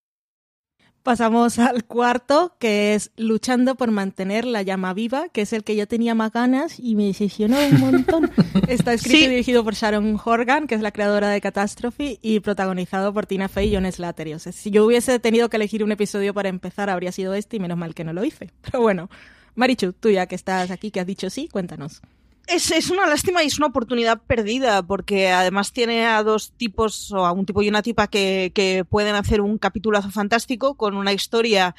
Pasamos 1.03 1.57
al 1.59 1.85
cuarto, 1.85 2.55
que 2.59 2.93
es 2.93 3.11
Luchando 3.15 3.75
por 3.75 3.91
mantener 3.91 4.43
la 4.45 4.61
llama 4.61 4.93
viva, 4.93 5.29
que 5.29 5.41
es 5.41 5.53
el 5.53 5.63
que 5.63 5.75
yo 5.75 5.87
tenía 5.87 6.15
más 6.15 6.31
ganas 6.33 6.79
y 6.79 6.95
me 6.95 7.05
decepcionó 7.05 7.57
un 7.65 7.79
montón. 7.79 8.29
Está 8.67 8.93
escrito 8.93 9.17
Sí. 9.17 9.23
y 9.25 9.27
dirigido 9.29 9.63
por 9.63 9.73
Sharon 9.73 10.19
Horgan, 10.23 10.67
que 10.67 10.75
es 10.75 10.81
la 10.81 10.91
creadora 10.91 11.29
de 11.29 11.39
Catastrophe, 11.39 12.19
y 12.21 12.39
protagonizado 12.41 13.13
por 13.13 13.25
Tina 13.25 13.47
Fey 13.47 13.69
y 13.71 13.75
John 13.75 13.89
Slattery. 13.89 14.33
O 14.33 14.39
sea, 14.39 14.51
si 14.51 14.69
yo 14.69 14.85
hubiese 14.85 15.17
tenido 15.19 15.49
que 15.49 15.55
elegir 15.57 15.83
un 15.83 15.91
episodio 15.93 16.33
para 16.33 16.49
empezar, 16.49 16.89
habría 16.89 17.11
sido 17.13 17.33
este, 17.33 17.55
y 17.55 17.59
menos 17.61 17.77
mal 17.77 17.95
que 17.95 18.03
no 18.03 18.11
lo 18.11 18.25
hice. 18.25 18.51
Pero 18.61 18.81
bueno, 18.81 19.09
Marichu, 19.55 19.93
tú 19.93 20.09
ya 20.09 20.25
que 20.27 20.35
estás 20.35 20.71
aquí, 20.71 20.91
que 20.91 20.99
has 20.99 21.07
dicho 21.07 21.29
sí, 21.29 21.47
cuéntanos. 21.47 22.01
Es, 22.47 22.71
es 22.71 22.89
una 22.89 23.05
lástima 23.05 23.43
y 23.43 23.47
es 23.47 23.57
una 23.57 23.67
oportunidad 23.67 24.21
perdida, 24.21 24.81
porque 24.81 25.29
además 25.29 25.73
tiene 25.73 26.05
a 26.05 26.23
dos 26.23 26.53
tipos, 26.55 27.11
o 27.11 27.25
a 27.25 27.33
un 27.33 27.45
tipo 27.45 27.61
y 27.61 27.69
una 27.69 27.81
tipa, 27.81 28.07
que, 28.07 28.51
que 28.55 28.85
pueden 28.85 29.15
hacer 29.15 29.41
un 29.41 29.57
capitulazo 29.57 30.09
fantástico 30.11 30.75
con 30.75 30.95
una 30.95 31.11
historia 31.11 31.75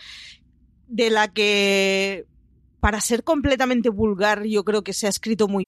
de 0.87 1.11
la 1.11 1.29
que, 1.29 2.27
para 2.81 3.01
ser 3.01 3.25
completamente 3.25 3.89
vulgar, 3.89 4.45
yo 4.45 4.65
creo 4.65 4.83
que 4.83 4.93
se 4.93 5.07
ha 5.07 5.11
escrito 5.11 5.49
muy 5.49 5.65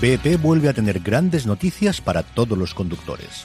BP 0.00 0.40
vuelve 0.40 0.70
a 0.70 0.72
tener 0.72 1.00
grandes 1.00 1.46
noticias 1.46 2.00
para 2.00 2.22
todos 2.22 2.56
los 2.56 2.72
conductores. 2.72 3.44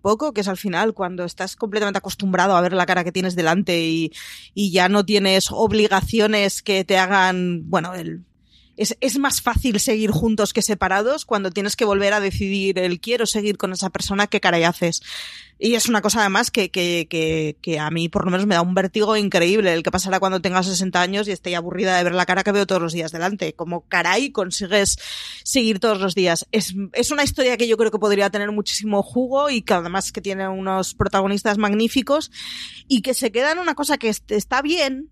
Poco, 0.00 0.32
que 0.32 0.40
es 0.40 0.48
al 0.48 0.56
final 0.56 0.94
cuando 0.94 1.24
estás 1.24 1.56
completamente 1.56 1.98
acostumbrado 1.98 2.56
a 2.56 2.60
ver 2.60 2.72
la 2.72 2.86
cara 2.86 3.04
que 3.04 3.12
tienes 3.12 3.36
delante 3.36 3.80
y, 3.80 4.12
y 4.54 4.72
ya 4.72 4.88
no 4.88 5.04
tienes 5.04 5.50
obligaciones 5.50 6.62
que 6.62 6.84
te 6.84 6.98
hagan, 6.98 7.68
bueno, 7.70 7.94
el, 7.94 8.24
es, 8.80 8.96
es, 9.02 9.18
más 9.18 9.42
fácil 9.42 9.78
seguir 9.78 10.10
juntos 10.10 10.54
que 10.54 10.62
separados 10.62 11.26
cuando 11.26 11.50
tienes 11.50 11.76
que 11.76 11.84
volver 11.84 12.14
a 12.14 12.20
decidir 12.20 12.78
el 12.78 12.98
quiero 12.98 13.26
seguir 13.26 13.58
con 13.58 13.72
esa 13.72 13.90
persona, 13.90 14.26
qué 14.26 14.40
caray 14.40 14.64
haces. 14.64 15.02
Y 15.58 15.74
es 15.74 15.86
una 15.86 16.00
cosa 16.00 16.20
además 16.20 16.50
que, 16.50 16.70
que, 16.70 17.06
que, 17.10 17.58
que, 17.60 17.78
a 17.78 17.90
mí 17.90 18.08
por 18.08 18.24
lo 18.24 18.30
menos 18.30 18.46
me 18.46 18.54
da 18.54 18.62
un 18.62 18.72
vértigo 18.72 19.18
increíble 19.18 19.74
el 19.74 19.82
que 19.82 19.90
pasará 19.90 20.18
cuando 20.18 20.40
tenga 20.40 20.62
60 20.62 20.98
años 20.98 21.28
y 21.28 21.32
esté 21.32 21.54
aburrida 21.54 21.94
de 21.98 22.04
ver 22.04 22.14
la 22.14 22.24
cara 22.24 22.42
que 22.42 22.52
veo 22.52 22.66
todos 22.66 22.80
los 22.80 22.94
días 22.94 23.12
delante. 23.12 23.52
Como 23.52 23.82
caray 23.82 24.32
consigues 24.32 24.96
seguir 25.44 25.78
todos 25.78 26.00
los 26.00 26.14
días. 26.14 26.46
Es, 26.50 26.74
es 26.94 27.10
una 27.10 27.22
historia 27.22 27.58
que 27.58 27.68
yo 27.68 27.76
creo 27.76 27.90
que 27.90 27.98
podría 27.98 28.30
tener 28.30 28.50
muchísimo 28.50 29.02
jugo 29.02 29.50
y 29.50 29.60
que 29.60 29.74
además 29.74 30.10
que 30.10 30.22
tiene 30.22 30.48
unos 30.48 30.94
protagonistas 30.94 31.58
magníficos 31.58 32.30
y 32.88 33.02
que 33.02 33.12
se 33.12 33.30
queda 33.30 33.52
en 33.52 33.58
una 33.58 33.74
cosa 33.74 33.98
que 33.98 34.08
está 34.08 34.62
bien, 34.62 35.10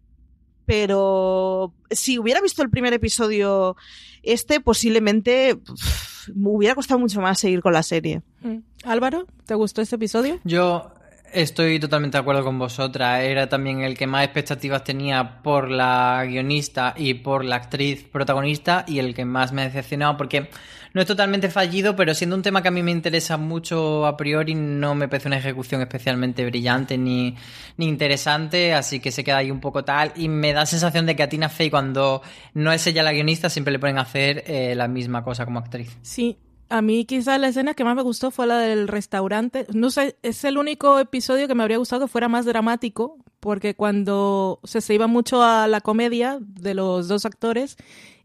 pero 0.69 1.73
si 1.91 2.19
hubiera 2.19 2.43
visto 2.43 2.63
el 2.63 2.69
primer 2.69 2.93
episodio 2.93 3.75
este, 4.23 4.61
posiblemente 4.61 5.55
uf, 5.55 6.29
me 6.35 6.51
hubiera 6.51 6.75
costado 6.75 7.01
mucho 7.01 7.23
más 7.23 7.39
seguir 7.41 7.63
con 7.63 7.73
la 7.73 7.83
serie. 7.83 8.21
Mm. 8.43 8.59
Álvaro, 8.85 9.27
¿te 9.47 9.55
gustó 9.55 9.81
este 9.81 9.97
episodio? 9.97 10.41
Yo 10.45 10.93
estoy 11.33 11.79
totalmente 11.79 12.17
de 12.17 12.21
acuerdo 12.21 12.45
con 12.45 12.59
vosotras. 12.59 13.23
Era 13.23 13.49
también 13.49 13.81
el 13.81 13.97
que 13.97 14.07
más 14.07 14.25
expectativas 14.25 14.85
tenía 14.85 15.43
por 15.43 15.71
la 15.71 16.25
guionista 16.27 16.95
y 16.97 17.15
por 17.15 17.45
la 17.45 17.57
actriz 17.57 18.05
protagonista 18.05 18.85
y 18.87 18.99
el 18.99 19.15
que 19.15 19.25
más 19.25 19.53
me 19.53 19.63
ha 19.63 19.65
decepcionado 19.67 20.17
porque 20.17 20.49
no 20.95 21.03
es 21.03 21.07
totalmente 21.07 21.51
fallido, 21.51 21.95
pero 21.95 22.15
siendo 22.15 22.35
un 22.35 22.43
tema 22.43 22.63
que 22.63 22.69
a 22.69 22.71
mí 22.71 22.83
me 22.83 22.91
interesa 22.91 23.37
mucho 23.37 24.07
a 24.07 24.17
priori, 24.17 24.55
no 24.55 24.95
me 24.95 25.09
parece 25.09 25.29
una 25.29 25.39
ejecución 25.39 25.81
especialmente 25.83 26.45
brillante 26.45 26.97
ni, 26.97 27.37
ni 27.77 27.87
interesante, 27.89 28.75
así 28.75 28.99
que 29.01 29.11
se 29.11 29.23
queda 29.23 29.39
ahí 29.39 29.51
un 29.51 29.61
poco 29.61 29.85
tal. 29.85 30.13
Y 30.17 30.29
me 30.29 30.53
da 30.53 30.67
sensación 30.67 31.07
de 31.07 31.15
que 31.15 31.23
a 31.23 31.29
Tina 31.29 31.49
Fey, 31.49 31.71
cuando 31.71 32.23
no 32.55 32.73
es 32.73 32.87
ella 32.87 33.03
la 33.03 33.13
guionista, 33.13 33.51
siempre 33.51 33.73
le 33.73 33.79
ponen 33.79 33.99
a 33.99 34.03
hacer 34.03 34.45
eh, 34.47 34.75
la 34.75 34.89
misma 34.89 35.23
cosa 35.23 35.45
como 35.45 35.59
actriz. 35.59 35.99
Sí, 36.03 36.39
a 36.69 36.83
mí 36.83 37.05
quizás 37.05 37.41
la 37.41 37.49
escena 37.49 37.75
que 37.75 37.85
más 37.85 37.97
me 37.97 38.03
gustó 38.03 38.31
fue 38.31 38.47
la 38.47 38.59
del 38.59 38.89
restaurante. 38.89 39.67
No 39.73 39.91
sé, 39.91 40.17
es 40.23 40.45
el 40.45 40.59
único 40.59 40.99
episodio 40.99 41.49
que 41.49 41.55
me 41.55 41.63
habría 41.63 41.79
gustado 41.79 42.07
que 42.07 42.13
fuera 42.13 42.29
más 42.29 42.45
dramático, 42.45 43.19
porque 43.41 43.75
cuando 43.75 44.61
se, 44.65 44.81
se 44.81 44.95
iba 44.95 45.07
mucho 45.07 45.43
a 45.43 45.67
la 45.69 45.81
comedia 45.81 46.39
de 46.41 46.75
los 46.75 47.09
dos 47.09 47.25
actores 47.25 47.77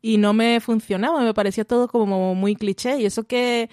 y 0.01 0.17
no 0.17 0.33
me 0.33 0.59
funcionaba, 0.59 1.21
me 1.21 1.33
parecía 1.33 1.65
todo 1.65 1.87
como 1.87 2.35
muy 2.35 2.55
cliché. 2.55 2.99
Y 2.99 3.05
eso 3.05 3.23
que 3.23 3.69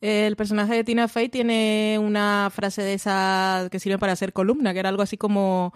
el 0.00 0.36
personaje 0.36 0.74
de 0.74 0.84
Tina 0.84 1.08
Fey 1.08 1.28
tiene 1.28 1.98
una 2.00 2.50
frase 2.50 2.82
de 2.82 2.94
esa 2.94 3.68
que 3.70 3.80
sirve 3.80 3.98
para 3.98 4.12
hacer 4.12 4.32
columna, 4.32 4.72
que 4.72 4.80
era 4.80 4.90
algo 4.90 5.02
así 5.02 5.16
como 5.16 5.72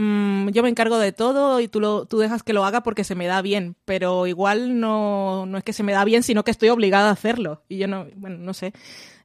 mmm, 0.00 0.48
yo 0.50 0.62
me 0.62 0.68
encargo 0.68 0.98
de 0.98 1.12
todo 1.12 1.60
y 1.60 1.68
tú, 1.68 1.80
lo, 1.80 2.06
tú 2.06 2.18
dejas 2.18 2.42
que 2.42 2.52
lo 2.52 2.64
haga 2.64 2.82
porque 2.82 3.04
se 3.04 3.14
me 3.14 3.26
da 3.26 3.42
bien, 3.42 3.76
pero 3.84 4.26
igual 4.26 4.80
no, 4.80 5.44
no 5.46 5.58
es 5.58 5.64
que 5.64 5.72
se 5.72 5.82
me 5.82 5.92
da 5.92 6.04
bien, 6.04 6.22
sino 6.22 6.42
que 6.42 6.50
estoy 6.50 6.70
obligada 6.70 7.10
a 7.10 7.12
hacerlo. 7.12 7.62
Y 7.68 7.78
yo 7.78 7.86
no, 7.86 8.06
bueno, 8.16 8.38
no 8.38 8.54
sé. 8.54 8.72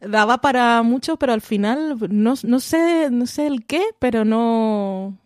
Daba 0.02 0.42
para 0.42 0.82
mucho, 0.84 1.18
pero 1.18 1.34
al 1.34 1.42
final 1.42 1.96
no, 2.10 2.34
no 2.44 2.60
sé, 2.60 3.10
no 3.10 3.26
sé 3.26 3.48
el 3.48 3.66
qué, 3.66 3.84
pero 4.00 4.26
no... 4.26 5.18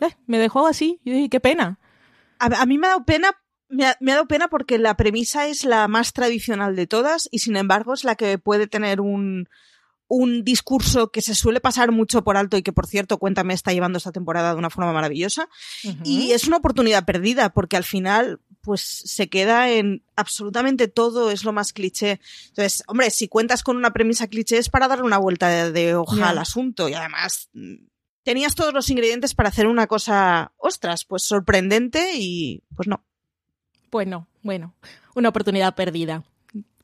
Eh, 0.00 0.16
me 0.26 0.38
dejó 0.38 0.66
así. 0.66 1.00
Yo 1.04 1.14
qué 1.30 1.40
pena. 1.40 1.78
A, 2.38 2.66
mí 2.66 2.78
me 2.78 2.86
ha 2.86 2.90
dado 2.90 3.04
pena 3.04 3.30
me 3.68 3.86
ha, 3.86 3.96
dado 4.00 4.26
pena 4.26 4.48
porque 4.48 4.78
la 4.78 4.96
premisa 4.96 5.46
es 5.46 5.64
la 5.64 5.86
más 5.86 6.12
tradicional 6.12 6.74
de 6.74 6.88
todas 6.88 7.28
y 7.30 7.38
sin 7.40 7.56
embargo 7.56 7.94
es 7.94 8.02
la 8.02 8.16
que 8.16 8.38
puede 8.38 8.66
tener 8.66 9.00
un, 9.00 9.48
un 10.10 10.42
discurso 10.42 11.12
que 11.12 11.22
se 11.22 11.36
suele 11.36 11.60
pasar 11.60 11.92
mucho 11.92 12.24
por 12.24 12.36
alto 12.36 12.56
y 12.56 12.62
que, 12.62 12.72
por 12.72 12.88
cierto, 12.88 13.18
Cuéntame 13.18 13.54
está 13.54 13.72
llevando 13.72 13.96
esta 13.96 14.10
temporada 14.10 14.52
de 14.52 14.58
una 14.58 14.68
forma 14.68 14.92
maravillosa. 14.92 15.48
Uh 15.84 15.88
-huh. 15.88 16.00
Y 16.04 16.32
es 16.32 16.48
una 16.48 16.56
oportunidad 16.56 17.04
perdida 17.04 17.50
porque 17.50 17.76
al 17.76 17.84
final, 17.84 18.40
pues 18.60 18.80
se 18.80 19.28
queda 19.28 19.70
en 19.70 20.02
absolutamente 20.16 20.88
todo, 20.88 21.30
es 21.30 21.44
lo 21.44 21.52
más 21.52 21.72
cliché. 21.72 22.20
Entonces, 22.48 22.82
hombre, 22.88 23.10
si 23.10 23.28
cuentas 23.28 23.62
con 23.62 23.76
una 23.76 23.92
premisa 23.92 24.26
cliché 24.26 24.58
es 24.58 24.68
para 24.68 24.88
darle 24.88 25.04
una 25.04 25.18
vuelta 25.18 25.48
de, 25.48 25.70
de 25.70 25.94
hoja 25.94 26.16
yeah. 26.16 26.30
al 26.30 26.38
asunto 26.38 26.88
y 26.88 26.94
además 26.94 27.48
tenías 28.24 28.56
todos 28.56 28.74
los 28.74 28.90
ingredientes 28.90 29.34
para 29.34 29.50
hacer 29.50 29.68
una 29.68 29.86
cosa, 29.86 30.52
ostras, 30.56 31.04
pues 31.04 31.22
sorprendente 31.22 32.14
y 32.16 32.64
pues 32.74 32.88
no. 32.88 33.04
Pues 33.90 34.08
no, 34.08 34.26
bueno, 34.42 34.74
una 35.14 35.28
oportunidad 35.28 35.76
perdida 35.76 36.24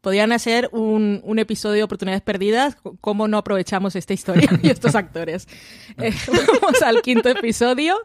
podrían 0.07 0.31
hacer 0.31 0.69
un, 0.71 1.21
un, 1.25 1.41
episodio 1.41 1.79
de 1.79 1.83
Oportunidades 1.83 2.23
Perdidas, 2.23 2.77
cómo 3.01 3.27
no 3.27 3.39
aprovechamos 3.39 3.97
esta 3.97 4.15
historia 4.15 4.49
y 4.63 4.71
estos 4.71 4.95
actores. 4.95 5.49
Eh, 5.99 6.13
vamos 6.63 6.81
al 6.83 7.03
quinto 7.03 7.29
episodio, 7.29 7.97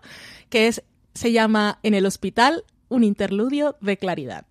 que 0.50 0.68
es, 0.68 0.82
se 1.14 1.32
llama 1.32 1.78
En 1.84 1.94
el 1.94 2.08
hospital, 2.08 2.64
un 2.90 3.04
interludio 3.04 3.76
de 3.82 3.98
claridad. 3.98 4.46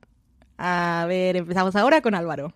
A 0.59 1.07
ver, 1.09 1.39
empezamos 1.39 1.75
ahora 1.75 2.03
con 2.03 2.15
Álvaro. 2.15 2.53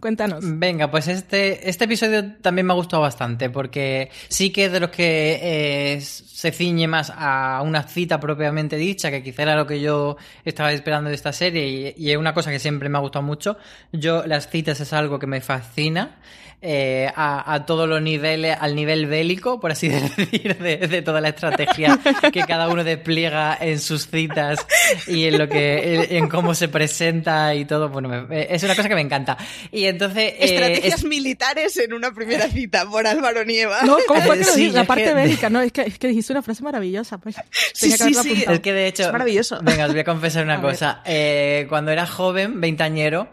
Cuéntanos. 0.00 0.42
Venga, 0.42 0.90
pues 0.90 1.08
este, 1.08 1.68
este 1.68 1.84
episodio 1.84 2.36
también 2.40 2.66
me 2.66 2.72
ha 2.72 2.76
gustado 2.76 3.02
bastante 3.02 3.50
porque 3.50 4.10
sí 4.28 4.50
que 4.50 4.64
es 4.64 4.72
de 4.72 4.80
los 4.80 4.90
que 4.90 5.38
eh, 5.42 6.00
se 6.00 6.52
ciñe 6.52 6.88
más 6.88 7.12
a 7.14 7.60
una 7.62 7.82
cita 7.82 8.18
propiamente 8.18 8.76
dicha, 8.76 9.10
que 9.10 9.22
quizá 9.22 9.42
era 9.42 9.56
lo 9.56 9.66
que 9.66 9.80
yo 9.80 10.16
estaba 10.44 10.72
esperando 10.72 11.10
de 11.10 11.16
esta 11.16 11.32
serie 11.32 11.94
y, 11.96 12.06
y 12.06 12.10
es 12.10 12.16
una 12.16 12.32
cosa 12.32 12.50
que 12.50 12.58
siempre 12.58 12.88
me 12.88 12.98
ha 12.98 13.00
gustado 13.02 13.22
mucho. 13.22 13.58
Yo 13.92 14.26
las 14.26 14.48
citas 14.48 14.80
es 14.80 14.92
algo 14.92 15.18
que 15.18 15.26
me 15.26 15.40
fascina. 15.40 16.16
Eh, 16.62 17.10
a, 17.16 17.54
a, 17.54 17.64
todos 17.64 17.88
los 17.88 18.02
niveles, 18.02 18.54
al 18.60 18.76
nivel 18.76 19.06
bélico, 19.06 19.58
por 19.58 19.72
así 19.72 19.88
decir, 20.16 20.58
de, 20.58 20.76
de, 20.76 21.00
toda 21.00 21.22
la 21.22 21.30
estrategia 21.30 21.98
que 22.32 22.40
cada 22.42 22.68
uno 22.68 22.84
despliega 22.84 23.56
en 23.58 23.78
sus 23.78 24.08
citas 24.08 24.66
y 25.06 25.24
en 25.24 25.38
lo 25.38 25.48
que, 25.48 25.94
en, 25.94 26.16
en 26.16 26.28
cómo 26.28 26.54
se 26.54 26.68
presenta 26.68 27.54
y 27.54 27.64
todo. 27.64 27.88
Bueno, 27.88 28.10
me, 28.10 28.54
es 28.54 28.62
una 28.62 28.76
cosa 28.76 28.90
que 28.90 28.94
me 28.94 29.00
encanta. 29.00 29.38
Y 29.72 29.86
entonces. 29.86 30.34
Estrategias 30.38 30.84
eh, 30.84 30.96
es... 30.98 31.04
militares 31.04 31.76
en 31.78 31.94
una 31.94 32.12
primera 32.12 32.46
cita 32.48 32.84
por 32.84 33.06
Álvaro 33.06 33.42
Nieva. 33.42 33.82
No, 33.84 33.96
¿cómo 34.06 34.20
fue 34.20 34.36
que 34.36 34.44
sí, 34.44 34.70
La 34.70 34.84
parte 34.84 35.04
que... 35.04 35.14
bélica, 35.14 35.48
no, 35.48 35.62
es 35.62 35.72
que, 35.72 35.80
es 35.80 35.98
que 35.98 36.08
dijiste 36.08 36.34
una 36.34 36.42
frase 36.42 36.62
maravillosa. 36.62 37.16
Pues, 37.16 37.36
sí, 37.72 37.90
sí, 37.92 38.12
sí. 38.12 38.44
Es 38.46 38.60
que 38.60 38.74
de 38.74 38.86
hecho. 38.86 39.04
Es 39.04 39.12
maravilloso. 39.12 39.60
Venga, 39.62 39.86
os 39.86 39.92
voy 39.92 40.00
a 40.00 40.04
confesar 40.04 40.44
una 40.44 40.54
a 40.58 40.60
cosa. 40.60 41.00
Eh, 41.06 41.64
cuando 41.70 41.90
era 41.90 42.06
joven, 42.06 42.60
veintañero, 42.60 43.28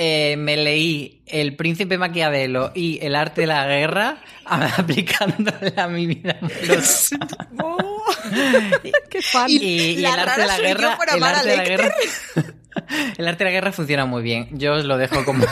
eh, 0.00 0.36
me 0.38 0.56
leí 0.56 1.22
El 1.26 1.56
Príncipe 1.56 1.98
Maquiavelo 1.98 2.70
y 2.72 3.00
El 3.04 3.16
Arte 3.16 3.40
de 3.40 3.46
la 3.48 3.66
Guerra 3.66 4.18
aplicándola 4.44 5.72
a 5.76 5.88
mi 5.88 6.06
vida 6.06 6.38
amorosa. 6.40 7.16
Oh, 7.60 8.04
¡Qué 9.10 9.20
fan! 9.20 9.50
Y, 9.50 9.56
y, 9.56 9.80
y 9.94 10.04
el 10.04 10.06
Arte 10.06 10.40
de 10.40 10.46
la 10.46 10.58
Guerra... 10.60 10.98
El 11.16 11.22
arte 11.24 11.48
de 11.48 11.56
la 11.56 11.64
guerra 11.64 11.94
el 13.18 13.26
arte 13.26 13.38
de 13.38 13.44
la 13.44 13.50
guerra 13.50 13.72
funciona 13.72 14.06
muy 14.06 14.22
bien. 14.22 14.48
Yo 14.52 14.74
os 14.74 14.84
lo 14.84 14.96
dejo 14.98 15.24
como, 15.24 15.44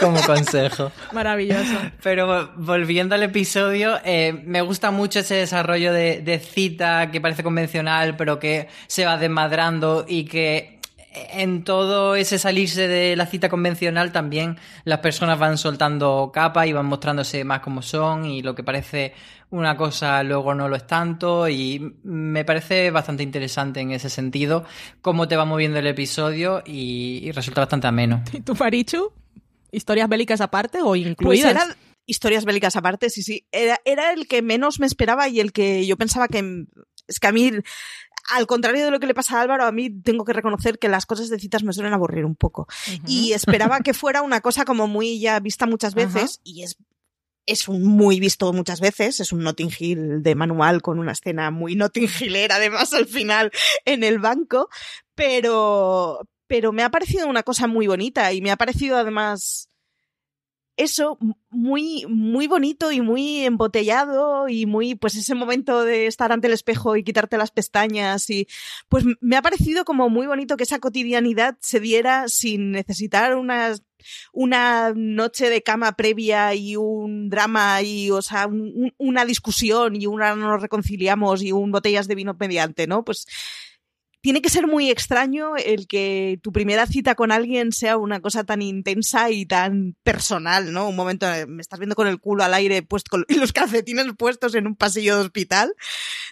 como 0.00 0.22
consejo. 0.22 0.90
Maravilloso. 1.12 1.78
Pero 2.02 2.54
volviendo 2.56 3.16
al 3.16 3.22
episodio, 3.22 3.98
eh, 4.02 4.32
me 4.46 4.62
gusta 4.62 4.90
mucho 4.90 5.18
ese 5.18 5.34
desarrollo 5.34 5.92
de, 5.92 6.22
de 6.22 6.38
cita 6.38 7.10
que 7.10 7.20
parece 7.20 7.42
convencional, 7.42 8.16
pero 8.16 8.38
que 8.38 8.68
se 8.86 9.04
va 9.04 9.18
desmadrando 9.18 10.06
y 10.08 10.24
que 10.24 10.77
en 11.12 11.64
todo 11.64 12.14
ese 12.16 12.38
salirse 12.38 12.86
de 12.86 13.16
la 13.16 13.26
cita 13.26 13.48
convencional 13.48 14.12
también 14.12 14.56
las 14.84 14.98
personas 14.98 15.38
van 15.38 15.56
soltando 15.56 16.30
capas 16.32 16.66
y 16.66 16.72
van 16.72 16.86
mostrándose 16.86 17.44
más 17.44 17.60
como 17.60 17.82
son 17.82 18.26
y 18.26 18.42
lo 18.42 18.54
que 18.54 18.62
parece 18.62 19.14
una 19.50 19.76
cosa 19.76 20.22
luego 20.22 20.54
no 20.54 20.68
lo 20.68 20.76
es 20.76 20.86
tanto 20.86 21.48
y 21.48 21.96
me 22.02 22.44
parece 22.44 22.90
bastante 22.90 23.22
interesante 23.22 23.80
en 23.80 23.92
ese 23.92 24.10
sentido 24.10 24.64
cómo 25.00 25.28
te 25.28 25.36
va 25.36 25.44
moviendo 25.44 25.78
el 25.78 25.86
episodio 25.86 26.62
y, 26.66 27.30
resulta 27.32 27.62
bastante 27.62 27.86
ameno. 27.86 28.22
¿Y 28.32 28.40
tú, 28.40 28.54
Farichu? 28.54 29.12
¿Historias 29.70 30.08
bélicas 30.08 30.40
aparte 30.40 30.80
o 30.82 30.96
incluidas? 30.96 31.52
Pues 31.52 31.64
eran 31.64 31.76
historias 32.06 32.44
bélicas 32.44 32.76
aparte, 32.76 33.10
sí, 33.10 33.22
sí. 33.22 33.46
Era, 33.52 33.78
era 33.84 34.12
el 34.12 34.28
que 34.28 34.42
menos 34.42 34.80
me 34.80 34.86
esperaba 34.86 35.28
y 35.28 35.40
el 35.40 35.52
que 35.52 35.86
yo 35.86 35.96
pensaba 35.96 36.28
que... 36.28 36.66
Es 37.06 37.20
que 37.20 37.26
a 37.26 37.32
mí 37.32 37.50
al 38.30 38.46
contrario 38.46 38.84
de 38.84 38.90
lo 38.90 39.00
que 39.00 39.06
le 39.06 39.14
pasa 39.14 39.38
a 39.38 39.42
Álvaro, 39.42 39.64
a 39.64 39.72
mí 39.72 39.90
tengo 39.90 40.24
que 40.24 40.32
reconocer 40.32 40.78
que 40.78 40.88
las 40.88 41.06
cosas 41.06 41.30
de 41.30 41.38
citas 41.38 41.62
me 41.62 41.72
suelen 41.72 41.94
aburrir 41.94 42.24
un 42.24 42.36
poco. 42.36 42.68
Y 43.06 43.32
esperaba 43.32 43.80
que 43.80 43.94
fuera 43.94 44.22
una 44.22 44.40
cosa 44.40 44.64
como 44.64 44.86
muy 44.86 45.18
ya 45.18 45.40
vista 45.40 45.66
muchas 45.66 45.94
veces, 45.94 46.40
y 46.44 46.62
es 46.62 46.76
es 47.48 47.66
un 47.66 47.82
muy 47.82 48.20
visto 48.20 48.52
muchas 48.52 48.78
veces, 48.78 49.20
es 49.20 49.32
un 49.32 49.42
Notting 49.42 49.72
Hill 49.76 50.22
de 50.22 50.34
manual 50.34 50.82
con 50.82 50.98
una 50.98 51.12
escena 51.12 51.50
muy 51.50 51.76
Notting 51.76 52.06
Hillera 52.20 52.56
además 52.56 52.92
al 52.92 53.06
final 53.06 53.50
en 53.86 54.04
el 54.04 54.18
banco, 54.18 54.68
pero, 55.14 56.28
pero 56.46 56.72
me 56.72 56.82
ha 56.82 56.90
parecido 56.90 57.26
una 57.26 57.42
cosa 57.42 57.66
muy 57.66 57.86
bonita 57.86 58.34
y 58.34 58.42
me 58.42 58.50
ha 58.50 58.56
parecido 58.56 58.98
además 58.98 59.67
eso 60.78 61.18
muy, 61.50 62.06
muy 62.08 62.46
bonito 62.46 62.92
y 62.92 63.00
muy 63.00 63.44
embotellado 63.44 64.48
y 64.48 64.64
muy, 64.64 64.94
pues 64.94 65.16
ese 65.16 65.34
momento 65.34 65.84
de 65.84 66.06
estar 66.06 66.30
ante 66.30 66.46
el 66.46 66.52
espejo 66.52 66.96
y 66.96 67.02
quitarte 67.02 67.36
las 67.36 67.50
pestañas 67.50 68.30
y, 68.30 68.46
pues 68.88 69.04
me 69.20 69.36
ha 69.36 69.42
parecido 69.42 69.84
como 69.84 70.08
muy 70.08 70.28
bonito 70.28 70.56
que 70.56 70.62
esa 70.62 70.78
cotidianidad 70.78 71.58
se 71.60 71.80
diera 71.80 72.28
sin 72.28 72.70
necesitar 72.70 73.34
una, 73.34 73.74
noche 74.94 75.50
de 75.50 75.62
cama 75.64 75.92
previa 75.92 76.54
y 76.54 76.76
un 76.76 77.28
drama 77.28 77.82
y, 77.82 78.12
o 78.12 78.22
sea, 78.22 78.48
una 78.98 79.24
discusión 79.24 79.96
y 79.96 80.06
una 80.06 80.36
no 80.36 80.48
nos 80.48 80.62
reconciliamos 80.62 81.42
y 81.42 81.50
un 81.50 81.72
botellas 81.72 82.06
de 82.06 82.14
vino 82.14 82.36
mediante, 82.38 82.86
¿no? 82.86 83.04
Pues 83.04 83.26
tiene 84.20 84.42
que 84.42 84.50
ser 84.50 84.66
muy 84.66 84.90
extraño 84.90 85.56
el 85.56 85.86
que 85.86 86.40
tu 86.42 86.50
primera 86.50 86.86
cita 86.86 87.14
con 87.14 87.30
alguien 87.30 87.72
sea 87.72 87.96
una 87.96 88.20
cosa 88.20 88.44
tan 88.44 88.62
intensa 88.62 89.30
y 89.30 89.46
tan 89.46 89.96
personal, 90.02 90.72
¿no? 90.72 90.88
Un 90.88 90.96
momento, 90.96 91.32
eh, 91.32 91.46
me 91.46 91.62
estás 91.62 91.78
viendo 91.78 91.94
con 91.94 92.08
el 92.08 92.18
culo 92.20 92.42
al 92.42 92.54
aire 92.54 92.82
puesto 92.82 93.16
los 93.28 93.52
calcetines 93.52 94.06
puestos 94.16 94.54
en 94.54 94.66
un 94.66 94.74
pasillo 94.74 95.16
de 95.16 95.22
hospital. 95.22 95.74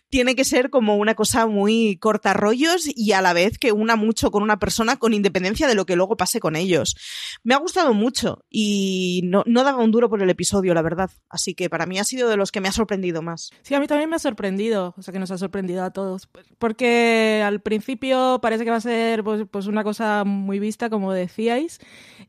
Tiene 0.08 0.34
que 0.34 0.44
ser 0.44 0.70
como 0.70 0.96
una 0.96 1.14
cosa 1.14 1.46
muy 1.46 1.96
corta 1.98 2.32
rollos 2.32 2.86
y 2.86 3.12
a 3.12 3.22
la 3.22 3.32
vez 3.32 3.58
que 3.58 3.72
una 3.72 3.96
mucho 3.96 4.30
con 4.30 4.42
una 4.42 4.58
persona 4.58 4.96
con 4.96 5.14
independencia 5.14 5.68
de 5.68 5.74
lo 5.74 5.86
que 5.86 5.96
luego 5.96 6.16
pase 6.16 6.40
con 6.40 6.56
ellos. 6.56 6.96
Me 7.44 7.54
ha 7.54 7.58
gustado 7.58 7.94
mucho 7.94 8.44
y 8.50 9.22
no, 9.24 9.44
no 9.46 9.62
daba 9.62 9.82
un 9.82 9.92
duro 9.92 10.10
por 10.10 10.22
el 10.22 10.30
episodio, 10.30 10.74
la 10.74 10.82
verdad. 10.82 11.10
Así 11.28 11.54
que 11.54 11.70
para 11.70 11.86
mí 11.86 11.98
ha 11.98 12.04
sido 12.04 12.28
de 12.28 12.36
los 12.36 12.50
que 12.50 12.60
me 12.60 12.68
ha 12.68 12.72
sorprendido 12.72 13.22
más. 13.22 13.50
Sí, 13.62 13.74
a 13.74 13.80
mí 13.80 13.86
también 13.86 14.10
me 14.10 14.16
ha 14.16 14.20
sorprendido, 14.20 14.94
o 14.96 15.02
sea 15.02 15.12
que 15.12 15.18
nos 15.18 15.30
ha 15.30 15.38
sorprendido 15.38 15.84
a 15.84 15.92
todos. 15.92 16.28
Porque 16.58 17.42
al 17.44 17.60
principio 17.60 17.75
principio 17.78 18.38
parece 18.40 18.64
que 18.64 18.70
va 18.70 18.76
a 18.76 18.80
ser 18.80 19.22
pues, 19.22 19.46
pues, 19.50 19.66
una 19.66 19.84
cosa 19.84 20.24
muy 20.24 20.58
vista, 20.58 20.90
como 20.90 21.12
decíais, 21.12 21.80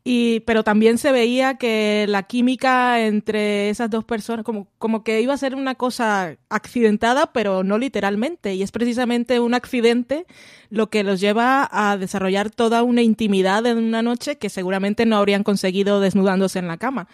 y, 0.03 0.41
pero 0.41 0.63
también 0.63 0.97
se 0.97 1.11
veía 1.11 1.55
que 1.55 2.05
la 2.07 2.23
química 2.23 3.01
entre 3.01 3.69
esas 3.69 3.89
dos 3.89 4.03
personas, 4.03 4.43
como, 4.43 4.67
como 4.77 5.03
que 5.03 5.21
iba 5.21 5.33
a 5.33 5.37
ser 5.37 5.55
una 5.55 5.75
cosa 5.75 6.37
accidentada, 6.49 7.31
pero 7.33 7.63
no 7.63 7.77
literalmente, 7.77 8.55
y 8.55 8.63
es 8.63 8.71
precisamente 8.71 9.39
un 9.39 9.53
accidente 9.53 10.25
lo 10.69 10.89
que 10.89 11.03
los 11.03 11.19
lleva 11.19 11.67
a 11.71 11.97
desarrollar 11.97 12.49
toda 12.49 12.83
una 12.83 13.01
intimidad 13.01 13.65
en 13.65 13.77
una 13.77 14.01
noche 14.01 14.37
que 14.37 14.49
seguramente 14.49 15.05
no 15.05 15.17
habrían 15.17 15.43
conseguido 15.43 15.99
desnudándose 15.99 16.59
en 16.59 16.67
la 16.67 16.77
cama. 16.77 17.07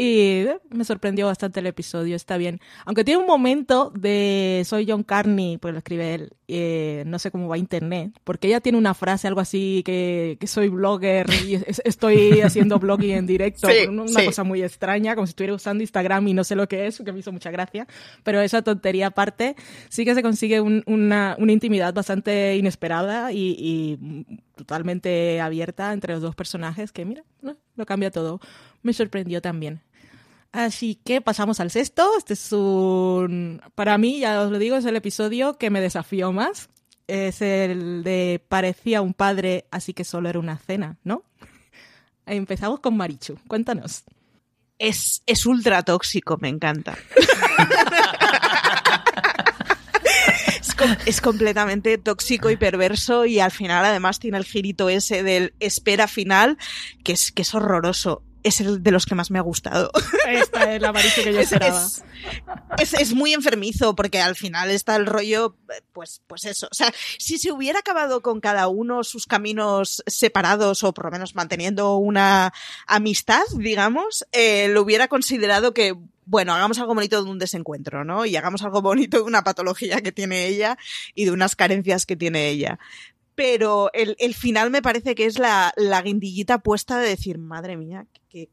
Y 0.00 0.46
eh, 0.46 0.58
me 0.70 0.86
sorprendió 0.86 1.26
bastante 1.26 1.60
el 1.60 1.66
episodio, 1.66 2.16
está 2.16 2.38
bien. 2.38 2.58
Aunque 2.86 3.04
tiene 3.04 3.20
un 3.20 3.26
momento 3.26 3.92
de 3.94 4.62
soy 4.64 4.86
John 4.88 5.02
Carney, 5.02 5.58
pues 5.58 5.74
lo 5.74 5.78
escribe 5.78 6.14
él, 6.14 6.32
eh, 6.48 7.02
no 7.06 7.18
sé 7.18 7.30
cómo 7.30 7.48
va 7.48 7.56
a 7.56 7.58
internet, 7.58 8.18
porque 8.24 8.48
ella 8.48 8.62
tiene 8.62 8.78
una 8.78 8.94
frase, 8.94 9.28
algo 9.28 9.40
así, 9.40 9.82
que, 9.84 10.38
que 10.40 10.46
soy 10.46 10.70
blogger 10.70 11.26
y 11.46 11.56
estoy 11.84 12.40
haciendo 12.40 12.78
blogging 12.78 13.10
en 13.10 13.26
directo, 13.26 13.68
una 13.90 14.24
cosa 14.24 14.42
muy 14.42 14.62
extraña, 14.62 15.14
como 15.14 15.26
si 15.26 15.32
estuviera 15.32 15.52
usando 15.52 15.82
Instagram 15.82 16.28
y 16.28 16.32
no 16.32 16.44
sé 16.44 16.56
lo 16.56 16.66
que 16.66 16.86
es, 16.86 17.02
que 17.04 17.12
me 17.12 17.18
hizo 17.18 17.30
mucha 17.30 17.50
gracia, 17.50 17.86
pero 18.22 18.40
esa 18.40 18.62
tontería 18.62 19.08
aparte, 19.08 19.54
sí 19.90 20.06
que 20.06 20.14
se 20.14 20.22
consigue 20.22 20.62
una, 20.62 21.36
una, 21.38 21.52
intimidad 21.52 21.92
bastante 21.92 22.56
inesperada 22.56 23.32
y, 23.32 23.54
y 23.58 24.24
totalmente 24.56 25.42
abierta 25.42 25.92
entre 25.92 26.14
los 26.14 26.22
dos 26.22 26.34
personajes, 26.34 26.90
que 26.90 27.04
mira, 27.04 27.22
lo 27.76 27.84
cambia 27.84 28.10
todo. 28.10 28.40
Me 28.82 28.94
sorprendió 28.94 29.42
también. 29.42 29.82
Así 30.52 30.96
que 30.96 31.20
pasamos 31.20 31.60
al 31.60 31.70
sexto. 31.70 32.10
Este 32.18 32.34
es 32.34 32.52
un. 32.52 33.62
Para 33.74 33.98
mí, 33.98 34.20
ya 34.20 34.42
os 34.42 34.50
lo 34.50 34.58
digo, 34.58 34.76
es 34.76 34.84
el 34.84 34.96
episodio 34.96 35.58
que 35.58 35.70
me 35.70 35.80
desafió 35.80 36.32
más. 36.32 36.68
Es 37.06 37.42
el 37.42 38.02
de 38.02 38.42
parecía 38.48 39.00
un 39.02 39.14
padre, 39.14 39.66
así 39.70 39.94
que 39.94 40.04
solo 40.04 40.28
era 40.28 40.38
una 40.38 40.58
cena, 40.58 40.96
¿no? 41.04 41.22
Empezamos 42.26 42.80
con 42.80 42.96
Marichu. 42.96 43.36
Cuéntanos. 43.48 44.04
Es, 44.78 45.22
es 45.26 45.46
ultra 45.46 45.82
tóxico, 45.82 46.38
me 46.40 46.48
encanta. 46.48 46.96
es, 51.06 51.20
completamente 51.20 51.98
tóxico 51.98 52.50
y 52.50 52.56
perverso 52.56 53.26
y 53.26 53.40
al 53.40 53.50
final 53.50 53.84
además 53.84 54.18
tiene 54.18 54.38
el 54.38 54.44
girito 54.44 54.88
ese 54.88 55.22
del 55.22 55.54
espera 55.60 56.08
final 56.08 56.56
que 57.04 57.12
es, 57.12 57.32
que 57.32 57.42
es 57.42 57.54
horroroso 57.54 58.22
es 58.42 58.60
el 58.60 58.82
de 58.82 58.90
los 58.90 59.06
que 59.06 59.14
más 59.14 59.30
me 59.30 59.38
ha 59.38 59.42
gustado. 59.42 59.90
Esta 60.28 60.74
es 60.74 60.82
la 60.82 60.92
que 60.92 61.32
yo 61.32 61.40
esperaba. 61.40 61.86
Es, 62.78 62.94
es, 62.94 63.14
muy 63.14 63.32
enfermizo 63.34 63.94
porque 63.94 64.20
al 64.20 64.36
final 64.36 64.70
está 64.70 64.96
el 64.96 65.06
rollo, 65.06 65.56
pues, 65.92 66.22
pues 66.26 66.44
eso. 66.44 66.68
O 66.70 66.74
sea, 66.74 66.92
si 67.18 67.38
se 67.38 67.52
hubiera 67.52 67.80
acabado 67.80 68.22
con 68.22 68.40
cada 68.40 68.68
uno 68.68 69.04
sus 69.04 69.26
caminos 69.26 70.02
separados 70.06 70.84
o 70.84 70.92
por 70.92 71.06
lo 71.06 71.10
menos 71.10 71.34
manteniendo 71.34 71.96
una 71.96 72.52
amistad, 72.86 73.42
digamos, 73.56 74.26
eh, 74.32 74.68
lo 74.68 74.82
hubiera 74.82 75.08
considerado 75.08 75.74
que, 75.74 75.96
bueno, 76.24 76.54
hagamos 76.54 76.78
algo 76.78 76.94
bonito 76.94 77.22
de 77.22 77.30
un 77.30 77.38
desencuentro, 77.38 78.04
¿no? 78.04 78.24
Y 78.24 78.36
hagamos 78.36 78.62
algo 78.62 78.82
bonito 78.82 79.18
de 79.18 79.24
una 79.24 79.42
patología 79.42 80.00
que 80.00 80.12
tiene 80.12 80.46
ella 80.46 80.78
y 81.14 81.24
de 81.24 81.32
unas 81.32 81.56
carencias 81.56 82.06
que 82.06 82.16
tiene 82.16 82.48
ella 82.48 82.78
pero 83.40 83.88
el, 83.94 84.16
el, 84.18 84.34
final 84.34 84.70
me 84.70 84.82
parece 84.82 85.14
que 85.14 85.24
es 85.24 85.38
la, 85.38 85.72
la 85.74 86.02
guindillita 86.02 86.58
puesta 86.58 86.98
de 86.98 87.08
decir, 87.08 87.38
madre 87.38 87.78
mía, 87.78 88.06
qué, 88.28 88.50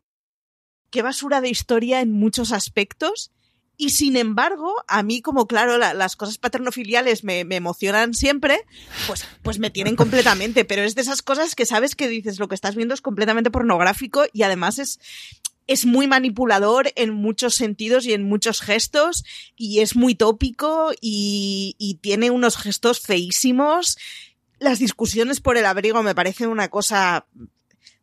qué 0.89 1.01
basura 1.01 1.41
de 1.41 1.49
historia 1.49 1.99
en 1.99 2.13
muchos 2.13 2.53
aspectos. 2.53 3.33
Y 3.75 3.89
sin 3.89 4.15
embargo, 4.15 4.73
a 4.87 5.03
mí, 5.03 5.21
como 5.21 5.45
claro, 5.45 5.77
las 5.77 6.15
cosas 6.15 6.37
paternofiliales 6.37 7.25
me, 7.25 7.43
me, 7.43 7.57
emocionan 7.57 8.13
siempre, 8.13 8.61
pues, 9.07 9.25
pues 9.41 9.59
me 9.59 9.71
tienen 9.71 9.97
completamente. 9.97 10.63
Pero 10.63 10.83
es 10.83 10.95
de 10.95 11.01
esas 11.01 11.21
cosas 11.21 11.53
que 11.53 11.65
sabes 11.65 11.93
que 11.93 12.07
dices, 12.07 12.39
lo 12.39 12.47
que 12.47 12.55
estás 12.55 12.75
viendo 12.75 12.93
es 12.93 13.01
completamente 13.01 13.51
pornográfico 13.51 14.23
y 14.31 14.43
además 14.43 14.79
es, 14.79 15.01
es 15.67 15.85
muy 15.85 16.07
manipulador 16.07 16.93
en 16.95 17.13
muchos 17.13 17.55
sentidos 17.55 18.05
y 18.05 18.13
en 18.13 18.23
muchos 18.23 18.61
gestos 18.61 19.25
y 19.57 19.81
es 19.81 19.97
muy 19.97 20.15
tópico 20.15 20.93
y, 21.01 21.75
y 21.77 21.95
tiene 21.95 22.31
unos 22.31 22.55
gestos 22.55 23.01
feísimos 23.01 23.97
las 24.59 24.79
discusiones 24.79 25.41
por 25.41 25.57
el 25.57 25.65
abrigo 25.65 26.03
me 26.03 26.15
parecen 26.15 26.49
una 26.49 26.69
cosa 26.69 27.25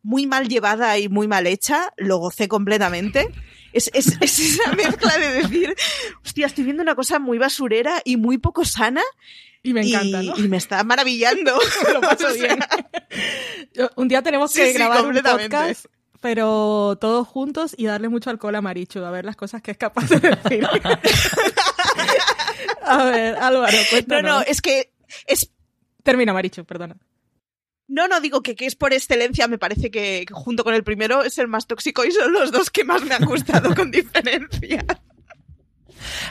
muy 0.05 0.27
mal 0.27 0.47
llevada 0.47 0.97
y 0.99 1.09
muy 1.09 1.27
mal 1.27 1.47
hecha, 1.47 1.91
lo 1.97 2.17
gocé 2.17 2.47
completamente. 2.47 3.31
Es, 3.73 3.89
es, 3.93 4.17
es 4.21 4.39
esa 4.39 4.71
mezcla 4.73 5.17
de 5.17 5.41
decir, 5.41 5.75
hostia, 6.23 6.45
estoy 6.45 6.63
viendo 6.63 6.83
una 6.83 6.95
cosa 6.95 7.19
muy 7.19 7.37
basurera 7.37 8.01
y 8.05 8.17
muy 8.17 8.37
poco 8.37 8.65
sana. 8.65 9.01
Y 9.63 9.73
me 9.73 9.81
encanta, 9.81 10.21
¿no? 10.21 10.37
Y 10.37 10.47
me 10.47 10.57
está 10.57 10.83
maravillando. 10.83 11.57
lo 11.93 12.01
paso 12.01 12.31
bien. 12.35 12.59
un 13.95 14.07
día 14.07 14.21
tenemos 14.21 14.53
que 14.53 14.73
grabar 14.73 15.05
un 15.05 15.15
podcast 15.15 15.85
pero 16.21 16.97
todos 16.99 17.27
juntos 17.27 17.75
y 17.77 17.85
darle 17.85 18.09
mucho 18.09 18.31
alcohol 18.31 18.55
a 18.55 18.61
Marichu, 18.61 19.03
a 19.03 19.11
ver 19.11 19.25
las 19.25 19.35
cosas 19.35 19.61
que 19.61 19.69
es 19.69 19.77
capaz 19.77 20.09
de 20.09 20.19
decir. 20.19 20.67
a 22.81 23.03
ver, 23.05 23.35
Álvaro, 23.35 23.77
cuéntanos. 23.91 24.23
No, 24.23 24.39
no, 24.39 24.41
es 24.41 24.59
que 24.59 24.91
es 25.27 25.51
Termina, 26.05 26.33
Maricho, 26.33 26.63
perdona. 26.63 26.95
No, 27.87 28.07
no, 28.07 28.21
digo 28.21 28.41
que, 28.41 28.55
que, 28.55 28.67
es 28.67 28.75
por 28.75 28.93
excelencia, 28.93 29.47
me 29.47 29.57
parece 29.57 29.89
que, 29.89 30.23
junto 30.31 30.63
con 30.63 30.75
el 30.75 30.83
primero 30.83 31.23
es 31.23 31.39
el 31.39 31.47
más 31.47 31.65
tóxico 31.65 32.05
y 32.05 32.11
son 32.11 32.31
los 32.31 32.51
dos 32.51 32.69
que 32.69 32.83
más 32.83 33.03
me 33.03 33.15
han 33.15 33.25
gustado 33.25 33.73
con 33.73 33.89
diferencia. 33.99 34.85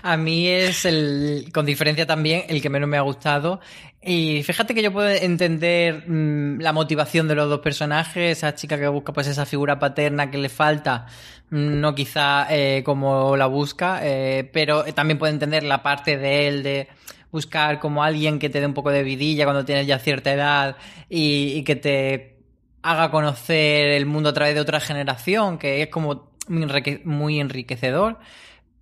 A 0.05 0.17
mí 0.17 0.47
es 0.47 0.85
el, 0.85 1.51
con 1.53 1.67
diferencia 1.67 2.07
también, 2.07 2.45
el 2.49 2.63
que 2.63 2.71
menos 2.71 2.89
me 2.89 2.99
ha 2.99 3.01
gustado. 3.01 3.61
Y 4.01 4.45
fíjate 4.45 4.77
que 4.77 4.83
yo 4.83 4.93
puedo 4.93 5.09
entender 5.09 6.05
mmm, 6.07 6.61
la 6.61 6.73
motivación 6.73 7.27
de 7.27 7.35
los 7.35 7.49
dos 7.49 7.59
personajes, 7.59 8.39
esa 8.39 8.55
chica 8.55 8.79
que 8.79 8.87
busca 8.87 9.13
pues 9.13 9.27
esa 9.27 9.45
figura 9.45 9.81
paterna 9.81 10.31
que 10.31 10.39
le 10.39 10.49
falta, 10.49 11.07
mm, 11.51 11.81
no 11.81 11.97
quizá 11.97 12.47
eh, 12.49 12.83
como 12.85 13.37
la 13.37 13.47
busca, 13.47 13.99
eh, 14.05 14.49
pero 14.53 14.85
también 14.95 15.19
puedo 15.19 15.33
entender 15.33 15.65
la 15.65 15.83
parte 15.83 16.17
de 16.17 16.47
él 16.47 16.63
de 16.63 16.89
buscar 17.35 17.81
como 17.81 18.05
alguien 18.05 18.39
que 18.39 18.49
te 18.49 18.61
dé 18.61 18.67
un 18.67 18.75
poco 18.75 18.91
de 18.91 19.03
vidilla 19.03 19.43
cuando 19.43 19.65
tienes 19.65 19.89
ya 19.89 19.99
cierta 19.99 20.33
edad 20.33 20.77
y, 21.09 21.65
que 21.65 21.75
te 21.75 22.39
haga 22.81 23.11
conocer 23.11 23.89
el 23.89 24.07
mundo 24.07 24.29
a 24.29 24.33
través 24.33 24.55
de 24.55 24.61
otra 24.61 24.79
generación, 24.79 25.59
que 25.59 25.83
es 25.83 25.89
como 25.89 26.31
muy 26.47 27.41
enriquecedor 27.41 28.19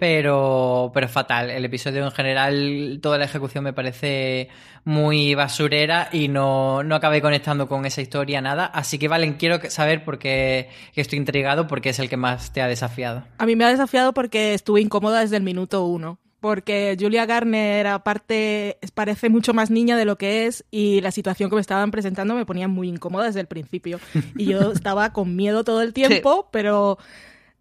pero, 0.02 0.90
pero 0.92 1.08
fatal. 1.08 1.48
El 1.48 1.64
episodio 1.64 2.04
en 2.04 2.10
general, 2.10 2.98
toda 3.00 3.18
la 3.18 3.24
ejecución 3.24 3.62
me 3.62 3.72
parece 3.72 4.48
muy 4.84 5.36
basurera 5.36 6.08
y 6.12 6.26
no, 6.26 6.82
no 6.82 6.96
acabé 6.96 7.22
conectando 7.22 7.68
con 7.68 7.86
esa 7.86 8.02
historia 8.02 8.40
nada. 8.40 8.66
Así 8.66 8.98
que, 8.98 9.06
Valen, 9.06 9.34
quiero 9.34 9.60
saber 9.70 10.04
por 10.04 10.18
qué 10.18 10.68
estoy 10.96 11.20
intrigado, 11.20 11.68
porque 11.68 11.90
es 11.90 12.00
el 12.00 12.08
que 12.08 12.16
más 12.16 12.52
te 12.52 12.60
ha 12.60 12.66
desafiado. 12.66 13.22
A 13.38 13.46
mí 13.46 13.54
me 13.54 13.64
ha 13.64 13.68
desafiado 13.68 14.12
porque 14.12 14.54
estuve 14.54 14.80
incómoda 14.80 15.20
desde 15.20 15.36
el 15.36 15.44
minuto 15.44 15.86
uno. 15.86 16.18
Porque 16.42 16.96
Julia 16.98 17.24
Garner, 17.24 17.86
aparte, 17.86 18.76
parece 18.94 19.28
mucho 19.28 19.54
más 19.54 19.70
niña 19.70 19.96
de 19.96 20.04
lo 20.04 20.18
que 20.18 20.46
es 20.46 20.64
y 20.72 21.00
la 21.00 21.12
situación 21.12 21.48
que 21.48 21.54
me 21.54 21.60
estaban 21.60 21.92
presentando 21.92 22.34
me 22.34 22.44
ponía 22.44 22.66
muy 22.66 22.88
incómoda 22.88 23.26
desde 23.26 23.38
el 23.38 23.46
principio. 23.46 24.00
Y 24.36 24.46
yo 24.46 24.72
estaba 24.72 25.12
con 25.12 25.36
miedo 25.36 25.62
todo 25.62 25.82
el 25.82 25.92
tiempo, 25.92 26.40
sí. 26.42 26.48
pero 26.50 26.98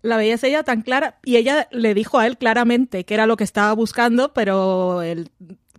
la 0.01 0.17
veías 0.17 0.43
ella 0.43 0.63
tan 0.63 0.81
clara 0.81 1.19
y 1.23 1.35
ella 1.35 1.67
le 1.69 1.93
dijo 1.93 2.17
a 2.17 2.25
él 2.25 2.39
claramente 2.39 3.03
que 3.03 3.13
era 3.13 3.27
lo 3.27 3.37
que 3.37 3.43
estaba 3.43 3.71
buscando, 3.73 4.33
pero 4.33 5.03
el, 5.03 5.29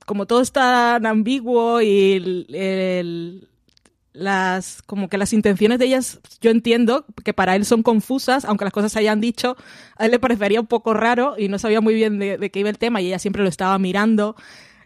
como 0.07 0.27
todo 0.27 0.41
es 0.41 0.53
tan 0.53 1.05
ambiguo 1.05 1.81
y 1.81 2.13
el, 2.13 2.55
el, 2.55 3.49
las 4.13 4.83
como 4.83 5.09
que 5.09 5.19
las 5.19 5.33
intenciones 5.33 5.79
de 5.79 5.87
ellas 5.87 6.21
yo 6.41 6.51
entiendo 6.51 7.07
que 7.25 7.33
para 7.33 7.57
él 7.57 7.65
son 7.65 7.83
confusas 7.83 8.45
aunque 8.45 8.65
las 8.65 8.73
cosas 8.73 8.93
se 8.93 8.99
hayan 8.99 9.21
dicho 9.21 9.57
a 9.97 10.05
él 10.05 10.11
le 10.11 10.19
parecería 10.19 10.61
un 10.61 10.67
poco 10.67 10.93
raro 10.93 11.35
y 11.39 11.49
no 11.49 11.59
sabía 11.59 11.81
muy 11.81 11.95
bien 11.95 12.19
de, 12.19 12.37
de 12.37 12.51
qué 12.51 12.61
iba 12.61 12.69
el 12.69 12.79
tema 12.79 13.01
y 13.01 13.07
ella 13.07 13.19
siempre 13.19 13.43
lo 13.43 13.49
estaba 13.49 13.79
mirando 13.79 14.37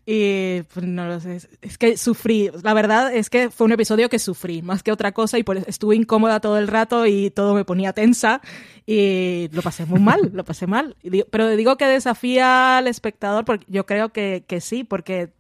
y 0.09 0.62
pues 0.72 0.87
no 0.87 1.09
lo 1.09 1.18
sé, 1.18 1.41
es 1.62 1.79
que 1.79 1.97
sufrí, 1.97 2.49
la 2.62 2.74
verdad 2.74 3.12
es 3.12 3.29
que 3.29 3.51
fue 3.51 3.64
un 3.64 3.72
episodio 3.72 4.09
que 4.09 4.20
sufrí 4.20 4.62
más 4.62 4.85
que 4.85 4.93
otra 4.93 5.11
cosa 5.11 5.37
y 5.37 5.43
pues 5.43 5.66
estuve 5.66 5.97
incómoda 5.97 6.39
todo 6.39 6.59
el 6.59 6.68
rato 6.68 7.07
y 7.07 7.31
todo 7.31 7.55
me 7.55 7.64
ponía 7.64 7.93
tensa 7.93 8.41
y 8.87 9.49
lo 9.51 9.62
pasé 9.62 9.85
muy 9.85 9.99
mal, 9.99 10.31
lo 10.33 10.45
pasé 10.45 10.68
mal. 10.68 10.95
Pero 11.31 11.49
digo 11.57 11.77
que 11.77 11.87
desafía 11.87 12.79
al 12.79 12.87
espectador 12.87 13.45
porque 13.45 13.66
yo 13.68 13.85
creo 13.85 14.11
que, 14.11 14.45
que 14.47 14.61
sí, 14.61 14.85
porque 14.85 15.31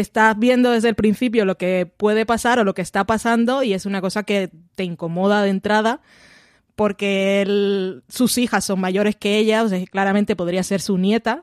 estás 0.00 0.38
viendo 0.38 0.70
desde 0.70 0.88
el 0.88 0.94
principio 0.94 1.44
lo 1.44 1.56
que 1.56 1.90
puede 1.96 2.26
pasar 2.26 2.58
o 2.58 2.64
lo 2.64 2.74
que 2.74 2.82
está 2.82 3.04
pasando 3.04 3.62
y 3.62 3.72
es 3.72 3.86
una 3.86 4.00
cosa 4.00 4.22
que 4.22 4.50
te 4.74 4.84
incomoda 4.84 5.42
de 5.42 5.50
entrada 5.50 6.00
porque 6.74 7.40
él, 7.42 8.02
sus 8.08 8.36
hijas 8.36 8.64
son 8.64 8.80
mayores 8.80 9.16
que 9.16 9.38
ella, 9.38 9.62
o 9.62 9.68
sea, 9.68 9.84
claramente 9.86 10.36
podría 10.36 10.62
ser 10.62 10.80
su 10.80 10.98
nieta 10.98 11.42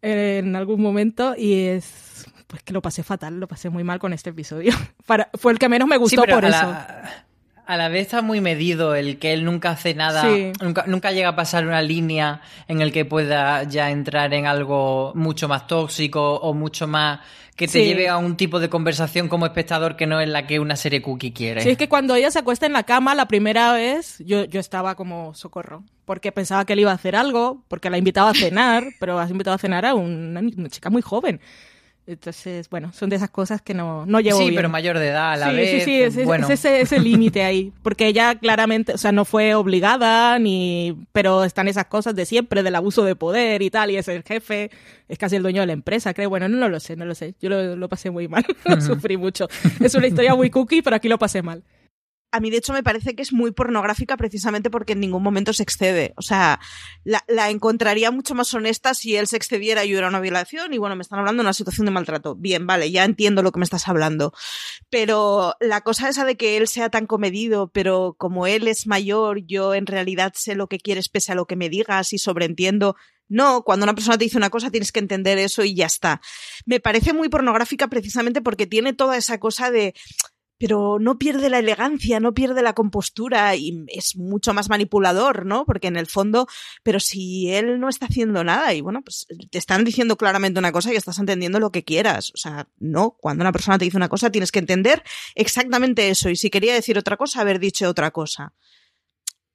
en 0.00 0.56
algún 0.56 0.80
momento 0.80 1.34
y 1.36 1.64
es 1.64 2.26
pues 2.46 2.62
que 2.62 2.72
lo 2.72 2.82
pasé 2.82 3.02
fatal, 3.02 3.40
lo 3.40 3.48
pasé 3.48 3.68
muy 3.68 3.84
mal 3.84 3.98
con 3.98 4.12
este 4.12 4.30
episodio. 4.30 4.72
Para, 5.06 5.28
fue 5.34 5.52
el 5.52 5.58
que 5.58 5.68
menos 5.68 5.88
me 5.88 5.96
gustó 5.96 6.22
sí, 6.22 6.30
por 6.30 6.44
eso. 6.44 6.62
La, 6.62 7.26
a 7.66 7.76
la 7.76 7.88
vez 7.88 8.02
está 8.02 8.22
muy 8.22 8.40
medido 8.40 8.94
el 8.94 9.18
que 9.18 9.32
él 9.32 9.44
nunca 9.44 9.70
hace 9.70 9.94
nada, 9.94 10.22
Sí. 10.22 10.52
nunca, 10.60 10.84
nunca 10.86 11.12
llega 11.12 11.30
a 11.30 11.36
pasar 11.36 11.66
una 11.66 11.82
línea 11.82 12.40
en 12.68 12.80
el 12.80 12.92
que 12.92 13.04
pueda 13.04 13.62
ya 13.64 13.90
entrar 13.90 14.34
en 14.34 14.46
algo 14.46 15.12
mucho 15.14 15.48
más 15.48 15.66
tóxico 15.66 16.34
o 16.36 16.52
mucho 16.54 16.86
más 16.86 17.20
que 17.56 17.66
te 17.66 17.72
Sí. 17.74 17.84
lleve 17.84 18.08
a 18.08 18.16
un 18.16 18.36
tipo 18.36 18.58
de 18.58 18.68
conversación 18.68 19.28
como 19.28 19.46
espectador 19.46 19.94
que 19.96 20.06
no 20.08 20.20
es 20.20 20.28
la 20.28 20.44
que 20.46 20.58
una 20.58 20.74
serie 20.74 21.00
cookie 21.00 21.32
quiere. 21.32 21.60
Sí, 21.62 21.70
es 21.70 21.78
que 21.78 21.88
cuando 21.88 22.14
ella 22.16 22.30
se 22.32 22.40
acuesta 22.40 22.66
en 22.66 22.72
la 22.72 22.82
cama 22.82 23.14
la 23.14 23.28
primera 23.28 23.72
vez, 23.72 24.18
yo, 24.26 24.44
yo 24.44 24.58
estaba 24.58 24.96
como 24.96 25.34
socorro, 25.34 25.84
porque 26.04 26.32
pensaba 26.32 26.64
que 26.64 26.72
él 26.72 26.80
iba 26.80 26.90
a 26.90 26.94
hacer 26.94 27.14
algo, 27.14 27.62
porque 27.68 27.90
la 27.90 27.98
invitaba 27.98 28.30
a 28.30 28.34
cenar, 28.34 28.84
pero 28.98 29.18
has 29.20 29.30
invitado 29.30 29.54
a 29.54 29.58
cenar 29.58 29.86
a 29.86 29.94
una, 29.94 30.40
una 30.40 30.68
chica 30.68 30.90
muy 30.90 31.00
joven. 31.00 31.40
Entonces, 32.06 32.68
bueno, 32.68 32.92
son 32.92 33.08
de 33.08 33.16
esas 33.16 33.30
cosas 33.30 33.62
que 33.62 33.72
no, 33.72 34.04
no 34.04 34.20
llevo 34.20 34.36
Sí, 34.38 34.44
bien. 34.44 34.56
pero 34.56 34.68
mayor 34.68 34.98
de 34.98 35.08
edad 35.08 35.32
a 35.32 35.36
la 35.36 35.50
sí, 35.50 35.56
vez. 35.56 35.70
Sí, 35.70 35.80
sí, 35.80 36.02
es, 36.02 36.16
es- 36.18 36.26
bueno. 36.26 36.44
es 36.46 36.52
ese, 36.52 36.82
ese 36.82 37.00
límite 37.00 37.42
ahí. 37.44 37.72
Porque 37.82 38.06
ella 38.06 38.34
claramente, 38.34 38.92
o 38.92 38.98
sea, 38.98 39.10
no 39.10 39.24
fue 39.24 39.54
obligada, 39.54 40.38
ni. 40.38 40.96
Pero 41.12 41.44
están 41.44 41.66
esas 41.66 41.86
cosas 41.86 42.14
de 42.14 42.26
siempre, 42.26 42.62
del 42.62 42.74
abuso 42.74 43.04
de 43.04 43.16
poder 43.16 43.62
y 43.62 43.70
tal, 43.70 43.90
y 43.90 43.96
es 43.96 44.06
el 44.08 44.22
jefe, 44.22 44.70
es 45.08 45.16
casi 45.18 45.36
el 45.36 45.42
dueño 45.42 45.62
de 45.62 45.66
la 45.68 45.72
empresa, 45.72 46.12
creo. 46.12 46.28
Bueno, 46.28 46.46
no, 46.48 46.68
lo 46.68 46.78
sé, 46.78 46.94
no 46.94 47.06
lo 47.06 47.14
sé. 47.14 47.34
Yo 47.40 47.48
lo, 47.48 47.74
lo 47.74 47.88
pasé 47.88 48.10
muy 48.10 48.28
mal, 48.28 48.44
lo 48.66 48.80
sufrí 48.82 49.16
mucho. 49.16 49.48
Es 49.80 49.94
una 49.94 50.06
historia 50.06 50.34
muy 50.34 50.50
cookie, 50.50 50.82
pero 50.82 50.96
aquí 50.96 51.08
lo 51.08 51.18
pasé 51.18 51.40
mal. 51.42 51.62
A 52.34 52.40
mí, 52.40 52.50
de 52.50 52.56
hecho, 52.56 52.72
me 52.72 52.82
parece 52.82 53.14
que 53.14 53.22
es 53.22 53.32
muy 53.32 53.52
pornográfica 53.52 54.16
precisamente 54.16 54.68
porque 54.68 54.94
en 54.94 54.98
ningún 54.98 55.22
momento 55.22 55.52
se 55.52 55.62
excede. 55.62 56.14
O 56.16 56.22
sea, 56.22 56.58
la, 57.04 57.48
encontraría 57.48 58.10
mucho 58.10 58.34
más 58.34 58.52
honesta 58.54 58.92
si 58.94 59.14
él 59.14 59.28
se 59.28 59.36
excediera 59.36 59.84
y 59.84 59.92
hubiera 59.92 60.08
una 60.08 60.18
violación. 60.18 60.74
Y 60.74 60.78
bueno, 60.78 60.96
me 60.96 61.02
están 61.02 61.20
hablando 61.20 61.44
de 61.44 61.46
una 61.46 61.52
situación 61.52 61.84
de 61.84 61.92
maltrato. 61.92 62.34
Bien, 62.34 62.66
vale, 62.66 62.90
ya 62.90 63.04
entiendo 63.04 63.44
lo 63.44 63.52
que 63.52 63.60
me 63.60 63.64
estás 63.64 63.86
hablando. 63.86 64.32
Pero 64.90 65.54
la 65.60 65.82
cosa 65.82 66.08
esa 66.08 66.24
de 66.24 66.36
que 66.36 66.56
él 66.56 66.66
sea 66.66 66.90
tan 66.90 67.06
comedido, 67.06 67.68
pero 67.68 68.16
como 68.18 68.48
él 68.48 68.66
es 68.66 68.88
mayor, 68.88 69.46
yo 69.46 69.72
en 69.72 69.86
realidad 69.86 70.32
sé 70.34 70.56
lo 70.56 70.66
que 70.66 70.80
quieres 70.80 71.08
pese 71.08 71.30
a 71.30 71.36
lo 71.36 71.46
que 71.46 71.54
me 71.54 71.68
digas 71.68 72.12
y 72.12 72.18
sobreentiendo. 72.18 72.96
No, 73.28 73.62
cuando 73.62 73.84
una 73.84 73.94
persona 73.94 74.18
te 74.18 74.24
dice 74.24 74.36
una 74.36 74.50
cosa 74.50 74.70
tienes 74.70 74.92
que 74.92 74.98
entender 74.98 75.38
eso 75.38 75.64
y 75.64 75.74
ya 75.74 75.86
está. 75.86 76.20
Me 76.66 76.80
parece 76.80 77.12
muy 77.12 77.28
pornográfica 77.28 77.88
precisamente 77.88 78.42
porque 78.42 78.66
tiene 78.66 78.92
toda 78.92 79.16
esa 79.16 79.38
cosa 79.38 79.70
de 79.70 79.94
pero 80.58 80.98
no 81.00 81.18
pierde 81.18 81.50
la 81.50 81.58
elegancia, 81.58 82.20
no 82.20 82.32
pierde 82.32 82.62
la 82.62 82.74
compostura 82.74 83.54
y 83.56 83.84
es 83.88 84.16
mucho 84.16 84.54
más 84.54 84.68
manipulador, 84.68 85.46
¿no? 85.46 85.64
Porque 85.64 85.88
en 85.88 85.96
el 85.96 86.06
fondo, 86.06 86.46
pero 86.82 87.00
si 87.00 87.50
él 87.52 87.80
no 87.80 87.88
está 87.88 88.06
haciendo 88.06 88.44
nada 88.44 88.72
y 88.74 88.80
bueno, 88.80 89.02
pues 89.02 89.26
te 89.50 89.58
están 89.58 89.84
diciendo 89.84 90.16
claramente 90.16 90.58
una 90.58 90.72
cosa 90.72 90.92
y 90.92 90.96
estás 90.96 91.18
entendiendo 91.18 91.58
lo 91.58 91.72
que 91.72 91.84
quieras. 91.84 92.30
O 92.34 92.36
sea, 92.36 92.68
no, 92.78 93.16
cuando 93.20 93.42
una 93.42 93.52
persona 93.52 93.78
te 93.78 93.84
dice 93.84 93.96
una 93.96 94.08
cosa 94.08 94.30
tienes 94.30 94.52
que 94.52 94.60
entender 94.60 95.02
exactamente 95.34 96.08
eso 96.08 96.30
y 96.30 96.36
si 96.36 96.50
quería 96.50 96.74
decir 96.74 96.98
otra 96.98 97.16
cosa, 97.16 97.40
haber 97.40 97.58
dicho 97.58 97.88
otra 97.88 98.10
cosa. 98.10 98.52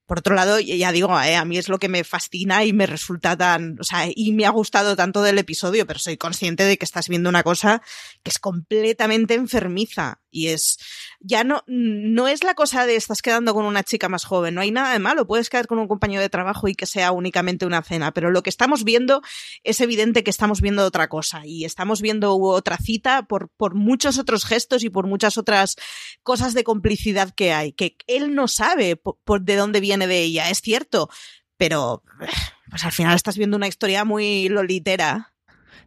Por 0.10 0.18
otro 0.18 0.34
lado, 0.34 0.60
ya 0.60 0.92
digo, 0.92 1.22
eh, 1.22 1.36
a 1.36 1.46
mí 1.46 1.60
es 1.60 1.70
lo 1.70 1.78
que 1.78 1.88
me 1.88 2.04
fascina 2.04 2.66
y 2.66 2.74
me 2.74 2.88
resulta 2.88 3.38
tan, 3.38 3.78
o 3.80 3.84
sea, 3.84 4.08
y 4.12 4.32
me 4.32 4.48
ha 4.48 4.50
gustado 4.50 4.96
tanto 4.96 5.22
del 5.22 5.38
episodio, 5.38 5.86
pero 5.86 6.00
soy 6.00 6.18
consciente 6.18 6.64
de 6.64 6.80
que 6.80 6.86
estás 6.86 7.10
viendo 7.10 7.30
una 7.30 7.44
cosa 7.44 7.84
que 8.24 8.32
es 8.32 8.40
completamente 8.40 9.36
enfermiza 9.36 10.20
y 10.32 10.48
es, 10.48 10.78
ya 11.20 11.44
no, 11.44 11.64
no 11.68 12.28
es 12.28 12.44
la 12.44 12.54
cosa 12.54 12.86
de 12.86 12.96
estás 12.96 13.22
quedando 13.22 13.54
con 13.54 13.66
una 13.66 13.84
chica 13.84 14.10
más 14.10 14.26
joven, 14.26 14.56
no 14.56 14.62
hay 14.62 14.72
nada 14.72 14.94
de 14.94 15.00
malo, 15.00 15.28
puedes 15.28 15.50
quedar 15.50 15.68
con 15.68 15.80
un 15.80 15.88
compañero 15.88 16.22
de 16.22 16.30
trabajo 16.30 16.68
y 16.68 16.76
que 16.76 16.86
sea 16.86 17.12
únicamente 17.12 17.66
una 17.66 17.82
cena, 17.82 18.12
pero 18.12 18.32
lo 18.32 18.44
que 18.44 18.50
estamos 18.50 18.84
viendo 18.84 19.22
es 19.64 19.82
evidente 19.82 20.24
que 20.24 20.30
estamos 20.30 20.62
viendo 20.62 20.86
otra 20.86 21.08
cosa 21.08 21.46
y 21.46 21.66
estamos 21.66 22.02
viendo 22.02 22.36
otra 22.38 22.78
cita 22.78 23.24
por, 23.24 23.50
por 23.50 23.76
muchos 23.76 24.18
otros 24.18 24.46
gestos 24.46 24.84
y 24.84 24.90
por 24.90 25.08
muchas 25.08 25.38
otras 25.38 25.76
cosas 26.24 26.54
de 26.54 26.64
complicidad 26.64 27.34
que 27.34 27.54
hay, 27.54 27.74
que 27.74 27.98
él 28.08 28.36
no 28.36 28.48
sabe 28.48 28.96
por, 28.96 29.42
de 29.42 29.56
dónde 29.56 29.80
viene 29.80 30.08
de 30.08 30.22
ella, 30.24 30.50
es 30.50 30.62
cierto, 30.62 31.10
pero 31.58 32.04
pues 32.70 32.86
al 32.86 32.92
final 32.92 33.16
estás 33.16 33.38
viendo 33.38 33.58
una 33.58 33.68
historia 33.68 34.06
muy 34.06 34.48
lolitera. 34.50 35.34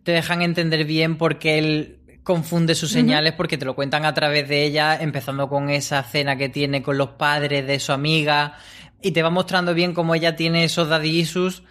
Te 0.02 0.12
dejan 0.12 0.42
entender 0.42 0.84
bien 0.84 1.16
porque 1.16 1.58
él 1.58 2.01
confunde 2.22 2.74
sus 2.74 2.90
señales 2.90 3.32
porque 3.32 3.58
te 3.58 3.64
lo 3.64 3.74
cuentan 3.74 4.04
a 4.04 4.14
través 4.14 4.48
de 4.48 4.64
ella, 4.64 4.96
empezando 5.00 5.48
con 5.48 5.70
esa 5.70 6.02
cena 6.02 6.36
que 6.36 6.48
tiene 6.48 6.82
con 6.82 6.96
los 6.98 7.10
padres 7.10 7.66
de 7.66 7.80
su 7.80 7.92
amiga, 7.92 8.54
y 9.00 9.10
te 9.10 9.22
va 9.22 9.30
mostrando 9.30 9.74
bien 9.74 9.94
cómo 9.94 10.14
ella 10.14 10.36
tiene 10.36 10.64
esos 10.64 10.88
daddy 10.88 11.20
issues 11.20 11.62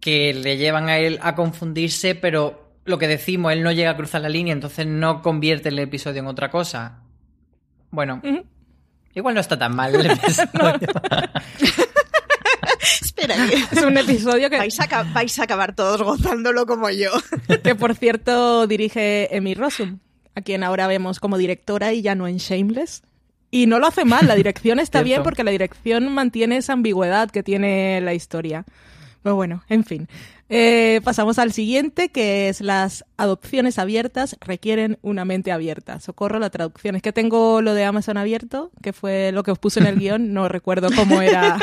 que 0.00 0.34
le 0.34 0.58
llevan 0.58 0.88
a 0.88 0.98
él 0.98 1.18
a 1.22 1.34
confundirse, 1.34 2.14
pero 2.14 2.74
lo 2.84 2.98
que 2.98 3.08
decimos, 3.08 3.52
él 3.52 3.62
no 3.62 3.72
llega 3.72 3.90
a 3.92 3.96
cruzar 3.96 4.20
la 4.20 4.28
línea, 4.28 4.52
entonces 4.52 4.86
no 4.86 5.22
convierte 5.22 5.70
el 5.70 5.78
episodio 5.78 6.20
en 6.20 6.26
otra 6.26 6.50
cosa. 6.50 7.00
Bueno, 7.90 8.20
uh 8.22 8.26
-huh. 8.26 8.44
igual 9.14 9.34
no 9.34 9.40
está 9.40 9.58
tan 9.58 9.74
mal 9.74 9.94
el 9.94 10.06
episodio. 10.10 10.88
Espera, 13.02 13.36
es 13.72 13.82
un 13.82 13.96
episodio 13.96 14.50
que 14.50 14.58
vais 14.58 14.78
a, 14.80 15.02
vais 15.02 15.38
a 15.38 15.44
acabar 15.44 15.74
todos 15.74 16.02
gozándolo 16.02 16.66
como 16.66 16.90
yo. 16.90 17.10
que 17.62 17.74
por 17.74 17.94
cierto 17.94 18.66
dirige 18.66 19.34
Emi 19.34 19.54
Rossum, 19.54 19.98
a 20.34 20.40
quien 20.40 20.62
ahora 20.64 20.86
vemos 20.86 21.20
como 21.20 21.38
directora 21.38 21.92
y 21.92 22.02
ya 22.02 22.14
no 22.14 22.26
en 22.26 22.38
Shameless. 22.38 23.02
Y 23.50 23.66
no 23.66 23.78
lo 23.78 23.86
hace 23.86 24.04
mal, 24.04 24.26
la 24.26 24.34
dirección 24.34 24.80
está 24.80 25.02
bien 25.02 25.22
porque 25.22 25.44
la 25.44 25.52
dirección 25.52 26.12
mantiene 26.12 26.56
esa 26.56 26.72
ambigüedad 26.72 27.30
que 27.30 27.44
tiene 27.44 28.00
la 28.00 28.12
historia. 28.12 28.64
Pero 29.22 29.36
bueno, 29.36 29.62
en 29.68 29.84
fin. 29.84 30.08
Eh, 30.48 31.00
pasamos 31.04 31.38
al 31.38 31.52
siguiente, 31.52 32.08
que 32.08 32.48
es 32.48 32.60
las 32.60 33.04
adopciones 33.16 33.78
abiertas 33.78 34.36
requieren 34.40 34.98
una 35.02 35.24
mente 35.24 35.52
abierta. 35.52 36.00
Socorro 36.00 36.40
la 36.40 36.50
traducción. 36.50 36.96
Es 36.96 37.02
que 37.02 37.12
tengo 37.12 37.62
lo 37.62 37.74
de 37.74 37.84
Amazon 37.84 38.16
abierto, 38.16 38.72
que 38.82 38.92
fue 38.92 39.30
lo 39.30 39.44
que 39.44 39.52
os 39.52 39.58
puse 39.60 39.78
en 39.78 39.86
el 39.86 40.00
guion. 40.00 40.32
No 40.34 40.48
recuerdo 40.48 40.88
cómo 40.94 41.22
era. 41.22 41.58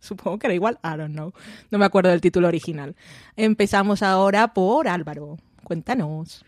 Supongo 0.00 0.38
que 0.38 0.46
era 0.46 0.54
igual. 0.54 0.78
I 0.84 0.96
don't 0.96 1.14
know. 1.14 1.32
No 1.70 1.78
me 1.78 1.84
acuerdo 1.84 2.10
del 2.10 2.20
título 2.20 2.48
original. 2.48 2.96
Empezamos 3.36 4.02
ahora 4.02 4.54
por 4.54 4.88
Álvaro. 4.88 5.38
Cuéntanos. 5.64 6.44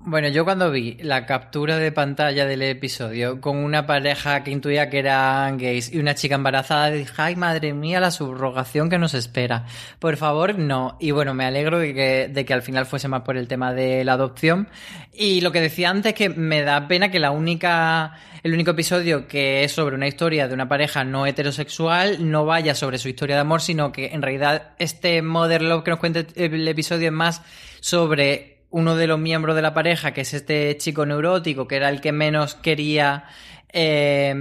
Bueno, 0.00 0.28
yo 0.28 0.44
cuando 0.44 0.70
vi 0.70 0.96
la 1.00 1.26
captura 1.26 1.76
de 1.76 1.90
pantalla 1.90 2.46
del 2.46 2.62
episodio 2.62 3.40
con 3.40 3.56
una 3.56 3.84
pareja 3.84 4.44
que 4.44 4.52
intuía 4.52 4.88
que 4.88 5.00
eran 5.00 5.58
gays 5.58 5.92
y 5.92 5.98
una 5.98 6.14
chica 6.14 6.36
embarazada, 6.36 6.90
dije, 6.90 7.12
ay 7.16 7.34
madre 7.34 7.74
mía, 7.74 7.98
la 7.98 8.12
subrogación 8.12 8.88
que 8.88 8.98
nos 8.98 9.14
espera. 9.14 9.66
Por 9.98 10.16
favor, 10.16 10.56
no. 10.56 10.96
Y 11.00 11.10
bueno, 11.10 11.34
me 11.34 11.44
alegro 11.44 11.80
de 11.80 11.92
que, 11.94 12.28
de 12.28 12.44
que 12.44 12.54
al 12.54 12.62
final 12.62 12.86
fuese 12.86 13.08
más 13.08 13.22
por 13.22 13.36
el 13.36 13.48
tema 13.48 13.74
de 13.74 14.04
la 14.04 14.12
adopción. 14.12 14.68
Y 15.12 15.40
lo 15.40 15.50
que 15.50 15.60
decía 15.60 15.90
antes, 15.90 16.14
que 16.14 16.28
me 16.28 16.62
da 16.62 16.86
pena 16.86 17.10
que 17.10 17.18
la 17.18 17.32
única, 17.32 18.12
el 18.44 18.54
único 18.54 18.70
episodio 18.70 19.26
que 19.26 19.64
es 19.64 19.72
sobre 19.72 19.96
una 19.96 20.06
historia 20.06 20.46
de 20.46 20.54
una 20.54 20.68
pareja 20.68 21.02
no 21.02 21.26
heterosexual 21.26 22.30
no 22.30 22.44
vaya 22.46 22.76
sobre 22.76 22.98
su 22.98 23.08
historia 23.08 23.34
de 23.34 23.42
amor, 23.42 23.60
sino 23.60 23.90
que 23.90 24.06
en 24.06 24.22
realidad 24.22 24.70
este 24.78 25.22
Mother 25.22 25.60
Love 25.60 25.82
que 25.82 25.90
nos 25.90 25.98
cuenta 25.98 26.24
el 26.36 26.68
episodio 26.68 27.08
es 27.08 27.12
más 27.12 27.42
sobre 27.80 28.57
uno 28.70 28.96
de 28.96 29.06
los 29.06 29.18
miembros 29.18 29.56
de 29.56 29.62
la 29.62 29.74
pareja, 29.74 30.12
que 30.12 30.22
es 30.22 30.34
este 30.34 30.76
chico 30.76 31.06
neurótico, 31.06 31.66
que 31.66 31.76
era 31.76 31.88
el 31.88 32.00
que 32.00 32.12
menos 32.12 32.54
quería 32.54 33.24
eh, 33.72 34.34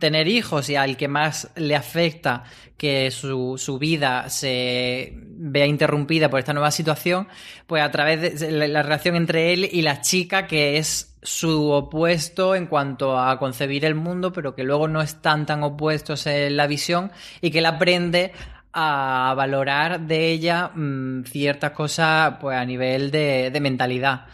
tener 0.00 0.28
hijos 0.28 0.70
y 0.70 0.76
al 0.76 0.96
que 0.96 1.08
más 1.08 1.50
le 1.56 1.76
afecta 1.76 2.44
que 2.76 3.10
su, 3.10 3.56
su, 3.58 3.78
vida 3.78 4.28
se 4.30 5.12
vea 5.14 5.66
interrumpida 5.66 6.30
por 6.30 6.40
esta 6.40 6.54
nueva 6.54 6.70
situación, 6.70 7.28
pues 7.66 7.82
a 7.82 7.90
través 7.90 8.40
de 8.40 8.68
la 8.68 8.82
relación 8.82 9.16
entre 9.16 9.52
él 9.52 9.68
y 9.70 9.82
la 9.82 10.00
chica, 10.00 10.46
que 10.46 10.78
es 10.78 11.14
su 11.22 11.70
opuesto 11.70 12.54
en 12.54 12.66
cuanto 12.66 13.18
a 13.18 13.38
concebir 13.38 13.84
el 13.84 13.94
mundo, 13.94 14.32
pero 14.32 14.54
que 14.54 14.62
luego 14.62 14.88
no 14.88 15.00
están 15.00 15.46
tan 15.46 15.62
opuestos 15.62 16.26
en 16.26 16.56
la 16.56 16.66
visión 16.66 17.12
y 17.40 17.50
que 17.50 17.60
él 17.60 17.66
aprende 17.66 18.32
a 18.74 19.34
valorar 19.36 20.00
de 20.00 20.32
ella 20.32 20.68
mm, 20.74 21.24
ciertas 21.24 21.70
cosas 21.70 22.36
pues 22.40 22.56
a 22.56 22.64
nivel 22.64 23.10
de, 23.10 23.50
de 23.50 23.60
mentalidad. 23.60 24.26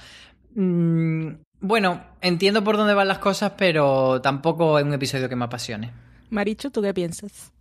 Mm, 0.55 1.35
bueno, 1.61 2.03
entiendo 2.23 2.65
por 2.65 2.79
dónde 2.79 2.95
van 2.95 3.09
las 3.09 3.19
cosas, 3.19 3.53
pero 3.59 4.21
tampoco 4.23 4.79
es 4.79 4.85
un 4.85 4.95
episodio 4.95 5.29
que 5.29 5.37
me 5.37 5.45
apasione. 5.45 5.93
Maricho, 6.31 6.71
¿tú 6.71 6.81
qué 6.81 6.95
piensas? 6.95 7.53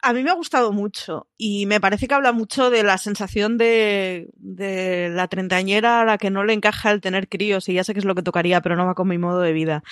A 0.00 0.12
mí 0.12 0.22
me 0.22 0.30
ha 0.30 0.34
gustado 0.34 0.72
mucho 0.72 1.28
y 1.36 1.66
me 1.66 1.80
parece 1.80 2.06
que 2.06 2.14
habla 2.14 2.32
mucho 2.32 2.70
de 2.70 2.84
la 2.84 2.98
sensación 2.98 3.58
de, 3.58 4.30
de 4.34 5.10
la 5.10 5.26
treintañera 5.26 6.00
a 6.00 6.04
la 6.04 6.18
que 6.18 6.30
no 6.30 6.44
le 6.44 6.52
encaja 6.52 6.92
el 6.92 7.00
tener 7.00 7.28
críos 7.28 7.68
y 7.68 7.74
ya 7.74 7.82
sé 7.82 7.94
que 7.94 7.98
es 7.98 8.04
lo 8.04 8.14
que 8.14 8.22
tocaría, 8.22 8.60
pero 8.60 8.76
no 8.76 8.86
va 8.86 8.94
con 8.94 9.08
mi 9.08 9.18
modo 9.18 9.40
de 9.40 9.52
vida. 9.52 9.82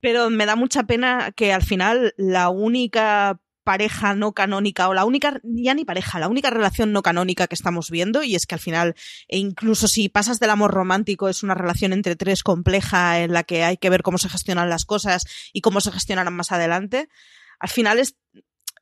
Pero 0.00 0.28
me 0.28 0.44
da 0.44 0.54
mucha 0.54 0.82
pena 0.84 1.32
que 1.34 1.52
al 1.52 1.62
final 1.62 2.12
la 2.18 2.50
única 2.50 3.40
pareja 3.64 4.14
no 4.14 4.32
canónica 4.32 4.88
o 4.88 4.94
la 4.94 5.04
única, 5.04 5.40
ya 5.42 5.74
ni 5.74 5.84
pareja, 5.84 6.20
la 6.20 6.28
única 6.28 6.50
relación 6.50 6.92
no 6.92 7.02
canónica 7.02 7.46
que 7.46 7.54
estamos 7.54 7.90
viendo 7.90 8.22
y 8.22 8.36
es 8.36 8.46
que 8.46 8.54
al 8.54 8.60
final, 8.60 8.94
e 9.26 9.38
incluso 9.38 9.88
si 9.88 10.08
pasas 10.08 10.38
del 10.38 10.50
amor 10.50 10.72
romántico, 10.72 11.28
es 11.28 11.42
una 11.42 11.54
relación 11.54 11.92
entre 11.92 12.14
tres 12.14 12.42
compleja 12.42 13.20
en 13.20 13.32
la 13.32 13.42
que 13.42 13.64
hay 13.64 13.78
que 13.78 13.90
ver 13.90 14.02
cómo 14.02 14.18
se 14.18 14.28
gestionan 14.28 14.68
las 14.68 14.84
cosas 14.84 15.26
y 15.52 15.62
cómo 15.62 15.80
se 15.80 15.90
gestionarán 15.90 16.34
más 16.34 16.52
adelante. 16.52 17.08
Al 17.58 17.70
final 17.70 17.98
es, 17.98 18.16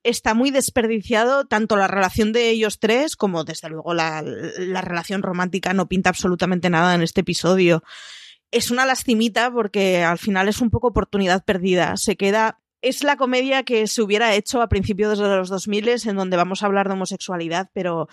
está 0.03 0.35
muy 0.35 0.51
desperdiciado 0.51 1.47
tanto 1.47 1.77
la 1.77 1.89
relación 1.89 2.33
de 2.33 2.51
ellos 2.51 2.81
tres 2.81 3.17
como 3.17 3.45
desde 3.45 3.69
luego 3.69 3.95
la, 3.95 4.23
la 4.23 4.81
relación 4.81 5.23
romántica 5.23 5.73
no 5.73 5.89
pinta 5.89 6.11
absolutamente 6.11 6.71
nada 6.71 6.95
en 6.95 7.03
este 7.03 7.21
episodio. 7.21 7.83
Es 8.51 8.71
una 8.71 8.85
lastimita 8.85 9.51
porque 9.51 10.03
al 10.03 10.19
final 10.19 10.49
es 10.49 10.61
un 10.61 10.71
poco 10.71 10.89
oportunidad 10.89 11.45
perdida. 11.45 11.97
Se 11.97 12.17
queda 12.17 12.62
es 12.83 13.03
la 13.03 13.17
comedia 13.17 13.63
que 13.63 13.87
se 13.87 14.03
hubiera 14.03 14.35
hecho 14.35 14.61
a 14.61 14.69
principios 14.69 15.19
de 15.19 15.29
los 15.29 15.49
2000 15.49 15.89
en 16.05 16.17
donde 16.17 16.37
vamos 16.37 16.63
a 16.63 16.67
hablar 16.67 16.89
de 16.89 16.95
homosexualidad, 16.95 17.71
pero 17.73 18.09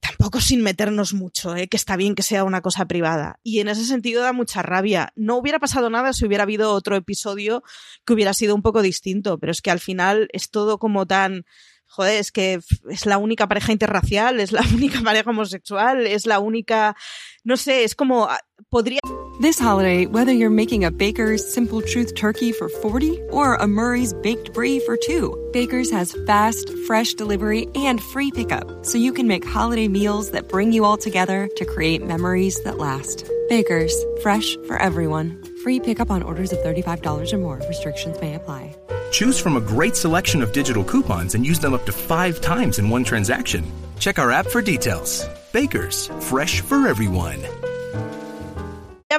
tampoco 0.00 0.40
sin 0.40 0.62
meternos 0.62 1.12
mucho, 1.12 1.54
¿eh? 1.54 1.68
que 1.68 1.76
está 1.76 1.96
bien 1.96 2.14
que 2.14 2.22
sea 2.22 2.44
una 2.44 2.62
cosa 2.62 2.86
privada. 2.86 3.38
Y 3.42 3.60
en 3.60 3.68
ese 3.68 3.84
sentido 3.84 4.22
da 4.22 4.32
mucha 4.32 4.62
rabia. 4.62 5.12
No 5.14 5.36
hubiera 5.36 5.58
pasado 5.58 5.90
nada 5.90 6.12
si 6.12 6.24
hubiera 6.24 6.44
habido 6.44 6.72
otro 6.72 6.96
episodio 6.96 7.62
que 8.04 8.14
hubiera 8.14 8.32
sido 8.34 8.54
un 8.54 8.62
poco 8.62 8.82
distinto, 8.82 9.38
pero 9.38 9.52
es 9.52 9.60
que 9.60 9.70
al 9.70 9.80
final 9.80 10.28
es 10.32 10.50
todo 10.50 10.78
como 10.78 11.06
tan... 11.06 11.44
Joder, 11.92 12.20
es 12.20 12.30
que 12.30 12.60
es 12.88 13.04
la 13.04 13.18
única 13.18 13.48
pareja 13.48 13.72
interracial, 13.72 14.38
es 14.38 14.52
la 14.52 14.62
única 14.74 15.00
pareja 15.02 15.30
homosexual, 15.30 16.06
es 16.06 16.24
la 16.24 16.38
única... 16.38 16.96
No 17.42 17.56
sé, 17.56 17.82
es 17.82 17.96
como... 17.96 18.26
Ah, 18.26 18.38
podría... 18.68 19.00
This 19.40 19.58
holiday, 19.58 20.06
whether 20.06 20.32
you're 20.32 20.50
making 20.50 20.84
a 20.84 20.90
Baker's 20.90 21.42
Simple 21.42 21.80
Truth 21.80 22.14
turkey 22.14 22.52
for 22.52 22.68
40 22.68 23.18
or 23.30 23.54
a 23.54 23.66
Murray's 23.66 24.12
Baked 24.12 24.52
Brie 24.52 24.78
for 24.80 24.98
2, 24.98 25.50
Baker's 25.52 25.90
has 25.90 26.14
fast, 26.26 26.70
fresh 26.86 27.14
delivery 27.14 27.66
and 27.74 28.00
free 28.00 28.30
pickup, 28.30 28.84
so 28.84 28.98
you 28.98 29.12
can 29.12 29.26
make 29.26 29.44
holiday 29.44 29.88
meals 29.88 30.30
that 30.32 30.48
bring 30.48 30.72
you 30.72 30.84
all 30.84 30.98
together 30.98 31.48
to 31.56 31.64
create 31.64 32.06
memories 32.06 32.62
that 32.64 32.78
last. 32.78 33.28
Baker's, 33.48 33.94
fresh 34.22 34.56
for 34.66 34.76
everyone. 34.76 35.42
Free 35.64 35.80
pickup 35.80 36.10
on 36.10 36.22
orders 36.22 36.52
of 36.52 36.58
$35 36.58 37.32
or 37.32 37.38
more. 37.38 37.60
Restrictions 37.66 38.20
may 38.20 38.34
apply. 38.34 38.76
Choose 39.10 39.38
from 39.38 39.56
a 39.56 39.60
great 39.60 39.96
selection 39.96 40.42
of 40.42 40.52
digital 40.52 40.84
coupons 40.84 41.34
and 41.34 41.44
use 41.44 41.58
them 41.58 41.74
up 41.74 41.84
to 41.86 41.92
five 41.92 42.40
times 42.40 42.78
in 42.78 42.88
one 42.88 43.04
transaction. 43.04 43.64
Check 43.98 44.18
our 44.18 44.30
app 44.30 44.46
for 44.46 44.62
details. 44.62 45.26
Baker's, 45.52 46.06
fresh 46.20 46.60
for 46.60 46.86
everyone. 46.86 47.38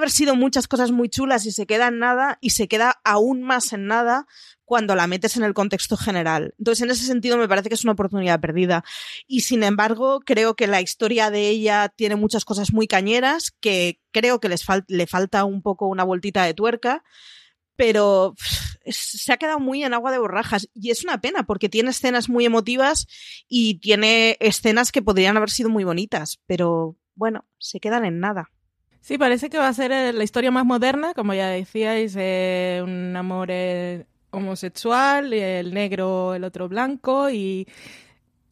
haber 0.01 0.09
sido 0.09 0.35
muchas 0.35 0.67
cosas 0.67 0.91
muy 0.91 1.09
chulas 1.09 1.45
y 1.45 1.51
se 1.51 1.67
queda 1.67 1.89
en 1.89 1.99
nada 1.99 2.37
y 2.41 2.51
se 2.51 2.67
queda 2.67 2.99
aún 3.03 3.43
más 3.43 3.71
en 3.71 3.85
nada 3.85 4.25
cuando 4.65 4.95
la 4.95 5.05
metes 5.05 5.37
en 5.37 5.43
el 5.43 5.53
contexto 5.53 5.95
general. 5.95 6.55
Entonces, 6.57 6.83
en 6.83 6.91
ese 6.91 7.05
sentido, 7.05 7.37
me 7.37 7.47
parece 7.47 7.69
que 7.69 7.75
es 7.75 7.83
una 7.83 7.93
oportunidad 7.93 8.39
perdida. 8.39 8.83
Y 9.27 9.41
sin 9.41 9.63
embargo, 9.63 10.21
creo 10.25 10.55
que 10.55 10.65
la 10.65 10.81
historia 10.81 11.29
de 11.29 11.49
ella 11.49 11.89
tiene 11.95 12.15
muchas 12.15 12.45
cosas 12.45 12.73
muy 12.73 12.87
cañeras, 12.87 13.51
que 13.59 13.99
creo 14.11 14.39
que 14.39 14.49
les 14.49 14.65
le 14.87 15.07
falta 15.07 15.43
un 15.43 15.61
poco 15.61 15.87
una 15.87 16.03
vueltita 16.03 16.45
de 16.45 16.53
tuerca, 16.53 17.03
pero 17.81 18.35
se 18.85 19.33
ha 19.33 19.37
quedado 19.37 19.59
muy 19.59 19.83
en 19.83 19.95
agua 19.95 20.11
de 20.11 20.19
borrajas. 20.19 20.69
Y 20.75 20.91
es 20.91 21.03
una 21.03 21.19
pena, 21.19 21.47
porque 21.47 21.67
tiene 21.67 21.89
escenas 21.89 22.29
muy 22.29 22.45
emotivas 22.45 23.07
y 23.49 23.79
tiene 23.79 24.37
escenas 24.39 24.91
que 24.91 25.01
podrían 25.01 25.35
haber 25.35 25.49
sido 25.49 25.71
muy 25.71 25.83
bonitas, 25.83 26.39
pero 26.45 26.95
bueno, 27.15 27.43
se 27.57 27.79
quedan 27.79 28.05
en 28.05 28.19
nada. 28.19 28.51
Sí, 28.99 29.17
parece 29.17 29.49
que 29.49 29.57
va 29.57 29.67
a 29.67 29.73
ser 29.73 29.91
eh, 29.91 30.13
la 30.13 30.23
historia 30.23 30.51
más 30.51 30.63
moderna, 30.63 31.15
como 31.15 31.33
ya 31.33 31.47
decíais, 31.47 32.15
eh, 32.19 32.81
un 32.83 33.15
amor 33.15 33.47
eh, 33.49 34.05
homosexual, 34.29 35.33
el 35.33 35.73
negro, 35.73 36.35
el 36.35 36.43
otro 36.43 36.69
blanco 36.69 37.31
y 37.31 37.67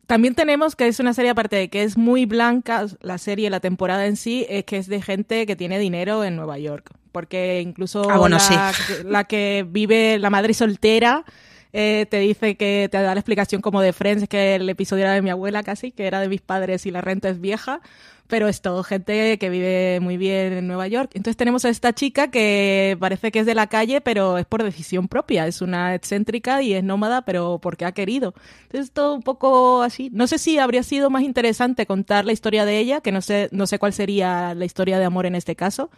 también 0.08 0.34
tenemos 0.34 0.76
que 0.76 0.88
es 0.88 1.00
una 1.00 1.14
serie 1.14 1.30
aparte 1.30 1.56
de 1.56 1.70
que 1.70 1.84
es 1.84 1.96
muy 1.96 2.26
blanca, 2.26 2.88
la 3.02 3.20
serie, 3.20 3.52
la 3.52 3.60
temporada 3.60 4.08
en 4.08 4.16
sí, 4.16 4.48
es 4.50 4.64
que 4.64 4.78
es 4.78 4.88
de 4.88 5.04
gente 5.04 5.46
que 5.46 5.56
tiene 5.56 5.78
dinero 5.78 6.24
en 6.24 6.36
Nueva 6.36 6.58
York, 6.58 6.90
porque 7.12 7.62
incluso 7.62 8.10
ah, 8.10 8.30
la, 8.30 8.74
la 9.03 9.24
que 9.26 9.66
vive, 9.70 10.20
la 10.20 10.30
madre 10.30 10.53
soltera, 10.53 11.26
eh, 11.72 12.07
te 12.10 12.18
dice 12.20 12.55
que 12.55 12.89
te 12.91 12.97
da 13.01 13.14
la 13.14 13.20
explicación 13.20 13.62
como 13.62 13.82
de 13.82 13.93
Friends, 13.93 14.28
que 14.28 14.55
el 14.55 14.68
episodio 14.70 15.03
era 15.03 15.14
de 15.14 15.22
mi 15.22 15.30
abuela 15.30 15.62
casi, 15.64 15.91
que 15.91 16.07
era 16.07 16.20
de 16.20 16.30
mis 16.30 16.41
padres 16.41 16.86
y 16.86 16.91
la 16.91 17.01
renta 17.01 17.30
es 17.30 17.39
vieja, 17.39 17.82
pero 18.28 18.47
es 18.47 18.62
todo 18.62 18.84
gente 18.84 19.38
que 19.38 19.49
vive 19.49 19.99
muy 19.99 20.18
bien 20.18 20.53
en 20.53 20.68
Nueva 20.68 20.88
York. 20.88 21.12
Entonces 21.14 21.38
tenemos 21.38 21.66
a 21.66 21.70
esta 21.70 21.93
chica 21.93 22.32
que 22.32 22.97
parece 22.99 23.32
que 23.32 23.39
es 23.39 23.45
de 23.45 23.55
la 23.55 23.68
calle, 23.68 24.01
pero 24.01 24.39
es 24.39 24.45
por 24.45 24.64
decisión 24.64 25.07
propia, 25.07 25.45
es 25.45 25.62
una 25.62 25.93
excéntrica 25.93 26.62
y 26.64 26.74
es 26.74 26.84
nómada, 26.84 27.24
pero 27.24 27.60
porque 27.62 27.86
ha 27.86 27.91
querido. 27.91 28.34
Entonces 28.64 28.91
todo 28.91 29.14
un 29.14 29.24
poco 29.24 29.84
así. 29.84 30.10
No 30.12 30.26
sé 30.26 30.39
si 30.39 30.57
habría 30.57 30.84
sido 30.84 31.10
más 31.12 31.22
interesante 31.22 31.86
contar 31.86 32.26
la 32.26 32.34
historia 32.34 32.66
de 32.66 32.80
ella, 32.80 33.01
que 33.01 33.12
no 33.12 33.22
sé, 33.22 33.49
no 33.51 33.68
sé 33.68 33.78
cuál 33.78 33.93
sería 33.93 34.55
la 34.55 34.66
historia 34.66 34.97
de 34.97 35.05
amor 35.05 35.28
en 35.28 35.36
este 35.36 35.55
caso 35.55 35.91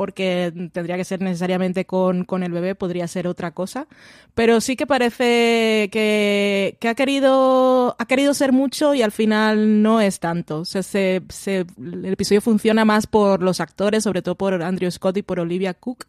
porque 0.00 0.50
tendría 0.72 0.96
que 0.96 1.04
ser 1.04 1.20
necesariamente 1.20 1.84
con, 1.84 2.24
con, 2.24 2.42
el 2.42 2.52
bebé, 2.52 2.74
podría 2.74 3.06
ser 3.06 3.28
otra 3.28 3.50
cosa. 3.50 3.86
Pero 4.32 4.62
sí 4.62 4.74
que 4.74 4.86
parece 4.86 5.90
que, 5.92 6.78
que, 6.80 6.88
ha, 6.88 6.94
querido, 6.94 7.96
ha 7.98 8.06
querido 8.06 8.32
ser 8.32 8.52
mucho 8.52 8.94
y 8.94 9.02
al 9.02 9.12
final 9.12 9.82
no 9.82 10.00
es 10.00 10.18
tanto. 10.18 10.60
O 10.60 10.64
sea, 10.64 10.82
se, 10.82 11.20
se, 11.28 11.66
el 11.76 12.06
episodio 12.06 12.40
funciona 12.40 12.86
más 12.86 13.06
por 13.06 13.42
los 13.42 13.60
actores, 13.60 14.04
sobre 14.04 14.22
todo 14.22 14.36
por 14.36 14.62
Andrew 14.62 14.90
Scott 14.90 15.18
y 15.18 15.22
por 15.22 15.38
Olivia 15.38 15.74
Cook, 15.74 16.06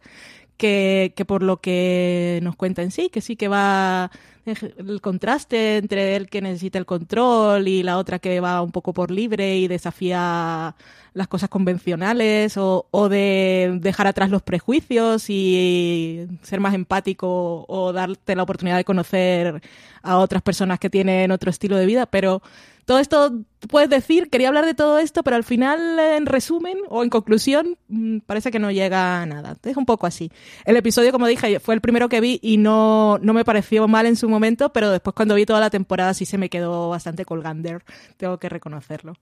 que, 0.56 1.12
que 1.14 1.26
por 1.26 1.42
lo 1.42 1.60
que 1.60 2.40
nos 2.42 2.56
cuenta 2.56 2.80
en 2.80 2.92
sí, 2.92 3.10
que 3.10 3.20
sí 3.20 3.36
que 3.36 3.48
va 3.48 4.10
el 4.46 5.00
contraste 5.02 5.76
entre 5.76 6.16
él 6.16 6.28
que 6.28 6.40
necesita 6.40 6.78
el 6.78 6.86
control 6.86 7.68
y 7.68 7.82
la 7.82 7.98
otra 7.98 8.18
que 8.18 8.40
va 8.40 8.62
un 8.62 8.72
poco 8.72 8.94
por 8.94 9.10
libre 9.10 9.58
y 9.58 9.68
desafía 9.68 10.74
las 11.14 11.28
cosas 11.28 11.48
convencionales 11.48 12.56
o, 12.56 13.08
de 13.08 13.78
dejar 13.80 14.06
atrás 14.06 14.30
los 14.30 14.42
prejuicios 14.42 15.28
y 15.28 16.26
ser 16.42 16.60
más 16.60 16.74
empático 16.74 17.64
o 17.68 17.92
darte 17.92 18.34
la 18.36 18.42
oportunidad 18.42 18.76
de 18.76 18.84
conocer 18.84 19.62
a 20.02 20.18
otras 20.18 20.42
personas 20.42 20.78
que 20.78 20.90
tienen 20.90 21.30
otro 21.30 21.50
estilo 21.50 21.76
de 21.76 21.86
vida, 21.86 22.06
pero 22.06 22.42
todo 22.84 22.98
esto, 22.98 23.44
puedes 23.70 23.88
decir, 23.88 24.28
quería 24.28 24.48
hablar 24.48 24.66
de 24.66 24.74
todo 24.74 24.98
esto, 24.98 25.22
pero 25.22 25.36
al 25.36 25.44
final, 25.44 25.98
en 26.00 26.26
resumen 26.26 26.78
o 26.88 27.04
en 27.04 27.10
conclusión, 27.10 27.78
mm, 27.88 28.18
parece 28.26 28.50
que 28.50 28.58
no 28.58 28.72
llega 28.72 29.22
a 29.22 29.26
nada. 29.26 29.56
Es 29.62 29.76
un 29.76 29.86
poco 29.86 30.06
así. 30.06 30.32
El 30.64 30.76
episodio, 30.76 31.12
como 31.12 31.28
dije, 31.28 31.60
fue 31.60 31.74
el 31.74 31.80
primero 31.80 32.08
que 32.08 32.20
vi 32.20 32.40
y 32.42 32.56
no, 32.56 33.18
no 33.22 33.34
me 33.34 33.44
pareció 33.44 33.86
mal 33.86 34.06
en 34.06 34.16
su 34.16 34.28
momento, 34.28 34.72
pero 34.72 34.90
después 34.90 35.14
cuando 35.14 35.36
vi 35.36 35.46
toda 35.46 35.60
la 35.60 35.70
temporada 35.70 36.12
sí 36.12 36.26
se 36.26 36.38
me 36.38 36.50
quedó 36.50 36.88
bastante 36.88 37.24
colgander, 37.24 37.84
tengo 38.16 38.38
que 38.38 38.48
reconocerlo. 38.48 39.14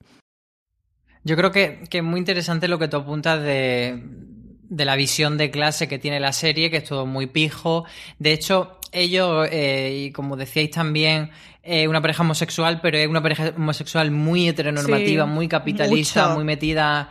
Yo 1.24 1.36
creo 1.36 1.50
que, 1.52 1.84
que 1.90 1.98
es 1.98 2.04
muy 2.04 2.18
interesante 2.18 2.66
lo 2.68 2.78
que 2.78 2.88
tú 2.88 2.96
apuntas 2.98 3.42
de, 3.42 4.02
de 4.70 4.84
la 4.84 4.96
visión 4.96 5.36
de 5.36 5.50
clase 5.50 5.88
que 5.88 5.98
tiene 5.98 6.20
la 6.20 6.32
serie, 6.32 6.70
que 6.70 6.78
es 6.78 6.84
todo 6.84 7.04
muy 7.06 7.26
pijo. 7.26 7.84
De 8.18 8.32
hecho, 8.32 8.78
ellos, 8.92 9.46
eh, 9.50 10.06
y 10.06 10.12
como 10.12 10.36
decíais 10.36 10.70
también, 10.70 11.30
eh, 11.62 11.86
una 11.88 12.00
pareja 12.00 12.22
homosexual, 12.22 12.80
pero 12.80 12.96
es 12.96 13.06
una 13.06 13.22
pareja 13.22 13.52
homosexual 13.56 14.10
muy 14.10 14.48
heteronormativa, 14.48 15.24
Sí, 15.26 15.30
muy 15.30 15.48
capitalista, 15.48 16.24
mucho. 16.28 16.34
muy 16.36 16.44
metida 16.44 17.10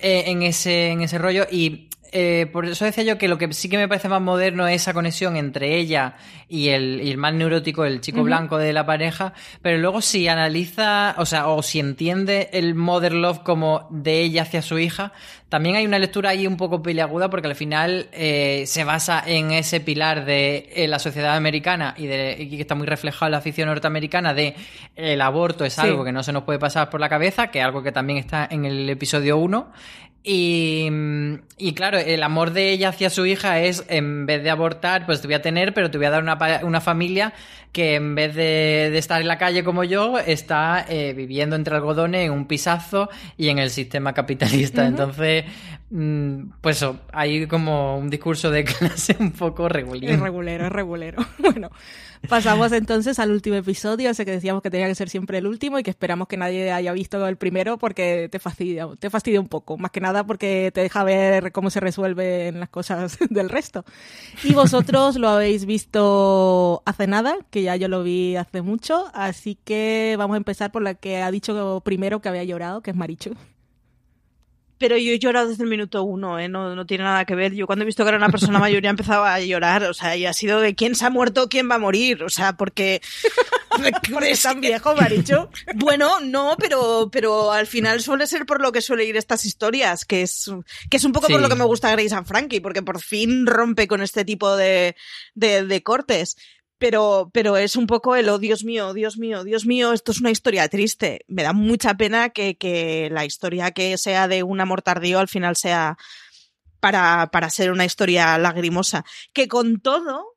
eh, 0.00 0.24
en, 0.26 0.42
ese, 0.42 0.90
en 0.90 1.00
ese 1.02 1.18
rollo. 1.18 1.46
Y 1.50 1.88
eh, 2.12 2.46
por 2.52 2.66
eso 2.66 2.84
decía 2.84 3.02
yo 3.04 3.18
que 3.18 3.26
lo 3.28 3.38
que 3.38 3.52
sí 3.52 3.68
que 3.68 3.78
me 3.78 3.88
parece 3.88 4.08
más 4.08 4.20
moderno 4.20 4.68
es 4.68 4.82
esa 4.82 4.92
conexión 4.92 5.36
entre 5.36 5.76
ella 5.78 6.14
y 6.48 6.68
el, 6.68 7.00
y 7.02 7.10
el 7.10 7.16
más 7.16 7.32
neurótico, 7.34 7.84
el 7.84 8.00
chico 8.00 8.22
blanco 8.22 8.58
de 8.58 8.72
la 8.72 8.84
pareja. 8.86 9.32
Pero 9.62 9.78
luego 9.78 10.00
si 10.02 10.28
analiza, 10.28 11.14
o 11.18 11.24
sea, 11.26 11.48
o 11.48 11.62
si 11.62 11.80
entiende 11.80 12.50
el 12.52 12.74
mother 12.74 13.14
love 13.14 13.40
como 13.40 13.88
de 13.90 14.20
ella 14.20 14.42
hacia 14.42 14.60
su 14.62 14.78
hija, 14.78 15.12
también 15.48 15.76
hay 15.76 15.84
una 15.86 15.98
lectura 15.98 16.30
ahí 16.30 16.46
un 16.46 16.56
poco 16.56 16.82
peliaguda 16.82 17.28
porque 17.30 17.48
al 17.48 17.54
final 17.54 18.08
eh, 18.12 18.64
se 18.66 18.84
basa 18.84 19.22
en 19.26 19.50
ese 19.52 19.80
pilar 19.80 20.24
de 20.24 20.70
eh, 20.74 20.88
la 20.88 20.98
sociedad 20.98 21.36
americana 21.36 21.94
y, 21.98 22.06
de, 22.06 22.36
y 22.38 22.48
que 22.56 22.62
está 22.62 22.74
muy 22.74 22.86
reflejado 22.86 23.26
en 23.26 23.32
la 23.32 23.38
afición 23.38 23.68
norteamericana 23.68 24.32
de 24.34 24.54
el 24.96 25.20
aborto 25.20 25.64
es 25.64 25.72
Sí. 25.74 25.80
algo 25.82 26.04
que 26.04 26.12
no 26.12 26.22
se 26.22 26.32
nos 26.32 26.44
puede 26.44 26.58
pasar 26.58 26.90
por 26.90 27.00
la 27.00 27.08
cabeza, 27.08 27.48
que 27.48 27.58
es 27.60 27.64
algo 27.64 27.82
que 27.82 27.92
también 27.92 28.18
está 28.18 28.46
en 28.50 28.64
el 28.66 28.88
episodio 28.90 29.36
1. 29.38 29.72
Y, 30.24 30.88
y 31.58 31.74
claro, 31.74 31.98
el 31.98 32.22
amor 32.22 32.52
de 32.52 32.70
ella 32.70 32.90
hacia 32.90 33.10
su 33.10 33.26
hija 33.26 33.60
es, 33.60 33.84
en 33.88 34.24
vez 34.24 34.44
de 34.44 34.50
abortar, 34.50 35.04
pues 35.04 35.20
te 35.20 35.26
voy 35.26 35.34
a 35.34 35.42
tener, 35.42 35.74
pero 35.74 35.90
te 35.90 35.98
voy 35.98 36.06
a 36.06 36.10
dar 36.10 36.22
una, 36.22 36.38
una 36.62 36.80
familia 36.80 37.32
que 37.72 37.94
en 37.94 38.14
vez 38.14 38.34
de, 38.34 38.90
de 38.92 38.98
estar 38.98 39.20
en 39.20 39.26
la 39.26 39.38
calle 39.38 39.64
como 39.64 39.82
yo, 39.82 40.18
está 40.18 40.84
eh, 40.88 41.14
viviendo 41.14 41.56
entre 41.56 41.74
algodones 41.74 42.26
en 42.26 42.32
un 42.32 42.46
pisazo 42.46 43.08
y 43.36 43.48
en 43.48 43.58
el 43.58 43.70
sistema 43.70 44.12
capitalista. 44.12 44.86
Entonces, 44.86 45.46
mm, 45.90 46.50
pues 46.60 46.76
eso, 46.76 47.00
hay 47.12 47.46
como 47.46 47.96
un 47.96 48.10
discurso 48.10 48.50
de 48.50 48.64
clase 48.64 49.16
un 49.18 49.32
poco 49.32 49.68
regulín. 49.68 50.10
Es 50.10 50.20
regulero, 50.20 50.66
es 50.66 50.72
regulero. 50.72 51.26
Bueno, 51.38 51.70
pasamos 52.28 52.72
entonces 52.72 53.18
al 53.18 53.30
último 53.30 53.56
episodio, 53.56 54.10
ese 54.10 54.24
que 54.24 54.32
decíamos 54.32 54.62
que 54.62 54.70
tenía 54.70 54.86
que 54.86 54.94
ser 54.94 55.08
siempre 55.08 55.38
el 55.38 55.46
último 55.46 55.78
y 55.78 55.82
que 55.82 55.90
esperamos 55.90 56.28
que 56.28 56.36
nadie 56.36 56.72
haya 56.72 56.92
visto 56.92 57.26
el 57.26 57.36
primero 57.36 57.78
porque 57.78 58.28
te 58.30 58.38
fastidia, 58.38 58.88
te 58.98 59.10
fastidia 59.10 59.40
un 59.40 59.48
poco, 59.48 59.76
más 59.78 59.90
que 59.90 60.00
nada 60.00 60.24
porque 60.24 60.70
te 60.72 60.80
deja 60.80 61.04
ver 61.04 61.52
cómo 61.52 61.70
se 61.70 61.80
resuelven 61.80 62.60
las 62.60 62.68
cosas 62.68 63.18
del 63.30 63.48
resto. 63.48 63.84
Y 64.44 64.54
vosotros 64.54 65.16
lo 65.16 65.28
habéis 65.28 65.66
visto 65.66 66.82
hace 66.84 67.06
nada, 67.06 67.36
que 67.50 67.62
ya 67.62 67.76
yo 67.76 67.88
lo 67.88 68.02
vi 68.02 68.36
hace 68.36 68.62
mucho, 68.62 69.10
así 69.14 69.58
que 69.64 70.14
vamos 70.18 70.34
a 70.34 70.38
empezar 70.38 70.72
por 70.72 70.82
la 70.82 70.94
que 70.94 71.22
ha 71.22 71.30
dicho 71.30 71.80
primero 71.84 72.20
que 72.20 72.28
había 72.28 72.44
llorado, 72.44 72.82
que 72.82 72.90
es 72.90 72.96
Marichu. 72.96 73.34
Pero 74.82 74.96
yo 74.96 75.12
he 75.12 75.18
llorado 75.20 75.48
desde 75.48 75.62
el 75.62 75.70
minuto 75.70 76.02
uno, 76.02 76.40
¿eh? 76.40 76.48
no, 76.48 76.74
no 76.74 76.84
tiene 76.86 77.04
nada 77.04 77.24
que 77.24 77.36
ver. 77.36 77.54
Yo 77.54 77.66
cuando 77.66 77.84
he 77.84 77.86
visto 77.86 78.02
que 78.02 78.08
era 78.08 78.18
una 78.18 78.30
persona 78.30 78.58
mayor 78.58 78.82
ya 78.82 78.90
empezaba 78.90 79.32
a 79.32 79.38
llorar, 79.38 79.84
o 79.84 79.94
sea, 79.94 80.16
y 80.16 80.26
ha 80.26 80.32
sido 80.32 80.60
de 80.60 80.74
quién 80.74 80.96
se 80.96 81.04
ha 81.06 81.10
muerto, 81.10 81.48
quién 81.48 81.70
va 81.70 81.76
a 81.76 81.78
morir, 81.78 82.24
o 82.24 82.28
sea, 82.28 82.54
porque... 82.56 83.00
Porque 84.12 84.32
es 84.32 84.42
tan 84.42 84.60
viejo, 84.60 84.94
Marichu. 84.94 85.48
Bueno, 85.76 86.20
no, 86.20 86.56
pero, 86.58 87.08
pero 87.10 87.52
al 87.52 87.66
final 87.66 88.02
suele 88.02 88.26
ser 88.26 88.44
por 88.44 88.60
lo 88.60 88.70
que 88.70 88.82
suele 88.82 89.04
ir 89.06 89.16
estas 89.16 89.46
historias, 89.46 90.04
que 90.04 90.20
es, 90.22 90.50
que 90.90 90.98
es 90.98 91.04
un 91.04 91.12
poco 91.12 91.28
por 91.28 91.36
Sí. 91.36 91.42
lo 91.42 91.48
que 91.48 91.54
me 91.54 91.64
gusta 91.64 91.90
Grace 91.92 92.14
and 92.14 92.26
Frankie, 92.26 92.60
porque 92.60 92.82
por 92.82 93.00
fin 93.00 93.46
rompe 93.46 93.88
con 93.88 94.02
este 94.02 94.26
tipo 94.26 94.56
de, 94.56 94.94
de, 95.34 95.64
de 95.64 95.82
cortes. 95.82 96.36
Pero, 96.82 97.30
pero 97.32 97.56
es 97.56 97.76
un 97.76 97.86
poco 97.86 98.16
el, 98.16 98.28
oh, 98.28 98.40
Dios 98.40 98.64
mío, 98.64 98.92
Dios 98.92 99.16
mío, 99.16 99.44
Dios 99.44 99.66
mío, 99.66 99.92
esto 99.92 100.10
es 100.10 100.20
una 100.20 100.32
historia 100.32 100.68
triste. 100.68 101.24
Me 101.28 101.44
da 101.44 101.52
mucha 101.52 101.94
pena 101.94 102.30
que, 102.30 102.56
que 102.58 103.08
la 103.12 103.24
historia 103.24 103.70
que 103.70 103.96
sea 103.98 104.26
de 104.26 104.42
un 104.42 104.60
amor 104.60 104.82
tardío 104.82 105.20
al 105.20 105.28
final 105.28 105.54
sea 105.54 105.96
para, 106.80 107.30
para 107.30 107.50
ser 107.50 107.70
una 107.70 107.84
historia 107.84 108.36
lagrimosa. 108.36 109.04
Que 109.32 109.46
con 109.46 109.80
todo, 109.80 110.34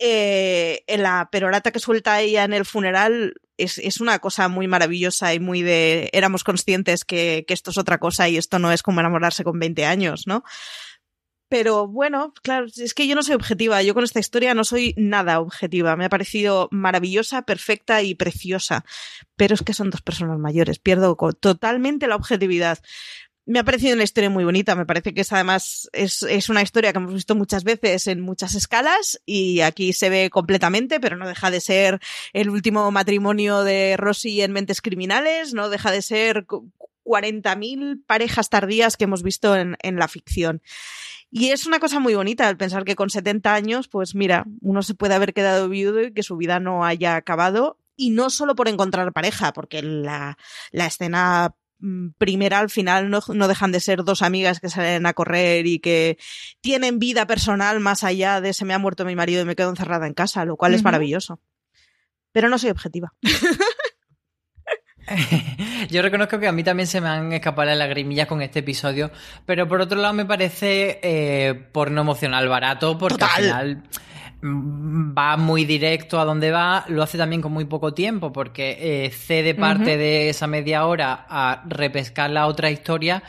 eh, 0.00 0.82
la 0.88 1.28
perorata 1.30 1.70
que 1.70 1.78
suelta 1.78 2.20
ella 2.20 2.42
en 2.42 2.52
el 2.52 2.64
funeral 2.64 3.34
es, 3.56 3.78
es 3.78 4.00
una 4.00 4.18
cosa 4.18 4.48
muy 4.48 4.66
maravillosa 4.66 5.34
y 5.34 5.38
muy 5.38 5.62
de 5.62 6.10
éramos 6.12 6.42
conscientes 6.42 7.04
que, 7.04 7.44
que 7.46 7.54
esto 7.54 7.70
es 7.70 7.78
otra 7.78 7.98
cosa 7.98 8.28
y 8.28 8.38
esto 8.38 8.58
no 8.58 8.72
es 8.72 8.82
como 8.82 8.98
enamorarse 8.98 9.44
con 9.44 9.60
20 9.60 9.84
años, 9.86 10.26
¿no? 10.26 10.42
Pero 11.48 11.86
bueno, 11.86 12.34
claro, 12.42 12.66
es 12.74 12.92
que 12.92 13.06
yo 13.06 13.14
no 13.14 13.22
soy 13.22 13.36
objetiva, 13.36 13.80
yo 13.82 13.94
con 13.94 14.02
esta 14.02 14.18
historia 14.18 14.54
no 14.54 14.64
soy 14.64 14.94
nada 14.96 15.38
objetiva, 15.38 15.94
me 15.94 16.06
ha 16.06 16.08
parecido 16.08 16.68
maravillosa, 16.72 17.42
perfecta 17.42 18.02
y 18.02 18.16
preciosa, 18.16 18.84
pero 19.36 19.54
es 19.54 19.62
que 19.62 19.72
son 19.72 19.90
dos 19.90 20.02
personas 20.02 20.38
mayores, 20.40 20.80
pierdo 20.80 21.16
totalmente 21.38 22.08
la 22.08 22.16
objetividad. 22.16 22.78
Me 23.48 23.60
ha 23.60 23.64
parecido 23.64 23.94
una 23.94 24.02
historia 24.02 24.28
muy 24.28 24.42
bonita, 24.42 24.74
me 24.74 24.86
parece 24.86 25.14
que 25.14 25.20
es 25.20 25.32
además 25.32 25.88
es, 25.92 26.24
es 26.24 26.48
una 26.48 26.62
historia 26.62 26.92
que 26.92 26.98
hemos 26.98 27.14
visto 27.14 27.36
muchas 27.36 27.62
veces 27.62 28.08
en 28.08 28.20
muchas 28.20 28.56
escalas 28.56 29.20
y 29.24 29.60
aquí 29.60 29.92
se 29.92 30.10
ve 30.10 30.30
completamente, 30.30 30.98
pero 30.98 31.16
no 31.16 31.28
deja 31.28 31.52
de 31.52 31.60
ser 31.60 32.00
el 32.32 32.50
último 32.50 32.90
matrimonio 32.90 33.62
de 33.62 33.96
Rosy 33.96 34.42
en 34.42 34.50
Mentes 34.50 34.80
Criminales, 34.80 35.54
no 35.54 35.68
deja 35.68 35.92
de 35.92 36.02
ser 36.02 36.44
40.000 37.06 38.04
parejas 38.06 38.50
tardías 38.50 38.96
que 38.96 39.04
hemos 39.04 39.22
visto 39.22 39.56
en, 39.56 39.76
en 39.82 39.96
la 39.96 40.08
ficción. 40.08 40.60
Y 41.30 41.50
es 41.50 41.66
una 41.66 41.80
cosa 41.80 42.00
muy 42.00 42.14
bonita 42.14 42.48
el 42.48 42.56
pensar 42.56 42.84
que 42.84 42.96
con 42.96 43.10
70 43.10 43.52
años, 43.54 43.88
pues 43.88 44.14
mira, 44.14 44.46
uno 44.60 44.82
se 44.82 44.94
puede 44.94 45.14
haber 45.14 45.34
quedado 45.34 45.68
viudo 45.68 46.02
y 46.02 46.12
que 46.12 46.22
su 46.22 46.36
vida 46.36 46.60
no 46.60 46.84
haya 46.84 47.16
acabado. 47.16 47.78
Y 47.96 48.10
no 48.10 48.30
solo 48.30 48.54
por 48.54 48.68
encontrar 48.68 49.12
pareja, 49.12 49.52
porque 49.52 49.82
la, 49.82 50.36
la 50.70 50.86
escena 50.86 51.54
mm, 51.78 52.08
primera 52.18 52.58
al 52.58 52.70
final 52.70 53.10
no, 53.10 53.20
no 53.28 53.48
dejan 53.48 53.72
de 53.72 53.80
ser 53.80 54.04
dos 54.04 54.22
amigas 54.22 54.60
que 54.60 54.68
salen 54.68 55.06
a 55.06 55.14
correr 55.14 55.66
y 55.66 55.78
que 55.78 56.18
tienen 56.60 56.98
vida 56.98 57.26
personal 57.26 57.80
más 57.80 58.04
allá 58.04 58.40
de 58.40 58.52
se 58.52 58.66
me 58.66 58.74
ha 58.74 58.78
muerto 58.78 59.04
mi 59.04 59.16
marido 59.16 59.42
y 59.42 59.46
me 59.46 59.56
quedo 59.56 59.70
encerrada 59.70 60.06
en 60.06 60.14
casa, 60.14 60.44
lo 60.44 60.56
cual 60.56 60.74
es 60.74 60.82
maravilloso. 60.82 61.40
Pero 62.32 62.50
no 62.50 62.58
soy 62.58 62.70
objetiva. 62.70 63.14
Yo 65.90 66.02
reconozco 66.02 66.38
que 66.38 66.48
a 66.48 66.52
mí 66.52 66.64
también 66.64 66.86
se 66.86 67.00
me 67.00 67.08
han 67.08 67.32
escapado 67.32 67.68
las 67.68 67.78
lagrimillas 67.78 68.26
con 68.26 68.42
este 68.42 68.60
episodio, 68.60 69.10
pero 69.44 69.68
por 69.68 69.80
otro 69.80 70.00
lado 70.00 70.14
me 70.14 70.24
parece 70.24 71.00
eh, 71.02 71.54
porno 71.72 72.00
emocional 72.00 72.48
barato 72.48 72.98
porque 72.98 73.24
al 73.24 73.30
final 73.30 73.82
va 74.42 75.36
muy 75.36 75.64
directo 75.64 76.20
a 76.20 76.24
donde 76.24 76.50
va, 76.50 76.84
lo 76.88 77.02
hace 77.02 77.18
también 77.18 77.40
con 77.40 77.52
muy 77.52 77.64
poco 77.64 77.94
tiempo 77.94 78.32
porque 78.32 78.76
eh, 79.06 79.10
cede 79.10 79.54
parte 79.54 79.96
de 79.96 80.28
esa 80.28 80.46
media 80.46 80.86
hora 80.86 81.26
a 81.28 81.62
repescar 81.66 82.30
la 82.30 82.46
otra 82.46 82.70
historia 82.70 83.22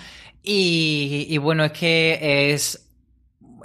y, 0.43 1.25
y 1.29 1.37
bueno, 1.37 1.63
es 1.63 1.71
que 1.71 2.51
es 2.53 2.86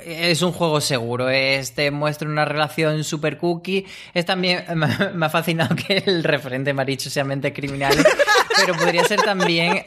es 0.06 0.42
un 0.42 0.52
juego 0.52 0.80
seguro, 0.80 1.28
es, 1.28 1.72
te 1.74 1.90
muestra 1.90 2.28
una 2.28 2.44
relación 2.44 3.04
super 3.04 3.38
cookie. 3.38 3.86
Es 4.14 4.24
también, 4.24 4.64
me, 5.14 5.26
ha 5.26 5.30
fascinado 5.30 5.74
que 5.76 6.02
el 6.06 6.24
referente 6.24 6.72
Maricho 6.72 7.10
sea 7.10 7.24
mentes 7.24 7.52
criminales, 7.52 8.04
pero 8.56 8.74
podría 8.74 9.04
ser 9.04 9.22
también, 9.22 9.82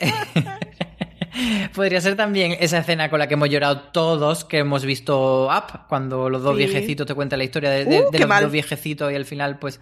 podría 1.73 1.99
ser 2.01 2.15
también 2.15 2.55
esa 2.59 2.77
escena 2.79 3.09
con 3.09 3.19
la 3.19 3.27
que 3.27 3.33
hemos 3.33 3.49
llorado 3.49 3.79
todos, 3.91 4.45
que 4.45 4.59
hemos 4.59 4.85
visto 4.85 5.47
Up, 5.47 5.81
cuando 5.89 6.29
los 6.29 6.41
dos 6.43 6.53
Sí. 6.57 6.65
viejecitos 6.65 7.05
te 7.07 7.13
cuentan 7.13 7.39
la 7.39 7.45
historia 7.45 7.69
de, 7.69 7.85
de- 7.85 8.01
Uh, 8.01 8.11
de 8.11 8.19
los 8.19 8.27
mal. 8.29 8.43
dos 8.43 8.51
viejecitos 8.51 9.11
y 9.11 9.15
al 9.15 9.25
final, 9.25 9.59
pues, 9.59 9.79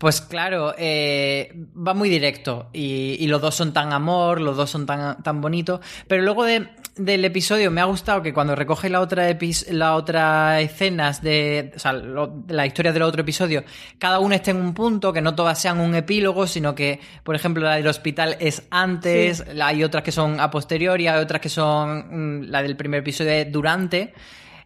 pues 0.00 0.22
claro, 0.22 0.74
eh, 0.78 1.52
va 1.76 1.92
muy 1.92 2.08
directo 2.08 2.70
y, 2.72 3.16
y 3.20 3.26
los 3.26 3.42
dos 3.42 3.54
son 3.54 3.74
tan 3.74 3.92
amor, 3.92 4.40
los 4.40 4.56
dos 4.56 4.70
son 4.70 4.86
tan, 4.86 5.22
tan 5.22 5.42
bonitos, 5.42 5.80
pero 6.08 6.22
luego 6.22 6.44
de- 6.44 6.68
del 6.96 7.22
episodio 7.24 7.70
me 7.70 7.82
ha 7.82 7.84
gustado 7.84 8.22
que 8.22 8.32
cuando 8.32 8.56
recoge 8.56 8.88
la 8.88 9.00
otra 9.02 9.26
la 9.70 9.94
otra 9.94 10.60
escenas 10.62 11.20
de, 11.22 11.72
o 11.76 11.78
sea, 11.78 11.92
lo- 11.92 12.28
de 12.28 12.54
la 12.54 12.64
historia 12.66 12.92
del 12.92 13.02
otro 13.02 13.20
episodio, 13.20 13.62
cada 13.98 14.20
uno 14.20 14.34
esté 14.34 14.52
en 14.52 14.56
un 14.56 14.72
punto, 14.72 15.12
que 15.12 15.20
no 15.20 15.34
todas 15.34 15.58
sean 15.60 15.78
un 15.80 15.94
epílogo, 15.94 16.46
sino 16.46 16.74
que, 16.74 16.98
por 17.22 17.34
ejemplo, 17.36 17.62
la 17.62 17.74
del 17.76 17.86
hospital 17.86 18.36
es 18.40 18.62
antes, 18.70 19.38
Sí. 19.38 19.44
la- 19.54 19.66
hay 19.68 19.84
otras 19.84 20.02
que 20.02 20.12
son 20.12 20.40
a 20.40 20.50
posteriori, 20.50 21.08
hay 21.08 21.20
otras 21.22 21.42
que 21.42 21.50
son, 21.50 22.40
mm, 22.40 22.50
la 22.50 22.62
del 22.62 22.74
primer 22.76 23.00
episodio 23.00 23.32
es 23.32 23.52
durante. 23.52 24.14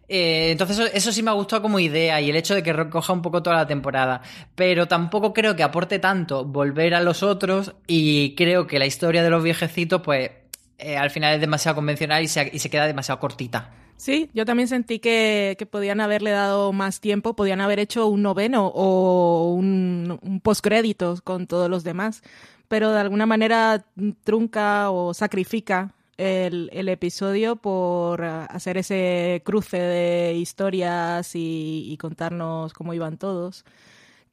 Eh, 0.07 0.51
entonces 0.51 0.91
eso, 0.93 1.11
sí 1.11 1.23
me 1.23 1.31
ha 1.31 1.33
gustado 1.33 1.61
como 1.61 1.79
idea 1.79 2.21
y 2.21 2.29
el 2.29 2.35
hecho 2.35 2.53
de 2.53 2.61
que 2.61 2.73
recoja 2.73 3.13
un 3.13 3.21
poco 3.21 3.41
toda 3.41 3.55
la 3.57 3.67
temporada. 3.67 4.21
Pero 4.55 4.87
tampoco 4.87 5.33
creo 5.33 5.55
que 5.55 5.63
aporte 5.63 5.99
tanto 5.99 6.45
volver 6.45 6.93
a 6.93 7.01
los 7.01 7.23
otros 7.23 7.73
y 7.87 8.35
creo 8.35 8.67
que 8.67 8.79
la 8.79 8.85
historia 8.85 9.23
de 9.23 9.29
los 9.29 9.43
viejecitos 9.43 10.01
pues 10.01 10.31
eh, 10.77 10.97
al 10.97 11.09
final 11.09 11.35
es 11.35 11.41
demasiado 11.41 11.75
convencional 11.75 12.23
y 12.23 12.27
se, 12.27 12.69
queda 12.69 12.85
demasiado 12.85 13.19
cortita. 13.19 13.71
Sí, 13.97 14.29
yo 14.33 14.43
también 14.45 14.67
sentí 14.67 14.99
que, 14.99 15.55
podían 15.71 16.01
haberle 16.01 16.31
dado 16.31 16.73
más 16.73 16.99
tiempo, 16.99 17.35
podían 17.35 17.61
haber 17.61 17.79
hecho 17.79 18.07
un 18.07 18.21
noveno 18.23 18.67
o 18.67 19.53
un, 19.53 20.19
un 20.21 20.41
postcréditos 20.41 21.21
con 21.21 21.47
todos 21.47 21.69
los 21.69 21.85
demás, 21.85 22.21
pero 22.67 22.91
de 22.91 22.99
alguna 22.99 23.25
manera 23.25 23.85
trunca 24.25 24.91
o 24.91 25.13
sacrifica 25.13 25.93
el, 26.17 26.89
episodio 26.89 27.55
por 27.57 28.23
ah, 28.23 28.45
hacer 28.45 28.77
ese 28.77 29.41
cruce 29.45 29.77
de 29.77 30.33
historias 30.33 31.35
y, 31.35 31.85
y 31.91 31.97
contarnos 31.97 32.73
cómo 32.73 32.93
iban 32.93 33.17
todos 33.17 33.65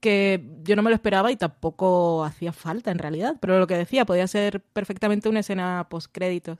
que 0.02 0.44
yo 0.64 0.74
no 0.74 0.82
me 0.82 0.90
lo 0.90 0.96
esperaba 0.96 1.30
y 1.30 1.36
tampoco 1.36 2.24
hacía 2.24 2.52
falta 2.52 2.90
en 2.90 2.98
realidad. 2.98 3.36
Pero 3.40 3.60
lo 3.60 3.68
que 3.68 3.76
decía, 3.76 4.04
podía 4.04 4.26
ser 4.26 4.60
perfectamente 4.60 5.28
una 5.28 5.40
escena 5.40 5.86
post-créditos. 5.88 6.58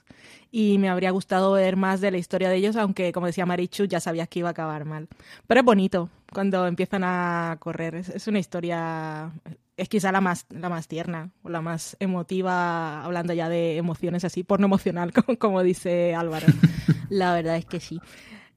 Y 0.53 0.79
me 0.79 0.89
habría 0.89 1.11
gustado 1.11 1.51
ver 1.53 1.77
más 1.77 2.01
de 2.01 2.13
la 2.13 2.19
historia 2.19 2.49
de 2.49 2.57
ellos, 2.57 2.77
aunque, 2.77 3.13
como 3.13 3.27
decía 3.27 3.45
Marichu, 3.45 3.85
ya 3.85 3.99
sabías 3.99 4.29
que 4.29 4.39
iba 4.39 4.49
a 4.49 4.53
acabar 4.53 4.85
mal. 4.85 5.09
Pero 5.49 5.61
es 5.61 5.65
bonito 5.67 6.09
cuando 6.33 6.69
empiezan 6.69 7.03
a 7.05 7.57
correr. 7.59 7.97
Es, 7.97 8.29
una 8.29 8.39
historia. 8.39 9.33
Es 9.77 9.89
quizá 9.89 10.13
la 10.13 10.21
más, 10.21 10.47
la 10.51 10.69
más 10.69 10.87
tierna 10.87 11.31
o 11.43 11.49
la 11.49 11.61
más 11.61 11.97
emotiva, 11.99 13.03
hablando 13.03 13.33
ya 13.33 13.49
de 13.49 13.77
emociones 13.77 14.25
así, 14.25 14.45
porno 14.45 14.67
emocional, 14.67 15.13
como, 15.25 15.39
como 15.39 15.63
dice 15.63 16.15
Álvaro. 16.15 16.47
la 17.09 17.35
verdad 17.35 17.57
es 17.57 17.65
que 17.65 17.81
sí. 17.81 18.01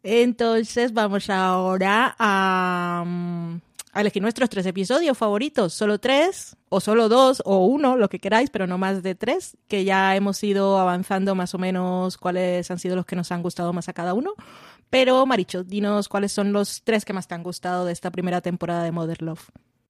Entonces 0.03 0.93
vamos 0.93 1.30
ahora 1.32 2.16
a, 2.20 3.03
mm, 3.05 3.55
a 3.95 4.01
elegir 4.01 4.22
nuestros 4.22 4.49
tres 4.49 4.66
episodios 4.66 5.18
favoritos, 5.18 5.74
solo 5.74 5.99
tres, 5.99 6.57
o 6.70 6.82
solo 6.82 7.07
dos, 7.07 7.41
o 7.45 7.66
uno, 7.66 7.95
lo 7.95 8.09
que 8.09 8.20
queráis, 8.20 8.49
pero 8.49 8.68
no 8.68 8.78
más 8.78 9.01
de 9.01 9.16
tres, 9.16 9.57
que 9.70 9.86
ya 9.86 10.16
hemos 10.16 10.43
ido 10.43 10.78
avanzando 10.78 11.34
más 11.34 11.55
o 11.55 11.57
menos 11.57 12.18
cuáles 12.18 12.70
han 12.70 12.78
sido 12.78 12.97
los 12.97 13.05
que 13.05 13.16
nos 13.16 13.32
han 13.32 13.41
gustado 13.41 13.72
más 13.72 13.88
a 13.88 13.93
cada 13.93 14.13
uno. 14.13 14.34
Pero, 14.89 15.26
Maricho, 15.26 15.63
dinos 15.63 16.09
cuáles 16.09 16.34
son 16.34 16.51
los 16.51 16.84
tres 16.84 17.05
que 17.05 17.13
más 17.13 17.28
te 17.28 17.36
han 17.36 17.43
gustado 17.43 17.86
de 17.86 17.93
esta 17.93 18.11
primera 18.11 18.41
temporada 18.41 18.84
de 18.84 18.91
Mother 18.91 19.22
Love. 19.22 19.49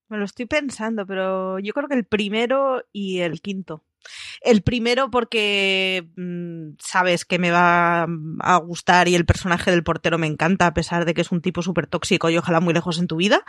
Me 0.09 0.17
lo 0.17 0.25
estoy 0.25 0.45
pensando, 0.45 1.05
pero 1.05 1.59
yo 1.59 1.73
creo 1.73 1.87
que 1.87 1.95
el 1.95 2.05
primero 2.05 2.83
y 2.91 3.19
el 3.21 3.41
quinto. 3.41 3.83
El 4.41 4.61
primero 4.61 5.09
porque 5.09 6.07
mm, 6.15 6.75
sabes 6.79 7.25
que 7.25 7.39
me 7.39 7.51
va 7.51 8.07
a 8.39 8.57
gustar 8.57 9.07
y 9.07 9.15
el 9.15 9.25
personaje 9.25 9.71
del 9.71 9.83
portero 9.83 10.17
me 10.17 10.27
encanta, 10.27 10.67
a 10.67 10.73
pesar 10.73 11.05
de 11.05 11.13
que 11.13 11.21
es 11.21 11.31
un 11.31 11.41
tipo 11.41 11.61
súper 11.61 11.87
tóxico 11.87 12.29
y 12.29 12.37
ojalá 12.37 12.59
muy 12.59 12.73
lejos 12.73 12.99
en 12.99 13.07
tu 13.07 13.15
vida. 13.17 13.43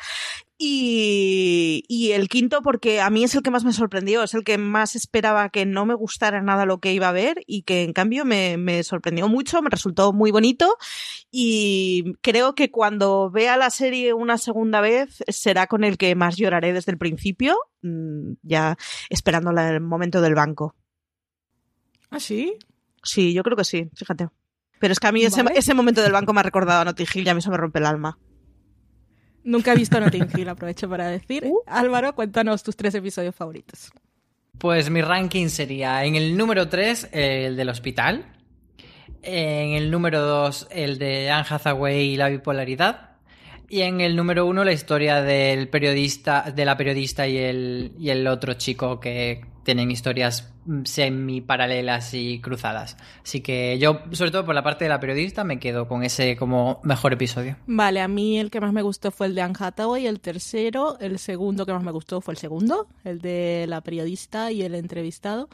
Y, 0.58 1.84
y, 1.86 2.12
el 2.12 2.30
quinto 2.30 2.62
porque 2.62 3.02
a 3.02 3.10
mí 3.10 3.24
es 3.24 3.34
el 3.34 3.42
que 3.42 3.50
más 3.50 3.64
me 3.64 3.74
sorprendió, 3.74 4.22
es 4.22 4.32
el 4.32 4.42
que 4.42 4.56
más 4.56 4.96
esperaba 4.96 5.50
que 5.50 5.66
no 5.66 5.84
me 5.84 5.92
gustara 5.92 6.40
nada 6.40 6.64
lo 6.64 6.80
que 6.80 6.94
iba 6.94 7.10
a 7.10 7.12
ver 7.12 7.42
y 7.46 7.62
que 7.62 7.82
en 7.82 7.92
cambio 7.92 8.24
me, 8.24 8.56
me 8.56 8.82
sorprendió 8.82 9.28
mucho, 9.28 9.60
me 9.60 9.68
resultó 9.68 10.14
muy 10.14 10.30
bonito 10.30 10.78
y 11.30 12.14
creo 12.22 12.54
que 12.54 12.70
cuando 12.70 13.30
vea 13.30 13.58
la 13.58 13.68
serie 13.68 14.14
una 14.14 14.38
segunda 14.38 14.80
vez 14.80 15.22
será 15.28 15.66
con 15.66 15.84
el 15.84 15.98
que 15.98 16.14
más 16.14 16.36
lloraré 16.36 16.72
desde 16.72 16.92
el 16.92 16.98
principio, 16.98 17.58
mm, 17.82 18.34
ya 18.42 18.78
esperando 19.10 19.50
el 19.50 19.80
momento 19.82 20.22
del 20.22 20.34
banco. 20.34 20.45
¿Ah, 22.10 22.20
sí? 22.20 22.56
Sí, 23.02 23.32
yo 23.32 23.42
creo 23.42 23.56
que 23.56 23.64
sí, 23.64 23.88
fíjate. 23.94 24.28
Pero 24.78 24.92
es 24.92 25.00
que 25.00 25.06
a 25.06 25.12
mí 25.12 25.24
ese, 25.24 25.42
ese, 25.54 25.74
momento 25.74 26.02
del 26.02 26.12
banco 26.12 26.32
me 26.32 26.40
ha 26.40 26.42
recordado 26.42 26.82
a 26.82 26.84
Notting 26.84 27.06
Hill 27.12 27.26
y 27.26 27.28
a 27.30 27.34
mí 27.34 27.38
eso 27.38 27.50
me 27.50 27.56
rompe 27.56 27.78
el 27.78 27.86
alma. 27.86 28.18
Nunca 29.42 29.72
he 29.72 29.76
visto 29.76 29.98
Notting 29.98 30.28
Hill, 30.34 30.48
aprovecho 30.48 30.88
para 30.88 31.06
decir. 31.08 31.44
Uh. 31.46 31.60
Álvaro, 31.66 32.14
cuéntanos 32.14 32.62
tus 32.62 32.76
tres 32.76 32.94
episodios 32.94 33.34
favoritos. 33.34 33.90
Pues 34.58 34.90
mi 34.90 35.02
ranking 35.02 35.48
sería 35.48 36.04
en 36.04 36.16
el 36.16 36.36
número 36.36 36.68
3, 36.68 37.10
el 37.12 37.56
del 37.56 37.68
hospital. 37.68 38.32
En 39.22 39.72
el 39.72 39.90
número 39.90 40.22
2, 40.22 40.68
el 40.70 40.98
de 40.98 41.30
Anne 41.30 41.46
Hathaway 41.48 42.10
y 42.10 42.16
la 42.16 42.28
bipolaridad. 42.28 43.05
Y 43.68 43.80
en 43.82 44.00
el 44.00 44.14
número 44.14 44.46
1, 44.46 44.64
la 44.64 44.72
historia 44.72 45.22
del 45.22 45.68
periodista, 45.68 46.52
de 46.54 46.64
la 46.64 46.76
periodista 46.76 47.26
y 47.26 47.36
el, 47.38 47.92
y 47.98 48.10
el 48.10 48.26
otro 48.26 48.54
chico 48.54 49.00
que 49.00 49.44
tienen 49.64 49.90
historias 49.90 50.52
semi 50.84 51.40
paralelas 51.40 52.14
y 52.14 52.40
cruzadas. 52.40 52.96
Así 53.22 53.40
que 53.40 53.78
yo, 53.78 54.00
sobre 54.12 54.30
todo 54.30 54.44
por 54.44 54.54
la 54.54 54.62
parte 54.62 54.84
de 54.84 54.88
la 54.88 55.00
periodista, 55.00 55.42
me 55.42 55.58
quedo 55.58 55.88
con 55.88 56.04
ese 56.04 56.36
como 56.36 56.80
mejor 56.84 57.12
episodio. 57.12 57.56
Vale, 57.66 58.00
a 58.00 58.08
mí 58.08 58.38
el 58.38 58.50
que 58.50 58.60
más 58.60 58.72
me 58.72 58.82
gustó 58.82 59.10
fue 59.10 59.26
el 59.26 59.34
de 59.34 59.42
Anne 59.42 59.54
Hathaway, 59.58 60.06
el 60.06 60.20
tercero, 60.20 60.98
el 61.00 61.18
segundo 61.18 61.66
que 61.66 61.72
más 61.72 61.82
me 61.82 61.90
gustó 61.90 62.20
fue 62.20 62.34
el 62.34 62.38
segundo, 62.38 62.86
el 63.04 63.20
de 63.20 63.66
la 63.68 63.80
periodista 63.80 64.52
y 64.52 64.62
el 64.62 64.74
entrevistado. 64.76 65.48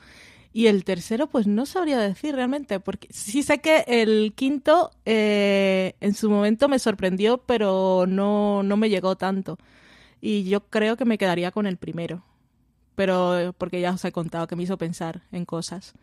Y 0.52 0.66
el 0.66 0.84
tercero, 0.84 1.28
pues 1.28 1.46
no 1.46 1.64
sabría 1.64 1.98
decir 1.98 2.34
realmente, 2.34 2.78
porque 2.78 3.08
sí 3.10 3.42
sé 3.42 3.60
que 3.60 3.84
el 3.86 4.34
quinto 4.34 4.90
eh, 5.06 5.94
en 6.00 6.14
su 6.14 6.28
momento 6.28 6.68
me 6.68 6.78
sorprendió, 6.78 7.38
pero 7.38 8.04
no, 8.06 8.62
no 8.62 8.76
me 8.76 8.90
llegó 8.90 9.16
tanto. 9.16 9.58
Y 10.20 10.44
yo 10.44 10.60
creo 10.68 10.96
que 10.96 11.04
me 11.04 11.18
quedaría 11.18 11.50
con 11.50 11.66
el 11.66 11.78
primero 11.78 12.22
pero 12.94 13.54
porque 13.58 13.80
ya 13.80 13.92
os 13.92 14.04
he 14.04 14.12
contado 14.12 14.46
que 14.46 14.56
me 14.56 14.62
hizo 14.64 14.78
pensar 14.78 15.22
en 15.32 15.44
cosas. 15.44 15.94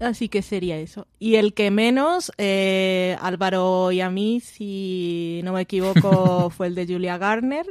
Así 0.00 0.28
que 0.28 0.42
sería 0.42 0.76
eso. 0.76 1.06
Y 1.18 1.36
el 1.36 1.54
que 1.54 1.70
menos, 1.70 2.30
eh, 2.36 3.16
Álvaro 3.22 3.90
y 3.90 4.02
a 4.02 4.10
mí, 4.10 4.40
si 4.40 5.40
no 5.44 5.54
me 5.54 5.62
equivoco, 5.62 6.50
fue 6.50 6.66
el 6.66 6.74
de 6.74 6.86
Julia 6.86 7.16
Garner, 7.16 7.64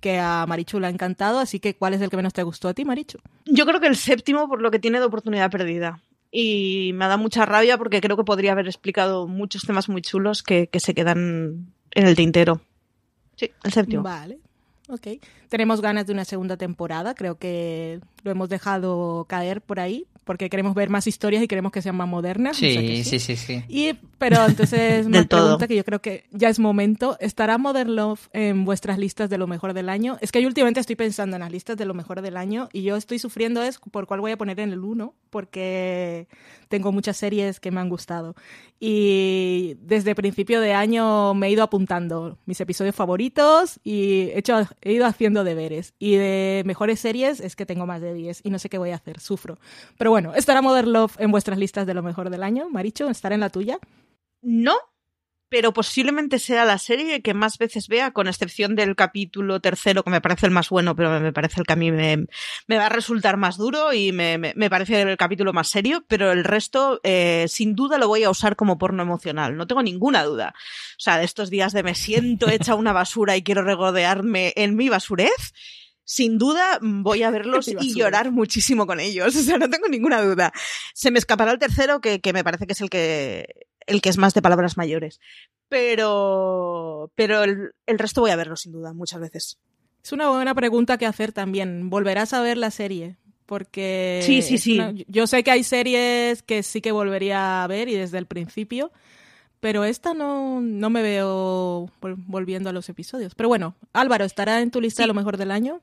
que 0.00 0.18
a 0.18 0.44
Marichu 0.46 0.80
le 0.80 0.86
ha 0.86 0.90
encantado. 0.90 1.38
Así 1.38 1.60
que, 1.60 1.74
¿cuál 1.74 1.94
es 1.94 2.00
el 2.00 2.10
que 2.10 2.16
menos 2.16 2.32
te 2.32 2.42
gustó 2.42 2.68
a 2.68 2.74
ti, 2.74 2.84
Marichu? 2.84 3.18
Yo 3.44 3.66
creo 3.66 3.80
que 3.80 3.86
el 3.86 3.96
séptimo, 3.96 4.48
por 4.48 4.60
lo 4.60 4.70
que 4.70 4.78
tiene 4.78 4.98
de 4.98 5.06
oportunidad 5.06 5.50
perdida. 5.50 6.00
Y 6.30 6.92
me 6.94 7.06
da 7.06 7.16
mucha 7.16 7.46
rabia 7.46 7.78
porque 7.78 8.00
creo 8.00 8.16
que 8.16 8.24
podría 8.24 8.52
haber 8.52 8.66
explicado 8.66 9.26
muchos 9.26 9.62
temas 9.62 9.88
muy 9.88 10.02
chulos 10.02 10.42
que, 10.42 10.66
que 10.66 10.80
se 10.80 10.94
quedan 10.94 11.72
en 11.92 12.06
el 12.06 12.16
tintero. 12.16 12.60
Sí, 13.36 13.50
el 13.64 13.72
séptimo. 13.72 14.02
Vale. 14.02 14.38
Ok. 14.88 15.06
Tenemos 15.48 15.80
ganas 15.80 16.06
de 16.06 16.12
una 16.12 16.24
segunda 16.24 16.56
temporada, 16.56 17.14
creo 17.14 17.38
que 17.38 18.00
lo 18.22 18.30
hemos 18.30 18.48
dejado 18.48 19.26
caer 19.28 19.60
por 19.60 19.80
ahí, 19.80 20.06
porque 20.28 20.50
queremos 20.50 20.74
ver 20.74 20.90
más 20.90 21.06
historias 21.06 21.42
y 21.42 21.48
queremos 21.48 21.72
que 21.72 21.80
sean 21.80 21.96
más 21.96 22.06
modernas. 22.06 22.54
Sí, 22.54 23.02
sí, 23.02 23.18
sí, 23.18 23.34
sí, 23.34 23.64
Y, 23.66 23.94
pero 24.18 24.44
entonces 24.44 25.06
una 25.06 25.24
pregunta 25.24 25.66
que 25.66 25.74
yo 25.74 25.82
creo 25.84 26.02
que 26.02 26.24
ya 26.32 26.50
es 26.50 26.58
momento. 26.58 27.16
¿Estará 27.18 27.56
Modern 27.56 27.96
Love 27.96 28.28
en 28.34 28.66
vuestras 28.66 28.98
listas 28.98 29.30
de 29.30 29.38
lo 29.38 29.46
mejor 29.46 29.72
del 29.72 29.88
año? 29.88 30.18
Es 30.20 30.30
que 30.30 30.42
yo 30.42 30.48
últimamente 30.48 30.80
estoy 30.80 30.96
pensando 30.96 31.36
en 31.36 31.40
las 31.40 31.50
listas 31.50 31.78
de 31.78 31.86
lo 31.86 31.94
mejor 31.94 32.20
del 32.20 32.36
año 32.36 32.68
y 32.74 32.82
yo 32.82 32.96
estoy 32.96 33.18
sufriendo 33.18 33.62
es 33.62 33.78
por 33.78 34.06
cuál 34.06 34.20
voy 34.20 34.32
a 34.32 34.36
poner 34.36 34.60
en 34.60 34.70
el 34.70 34.80
1, 34.80 35.14
porque 35.30 36.28
tengo 36.68 36.92
muchas 36.92 37.16
series 37.16 37.58
que 37.58 37.70
me 37.70 37.80
han 37.80 37.88
gustado. 37.88 38.36
Y 38.80 39.76
desde 39.80 40.14
principio 40.14 40.60
de 40.60 40.74
año 40.74 41.32
me 41.32 41.48
he 41.48 41.50
ido 41.50 41.62
apuntando 41.62 42.36
mis 42.44 42.60
episodios 42.60 42.94
favoritos 42.94 43.80
y 43.82 44.30
he, 44.34 44.38
hecho, 44.38 44.60
he 44.82 44.92
ido 44.92 45.06
haciendo 45.06 45.42
deberes. 45.42 45.94
Y 45.98 46.16
de 46.16 46.62
mejores 46.66 47.00
series 47.00 47.40
es 47.40 47.56
que 47.56 47.64
tengo 47.64 47.86
más 47.86 48.02
de 48.02 48.12
10 48.12 48.42
y 48.44 48.50
no 48.50 48.58
sé 48.58 48.68
qué 48.68 48.76
voy 48.76 48.90
a 48.90 48.96
hacer, 48.96 49.20
sufro. 49.20 49.58
Pero 49.96 50.10
bueno, 50.10 50.17
¿estará 50.34 50.62
Modern 50.62 50.92
Love 50.92 51.20
en 51.20 51.30
vuestras 51.30 51.58
listas 51.58 51.86
de 51.86 51.94
lo 51.94 52.02
mejor 52.02 52.30
del 52.30 52.42
año? 52.42 52.68
Maricho, 52.70 53.08
¿estará 53.08 53.34
en 53.34 53.40
la 53.40 53.50
tuya? 53.50 53.78
No, 54.42 54.76
pero 55.48 55.72
posiblemente 55.72 56.38
sea 56.38 56.64
la 56.64 56.78
serie 56.78 57.22
que 57.22 57.34
más 57.34 57.58
veces 57.58 57.88
vea, 57.88 58.10
con 58.10 58.28
excepción 58.28 58.74
del 58.74 58.96
capítulo 58.96 59.60
tercero, 59.60 60.02
que 60.02 60.10
me 60.10 60.20
parece 60.20 60.46
el 60.46 60.52
más 60.52 60.68
bueno, 60.68 60.94
pero 60.94 61.20
me 61.20 61.32
parece 61.32 61.60
el 61.60 61.66
que 61.66 61.72
a 61.72 61.76
mí 61.76 61.90
me, 61.90 62.26
va 62.70 62.86
a 62.86 62.90
resultar 62.90 63.36
más 63.36 63.56
duro 63.56 63.92
y 63.92 64.12
me, 64.12 64.52
parece 64.68 65.00
el 65.00 65.16
capítulo 65.16 65.52
más 65.52 65.68
serio, 65.68 66.04
pero 66.06 66.32
el 66.32 66.44
resto, 66.44 67.00
eh, 67.02 67.46
sin 67.48 67.74
duda, 67.74 67.98
lo 67.98 68.08
voy 68.08 68.24
a 68.24 68.30
usar 68.30 68.56
como 68.56 68.78
porno 68.78 69.02
emocional, 69.02 69.56
no 69.56 69.66
tengo 69.66 69.82
ninguna 69.82 70.22
duda. 70.24 70.54
O 70.56 71.00
sea, 71.00 71.18
de 71.18 71.24
estos 71.24 71.50
días 71.50 71.72
de 71.72 71.82
me 71.82 71.94
siento 71.94 72.48
hecha 72.48 72.74
una 72.74 72.92
basura 72.92 73.36
y 73.36 73.42
quiero 73.42 73.62
regodearme 73.62 74.52
en 74.56 74.76
mi 74.76 74.88
basurez, 74.88 75.54
sin 76.08 76.38
duda 76.38 76.78
voy 76.80 77.22
a 77.22 77.30
verlos 77.30 77.68
y 77.68 77.94
llorar 77.94 78.32
muchísimo 78.32 78.86
con 78.86 78.98
ellos. 78.98 79.36
O 79.38 79.42
sea, 79.42 79.58
no 79.58 79.68
tengo 79.68 79.88
ninguna 79.88 80.22
duda. 80.22 80.52
Se 80.94 81.10
me 81.10 81.18
escapará 81.18 81.52
el 81.52 81.58
tercero, 81.58 82.00
que, 82.00 82.20
que 82.20 82.32
me 82.32 82.42
parece 82.42 82.66
que 82.66 82.72
es 82.72 82.80
el 82.80 82.90
que, 82.90 83.66
el 83.86 84.00
que 84.00 84.08
es 84.08 84.16
más 84.16 84.34
de 84.34 84.42
palabras 84.42 84.76
mayores. 84.76 85.20
Pero, 85.68 87.12
pero 87.14 87.44
el, 87.44 87.72
resto 87.86 88.22
voy 88.22 88.30
a 88.30 88.36
verlo 88.36 88.56
sin 88.56 88.72
duda, 88.72 88.94
muchas 88.94 89.20
veces. 89.20 89.58
Es 90.02 90.12
una 90.12 90.30
buena 90.30 90.54
pregunta 90.54 90.96
que 90.96 91.06
hacer 91.06 91.32
también. 91.32 91.90
¿Volverás 91.90 92.32
a 92.32 92.40
ver 92.40 92.56
la 92.56 92.70
serie? 92.70 93.16
Porque 93.44 94.20
sí, 94.24 94.42
sí, 94.42 94.58
sí. 94.58 94.80
yo 95.08 95.26
sé 95.26 95.44
que 95.44 95.50
hay 95.50 95.64
series 95.64 96.42
que 96.42 96.62
sí 96.62 96.80
que 96.80 96.92
volvería 96.92 97.64
a 97.64 97.66
ver 97.66 97.88
y 97.88 97.94
desde 97.94 98.18
el 98.18 98.26
principio, 98.26 98.92
pero 99.60 99.84
esta 99.84 100.14
no, 100.14 100.60
no 100.60 100.90
me 100.90 101.02
veo 101.02 101.90
volviendo 102.00 102.70
a 102.70 102.72
los 102.72 102.88
episodios. 102.88 103.34
Pero 103.34 103.48
bueno, 103.48 103.74
Álvaro, 103.92 104.24
¿estará 104.24 104.60
en 104.60 104.70
tu 104.70 104.80
lista 104.80 105.02
de 105.02 105.08
lo 105.08 105.14
mejor 105.14 105.36
del 105.36 105.50
año? 105.50 105.82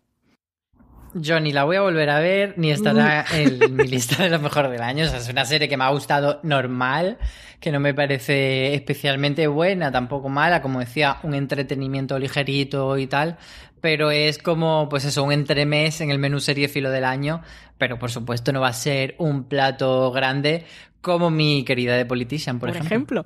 Yo 1.18 1.40
ni 1.40 1.54
la 1.54 1.64
voy 1.64 1.78
a 1.78 1.82
volver 1.82 2.10
a 2.10 2.20
ver, 2.20 2.56
ni 2.58 2.72
estará 2.72 3.24
en 3.34 3.74
mi 3.74 3.88
lista 3.88 4.22
de 4.22 4.30
lo 4.30 4.40
mejor 4.40 4.68
del 4.70 4.82
año. 4.82 5.06
O 5.06 5.08
sea, 5.08 5.20
es 5.20 5.30
una 5.30 5.46
serie 5.46 5.70
que 5.70 5.78
me 5.78 5.86
ha 5.86 5.90
gustado 5.90 6.42
normal, 6.44 7.18
que 7.62 7.72
no 7.72 7.80
me 7.80 7.94
parece 7.94 8.74
especialmente 8.74 9.48
buena, 9.48 9.94
tampoco 9.94 10.28
mala, 10.28 10.62
como 10.62 10.82
decía, 10.82 11.20
un 11.24 11.34
entretenimiento 11.34 12.20
ligerito 12.20 12.98
y 12.98 13.08
tal. 13.08 13.38
Pero 13.80 14.12
es 14.12 14.40
como, 14.40 14.90
pues 14.90 15.06
eso, 15.06 15.24
un 15.24 15.32
entremés 15.32 16.02
en 16.02 16.12
el 16.12 16.20
menú 16.20 16.42
serie 16.42 16.68
filo 16.68 16.92
del 16.92 17.06
año. 17.06 17.42
Pero 17.78 17.98
por 17.98 18.12
supuesto 18.12 18.52
no 18.52 18.60
va 18.60 18.68
a 18.68 18.74
ser 18.74 19.16
un 19.18 19.46
plato 19.46 20.12
grande 20.12 20.66
como 21.00 21.30
mi 21.30 21.64
querida 21.64 21.96
The 21.96 22.06
Politician, 22.06 22.60
por, 22.60 22.76
ejemplo. 22.76 23.26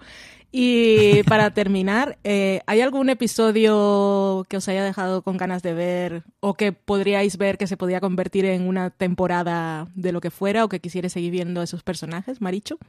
Y 0.52 1.22
para 1.24 1.52
terminar, 1.52 2.18
eh, 2.24 2.62
¿hay 2.66 2.82
algún 2.82 3.10
episodio 3.10 4.46
que 4.50 4.58
os 4.58 4.68
haya 4.68 4.84
dejado 4.84 5.22
con 5.22 5.38
ganas 5.38 5.62
de 5.62 5.74
ver 5.74 6.24
o 6.40 6.56
que 6.56 6.72
podríais 6.72 7.38
ver 7.38 7.60
que 7.60 7.68
se 7.68 7.78
podía 7.78 8.02
convertir 8.02 8.46
en 8.46 8.68
una 8.68 8.90
temporada 8.90 9.88
de 9.94 10.12
lo 10.12 10.22
que 10.22 10.32
fuera 10.32 10.66
o 10.66 10.70
que 10.70 10.80
quisierais 10.80 11.14
seguir 11.14 11.32
viendo 11.32 11.62
esos 11.62 11.84
personajes, 11.84 12.42
Maricho? 12.42 12.80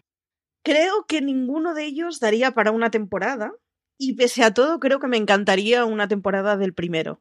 Creo 0.65 1.05
que 1.07 1.21
ninguno 1.21 1.75
de 1.75 1.85
ellos 1.85 2.19
daría 2.19 2.53
para 2.53 2.71
una 2.71 2.91
temporada 2.91 3.53
y 3.99 4.15
pese 4.15 4.43
a 4.43 4.55
todo 4.55 4.81
creo 4.81 4.99
que 4.99 5.09
me 5.09 5.19
encantaría 5.19 5.85
una 5.85 6.09
temporada 6.09 6.57
del 6.57 6.73
primero. 6.73 7.21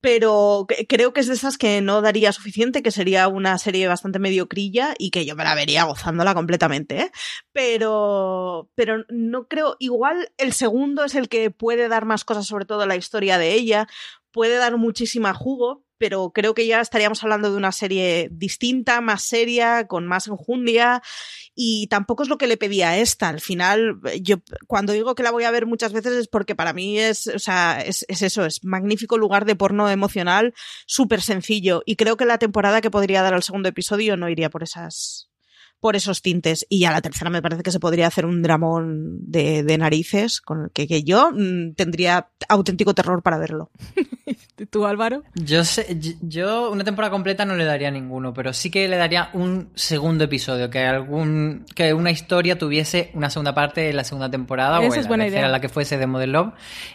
Pero 0.00 0.66
creo 0.88 1.12
que 1.12 1.20
es 1.20 1.26
de 1.26 1.34
esas 1.34 1.58
que 1.58 1.80
no 1.80 2.00
daría 2.02 2.32
suficiente, 2.32 2.82
que 2.82 2.90
sería 2.90 3.28
una 3.28 3.58
serie 3.58 3.88
bastante 3.88 4.18
mediocrilla 4.18 4.94
y 4.98 5.10
que 5.10 5.26
yo 5.26 5.34
me 5.36 5.44
la 5.44 5.54
vería 5.54 5.84
gozándola 5.84 6.34
completamente, 6.34 7.00
¿eh? 7.00 7.10
Pero, 7.52 8.70
pero 8.74 9.04
no 9.08 9.48
creo, 9.48 9.76
igual 9.78 10.30
el 10.38 10.52
segundo 10.52 11.04
es 11.04 11.14
el 11.14 11.28
que 11.28 11.50
puede 11.50 11.88
dar 11.88 12.04
más 12.04 12.24
cosas, 12.24 12.46
sobre 12.46 12.66
todo 12.66 12.86
la 12.86 12.96
historia 12.96 13.38
de 13.38 13.54
ella, 13.54 13.88
puede 14.36 14.56
dar 14.56 14.76
muchísima 14.76 15.32
jugo, 15.32 15.86
pero 15.96 16.30
creo 16.30 16.52
que 16.52 16.66
ya 16.66 16.82
estaríamos 16.82 17.24
hablando 17.24 17.50
de 17.50 17.56
una 17.56 17.72
serie 17.72 18.28
distinta, 18.30 19.00
más 19.00 19.22
seria, 19.22 19.86
con 19.86 20.06
más 20.06 20.26
enjundia, 20.26 21.02
y 21.54 21.86
tampoco 21.86 22.22
es 22.22 22.28
lo 22.28 22.36
que 22.36 22.46
le 22.46 22.58
pedía 22.58 22.90
a 22.90 22.98
esta. 22.98 23.30
Al 23.30 23.40
final, 23.40 23.98
yo 24.20 24.36
cuando 24.66 24.92
digo 24.92 25.14
que 25.14 25.22
la 25.22 25.30
voy 25.30 25.44
a 25.44 25.50
ver 25.50 25.64
muchas 25.64 25.94
veces 25.94 26.12
es 26.12 26.28
porque 26.28 26.54
para 26.54 26.74
mí 26.74 26.98
es, 26.98 27.28
o 27.28 27.38
sea, 27.38 27.80
es, 27.80 28.04
es 28.08 28.20
eso, 28.20 28.44
es 28.44 28.62
magnífico 28.62 29.16
lugar 29.16 29.46
de 29.46 29.56
porno 29.56 29.88
emocional, 29.88 30.52
súper 30.86 31.22
sencillo, 31.22 31.82
y 31.86 31.96
creo 31.96 32.18
que 32.18 32.26
la 32.26 32.36
temporada 32.36 32.82
que 32.82 32.90
podría 32.90 33.22
dar 33.22 33.32
al 33.32 33.42
segundo 33.42 33.70
episodio 33.70 34.18
no 34.18 34.28
iría 34.28 34.50
por 34.50 34.64
esas, 34.64 35.30
por 35.86 35.94
esos 35.94 36.20
tintes. 36.20 36.66
Y 36.68 36.84
a 36.84 36.90
la 36.90 37.00
tercera 37.00 37.30
me 37.30 37.40
parece 37.40 37.62
que 37.62 37.70
se 37.70 37.78
podría 37.78 38.08
hacer 38.08 38.26
un 38.26 38.42
dramón 38.42 39.18
de, 39.20 39.62
de 39.62 39.78
narices 39.78 40.40
con 40.40 40.64
el 40.64 40.70
que, 40.72 40.88
que 40.88 41.04
yo 41.04 41.30
mm, 41.32 41.74
tendría 41.76 42.26
auténtico 42.48 42.92
terror 42.92 43.22
para 43.22 43.38
verlo. 43.38 43.70
¿Tú, 44.70 44.84
Álvaro? 44.84 45.22
Yo 45.36 45.64
sé, 45.64 45.96
yo 46.22 46.72
una 46.72 46.82
temporada 46.82 47.12
completa 47.12 47.44
no 47.44 47.54
le 47.54 47.64
daría 47.64 47.92
ninguno, 47.92 48.34
pero 48.34 48.52
sí 48.52 48.68
que 48.68 48.88
le 48.88 48.96
daría 48.96 49.30
un 49.32 49.68
segundo 49.76 50.24
episodio, 50.24 50.70
que 50.70 50.80
algún 50.80 51.64
que 51.76 51.94
una 51.94 52.10
historia 52.10 52.58
tuviese 52.58 53.12
una 53.14 53.30
segunda 53.30 53.54
parte 53.54 53.82
de 53.82 53.92
la 53.92 54.02
segunda 54.02 54.28
temporada 54.28 54.78
Esa 54.80 54.88
o 54.88 54.92
en 54.94 54.98
es 54.98 55.04
la 55.04 55.08
buena 55.08 55.24
tercera, 55.24 55.40
idea. 55.42 55.52
la 55.52 55.60
que 55.60 55.68
fuese 55.68 55.98
de 55.98 56.06
Model 56.08 56.32
Love 56.32 56.52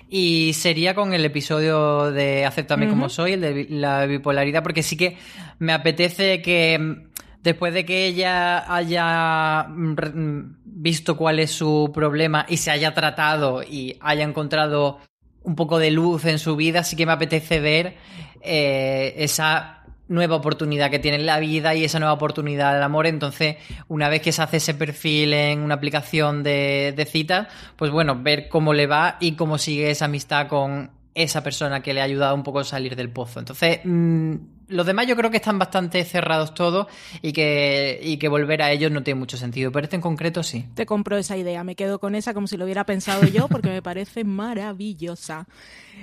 y 0.10 0.52
sería 0.54 0.96
con 0.96 1.14
el 1.14 1.24
episodio 1.24 2.12
de 2.12 2.44
Acéptame 2.46 2.90
como 2.90 3.06
Ujú. 3.06 3.14
soy, 3.14 3.34
el 3.34 3.42
de 3.42 3.68
la 3.70 4.06
bipolaridad, 4.06 4.64
porque 4.64 4.84
sí 4.84 4.98
que 4.98 5.18
me 5.60 5.72
apetece 5.72 6.42
que 6.42 7.06
después 7.44 7.74
de 7.74 7.86
que 7.86 8.06
ella 8.06 8.74
haya 8.74 9.68
mm, 9.70 9.94
mm, 9.94 10.58
visto 10.66 11.18
cuál 11.18 11.40
es 11.40 11.52
su 11.52 11.92
problema 11.94 12.46
y 12.48 12.58
se 12.58 12.72
haya 12.72 12.94
tratado 12.94 13.64
y 13.64 13.98
haya 14.02 14.24
encontrado 14.24 15.00
un 15.44 15.56
poco 15.56 15.80
de 15.80 15.92
luz 15.92 16.26
en 16.26 16.40
su 16.40 16.56
vida, 16.56 16.84
sí 16.84 16.96
que 16.96 17.06
me 17.06 17.14
apetece 17.14 17.60
ver 17.60 17.96
eh, 18.42 19.14
esa 19.18 19.78
nueva 20.08 20.36
oportunidad 20.36 20.92
que 20.92 21.00
tiene 21.00 21.18
en 21.18 21.26
la 21.26 21.40
vida 21.40 21.74
y 21.74 21.86
esa 21.86 21.98
nueva 21.98 22.14
oportunidad 22.14 22.74
del 22.74 22.84
amor. 22.84 23.08
Entonces, 23.08 23.56
una 23.88 24.10
vez 24.10 24.22
que 24.22 24.32
se 24.32 24.42
hace 24.42 24.58
ese 24.58 24.74
perfil 24.74 25.34
en 25.34 25.62
una 25.62 25.76
aplicación 25.76 26.44
de, 26.44 26.94
de 26.96 27.06
citas, 27.06 27.48
pues 27.78 27.92
bueno, 27.92 28.22
ver 28.22 28.50
cómo 28.50 28.74
le 28.74 28.88
va 28.88 29.18
y 29.20 29.34
cómo 29.34 29.58
sigue 29.58 29.90
esa 29.90 30.06
amistad 30.06 30.48
con 30.48 30.92
esa 31.16 31.44
persona 31.44 31.82
que 31.82 31.94
le 31.94 32.02
ha 32.02 32.06
ayudado 32.06 32.36
un 32.36 32.44
poco 32.44 32.60
a 32.60 32.64
salir 32.64 32.96
del 32.96 33.10
pozo. 33.10 33.40
Entonces, 33.40 33.80
mm, 33.84 34.36
los 34.72 34.86
demás 34.86 35.08
yo 35.08 35.16
creo 35.16 35.30
que 35.30 35.38
están 35.38 35.60
bastante 35.60 36.04
cerrados 36.04 36.54
todos 36.54 36.88
y 37.22 37.34
que, 37.34 38.00
y 38.02 38.18
que 38.18 38.28
volver 38.28 38.62
a 38.62 38.72
ellos 38.72 38.92
no 38.92 39.04
tiene 39.04 39.20
mucho 39.20 39.38
sentido. 39.38 39.72
Pero 39.72 39.84
este 39.84 39.98
en 39.98 40.02
concreto 40.02 40.44
sí. 40.44 40.66
Te 40.74 40.86
compro 40.86 41.18
esa 41.18 41.38
idea, 41.38 41.64
me 41.64 41.76
quedo 41.76 42.00
con 42.00 42.16
esa 42.16 42.34
como 42.34 42.48
si 42.48 42.58
lo 42.58 42.66
hubiera 42.66 42.86
pensado 42.86 43.24
yo 43.28 43.48
porque 43.48 43.70
me 43.70 43.82
parece 43.82 44.24
maravillosa. 44.24 45.48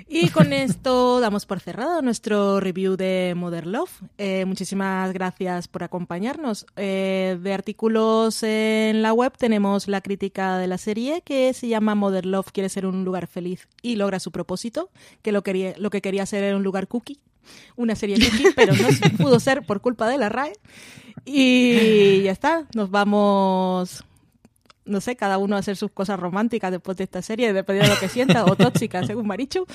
Y 0.07 0.29
con 0.29 0.53
esto 0.53 1.19
damos 1.19 1.45
por 1.45 1.59
cerrado 1.59 2.01
nuestro 2.01 2.59
review 2.59 2.95
de 2.95 3.33
Modern 3.35 3.71
Love. 3.71 4.01
Eh, 4.17 4.45
muchísimas 4.45 5.11
gracias 5.13 5.67
por 5.67 5.83
acompañarnos. 5.83 6.65
Eh, 6.75 7.37
de 7.41 7.53
artículos 7.53 8.43
en 8.43 9.01
la 9.01 9.13
web 9.13 9.33
tenemos 9.37 9.87
la 9.87 10.01
crítica 10.01 10.57
de 10.57 10.67
la 10.67 10.77
serie 10.77 11.21
que 11.21 11.53
se 11.53 11.67
llama 11.67 11.95
Modern 11.95 12.31
Love 12.31 12.51
quiere 12.51 12.69
ser 12.69 12.85
un 12.85 13.03
lugar 13.03 13.27
feliz 13.27 13.67
y 13.81 13.95
logra 13.95 14.19
su 14.19 14.31
propósito, 14.31 14.89
que 15.21 15.31
lo, 15.31 15.43
quería, 15.43 15.73
lo 15.77 15.89
que 15.89 16.01
quería 16.01 16.25
ser 16.25 16.43
era 16.43 16.55
un 16.55 16.63
lugar 16.63 16.87
cookie, 16.87 17.19
una 17.75 17.95
serie 17.95 18.17
cookie, 18.19 18.53
pero 18.55 18.73
no 18.73 18.87
pudo 19.17 19.39
ser 19.39 19.63
por 19.65 19.81
culpa 19.81 20.07
de 20.07 20.17
la 20.17 20.29
RAE. 20.29 20.53
Y 21.25 22.21
ya 22.23 22.31
está, 22.31 22.65
nos 22.73 22.89
vamos 22.89 24.03
no 24.89 25.01
sé, 25.01 25.15
cada 25.15 25.37
uno 25.37 25.55
a 25.55 25.59
hacer 25.59 25.77
sus 25.77 25.91
cosas 25.91 26.19
románticas 26.19 26.71
después 26.71 26.97
de 26.97 27.05
esta 27.05 27.21
serie, 27.21 27.53
dependiendo 27.53 27.89
de 27.89 27.95
lo 27.95 27.99
que 27.99 28.09
sienta, 28.09 28.45
o 28.45 28.55
tóxicas, 28.57 29.07
según 29.07 29.27
Marichu. 29.27 29.65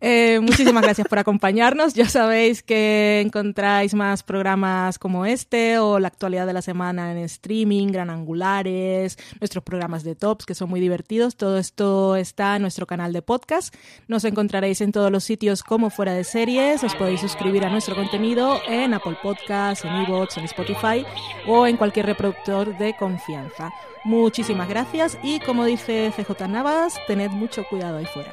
Eh, 0.00 0.38
muchísimas 0.40 0.82
gracias 0.82 1.08
por 1.08 1.18
acompañarnos. 1.18 1.94
Ya 1.94 2.08
sabéis 2.08 2.62
que 2.62 3.20
encontráis 3.24 3.94
más 3.94 4.22
programas 4.22 4.98
como 4.98 5.26
este 5.26 5.78
o 5.78 5.98
la 5.98 6.08
actualidad 6.08 6.46
de 6.46 6.52
la 6.52 6.62
semana 6.62 7.10
en 7.10 7.18
streaming, 7.18 7.88
gran 7.88 8.08
angulares, 8.10 9.18
nuestros 9.40 9.64
programas 9.64 10.04
de 10.04 10.14
tops 10.14 10.46
que 10.46 10.54
son 10.54 10.70
muy 10.70 10.80
divertidos. 10.80 11.36
Todo 11.36 11.58
esto 11.58 12.14
está 12.14 12.56
en 12.56 12.62
nuestro 12.62 12.86
canal 12.86 13.12
de 13.12 13.22
podcast. 13.22 13.74
Nos 14.06 14.24
encontraréis 14.24 14.80
en 14.82 14.92
todos 14.92 15.10
los 15.10 15.24
sitios 15.24 15.64
como 15.64 15.90
fuera 15.90 16.12
de 16.12 16.22
series. 16.22 16.84
Os 16.84 16.94
podéis 16.94 17.20
suscribir 17.20 17.64
a 17.64 17.70
nuestro 17.70 17.96
contenido 17.96 18.60
en 18.68 18.94
Apple 18.94 19.16
Podcasts, 19.20 19.84
en 19.84 20.02
iVoox, 20.02 20.36
en 20.36 20.44
Spotify 20.44 21.04
o 21.46 21.66
en 21.66 21.76
cualquier 21.76 22.06
reproductor 22.06 22.76
de 22.78 22.94
confianza. 22.96 23.72
Muchísimas 24.08 24.70
gracias 24.70 25.18
y 25.22 25.38
como 25.38 25.66
dice 25.66 26.10
CJ 26.16 26.48
Navas, 26.48 26.98
tened 27.06 27.30
mucho 27.30 27.62
cuidado 27.68 27.98
ahí 27.98 28.06
fuera. 28.06 28.32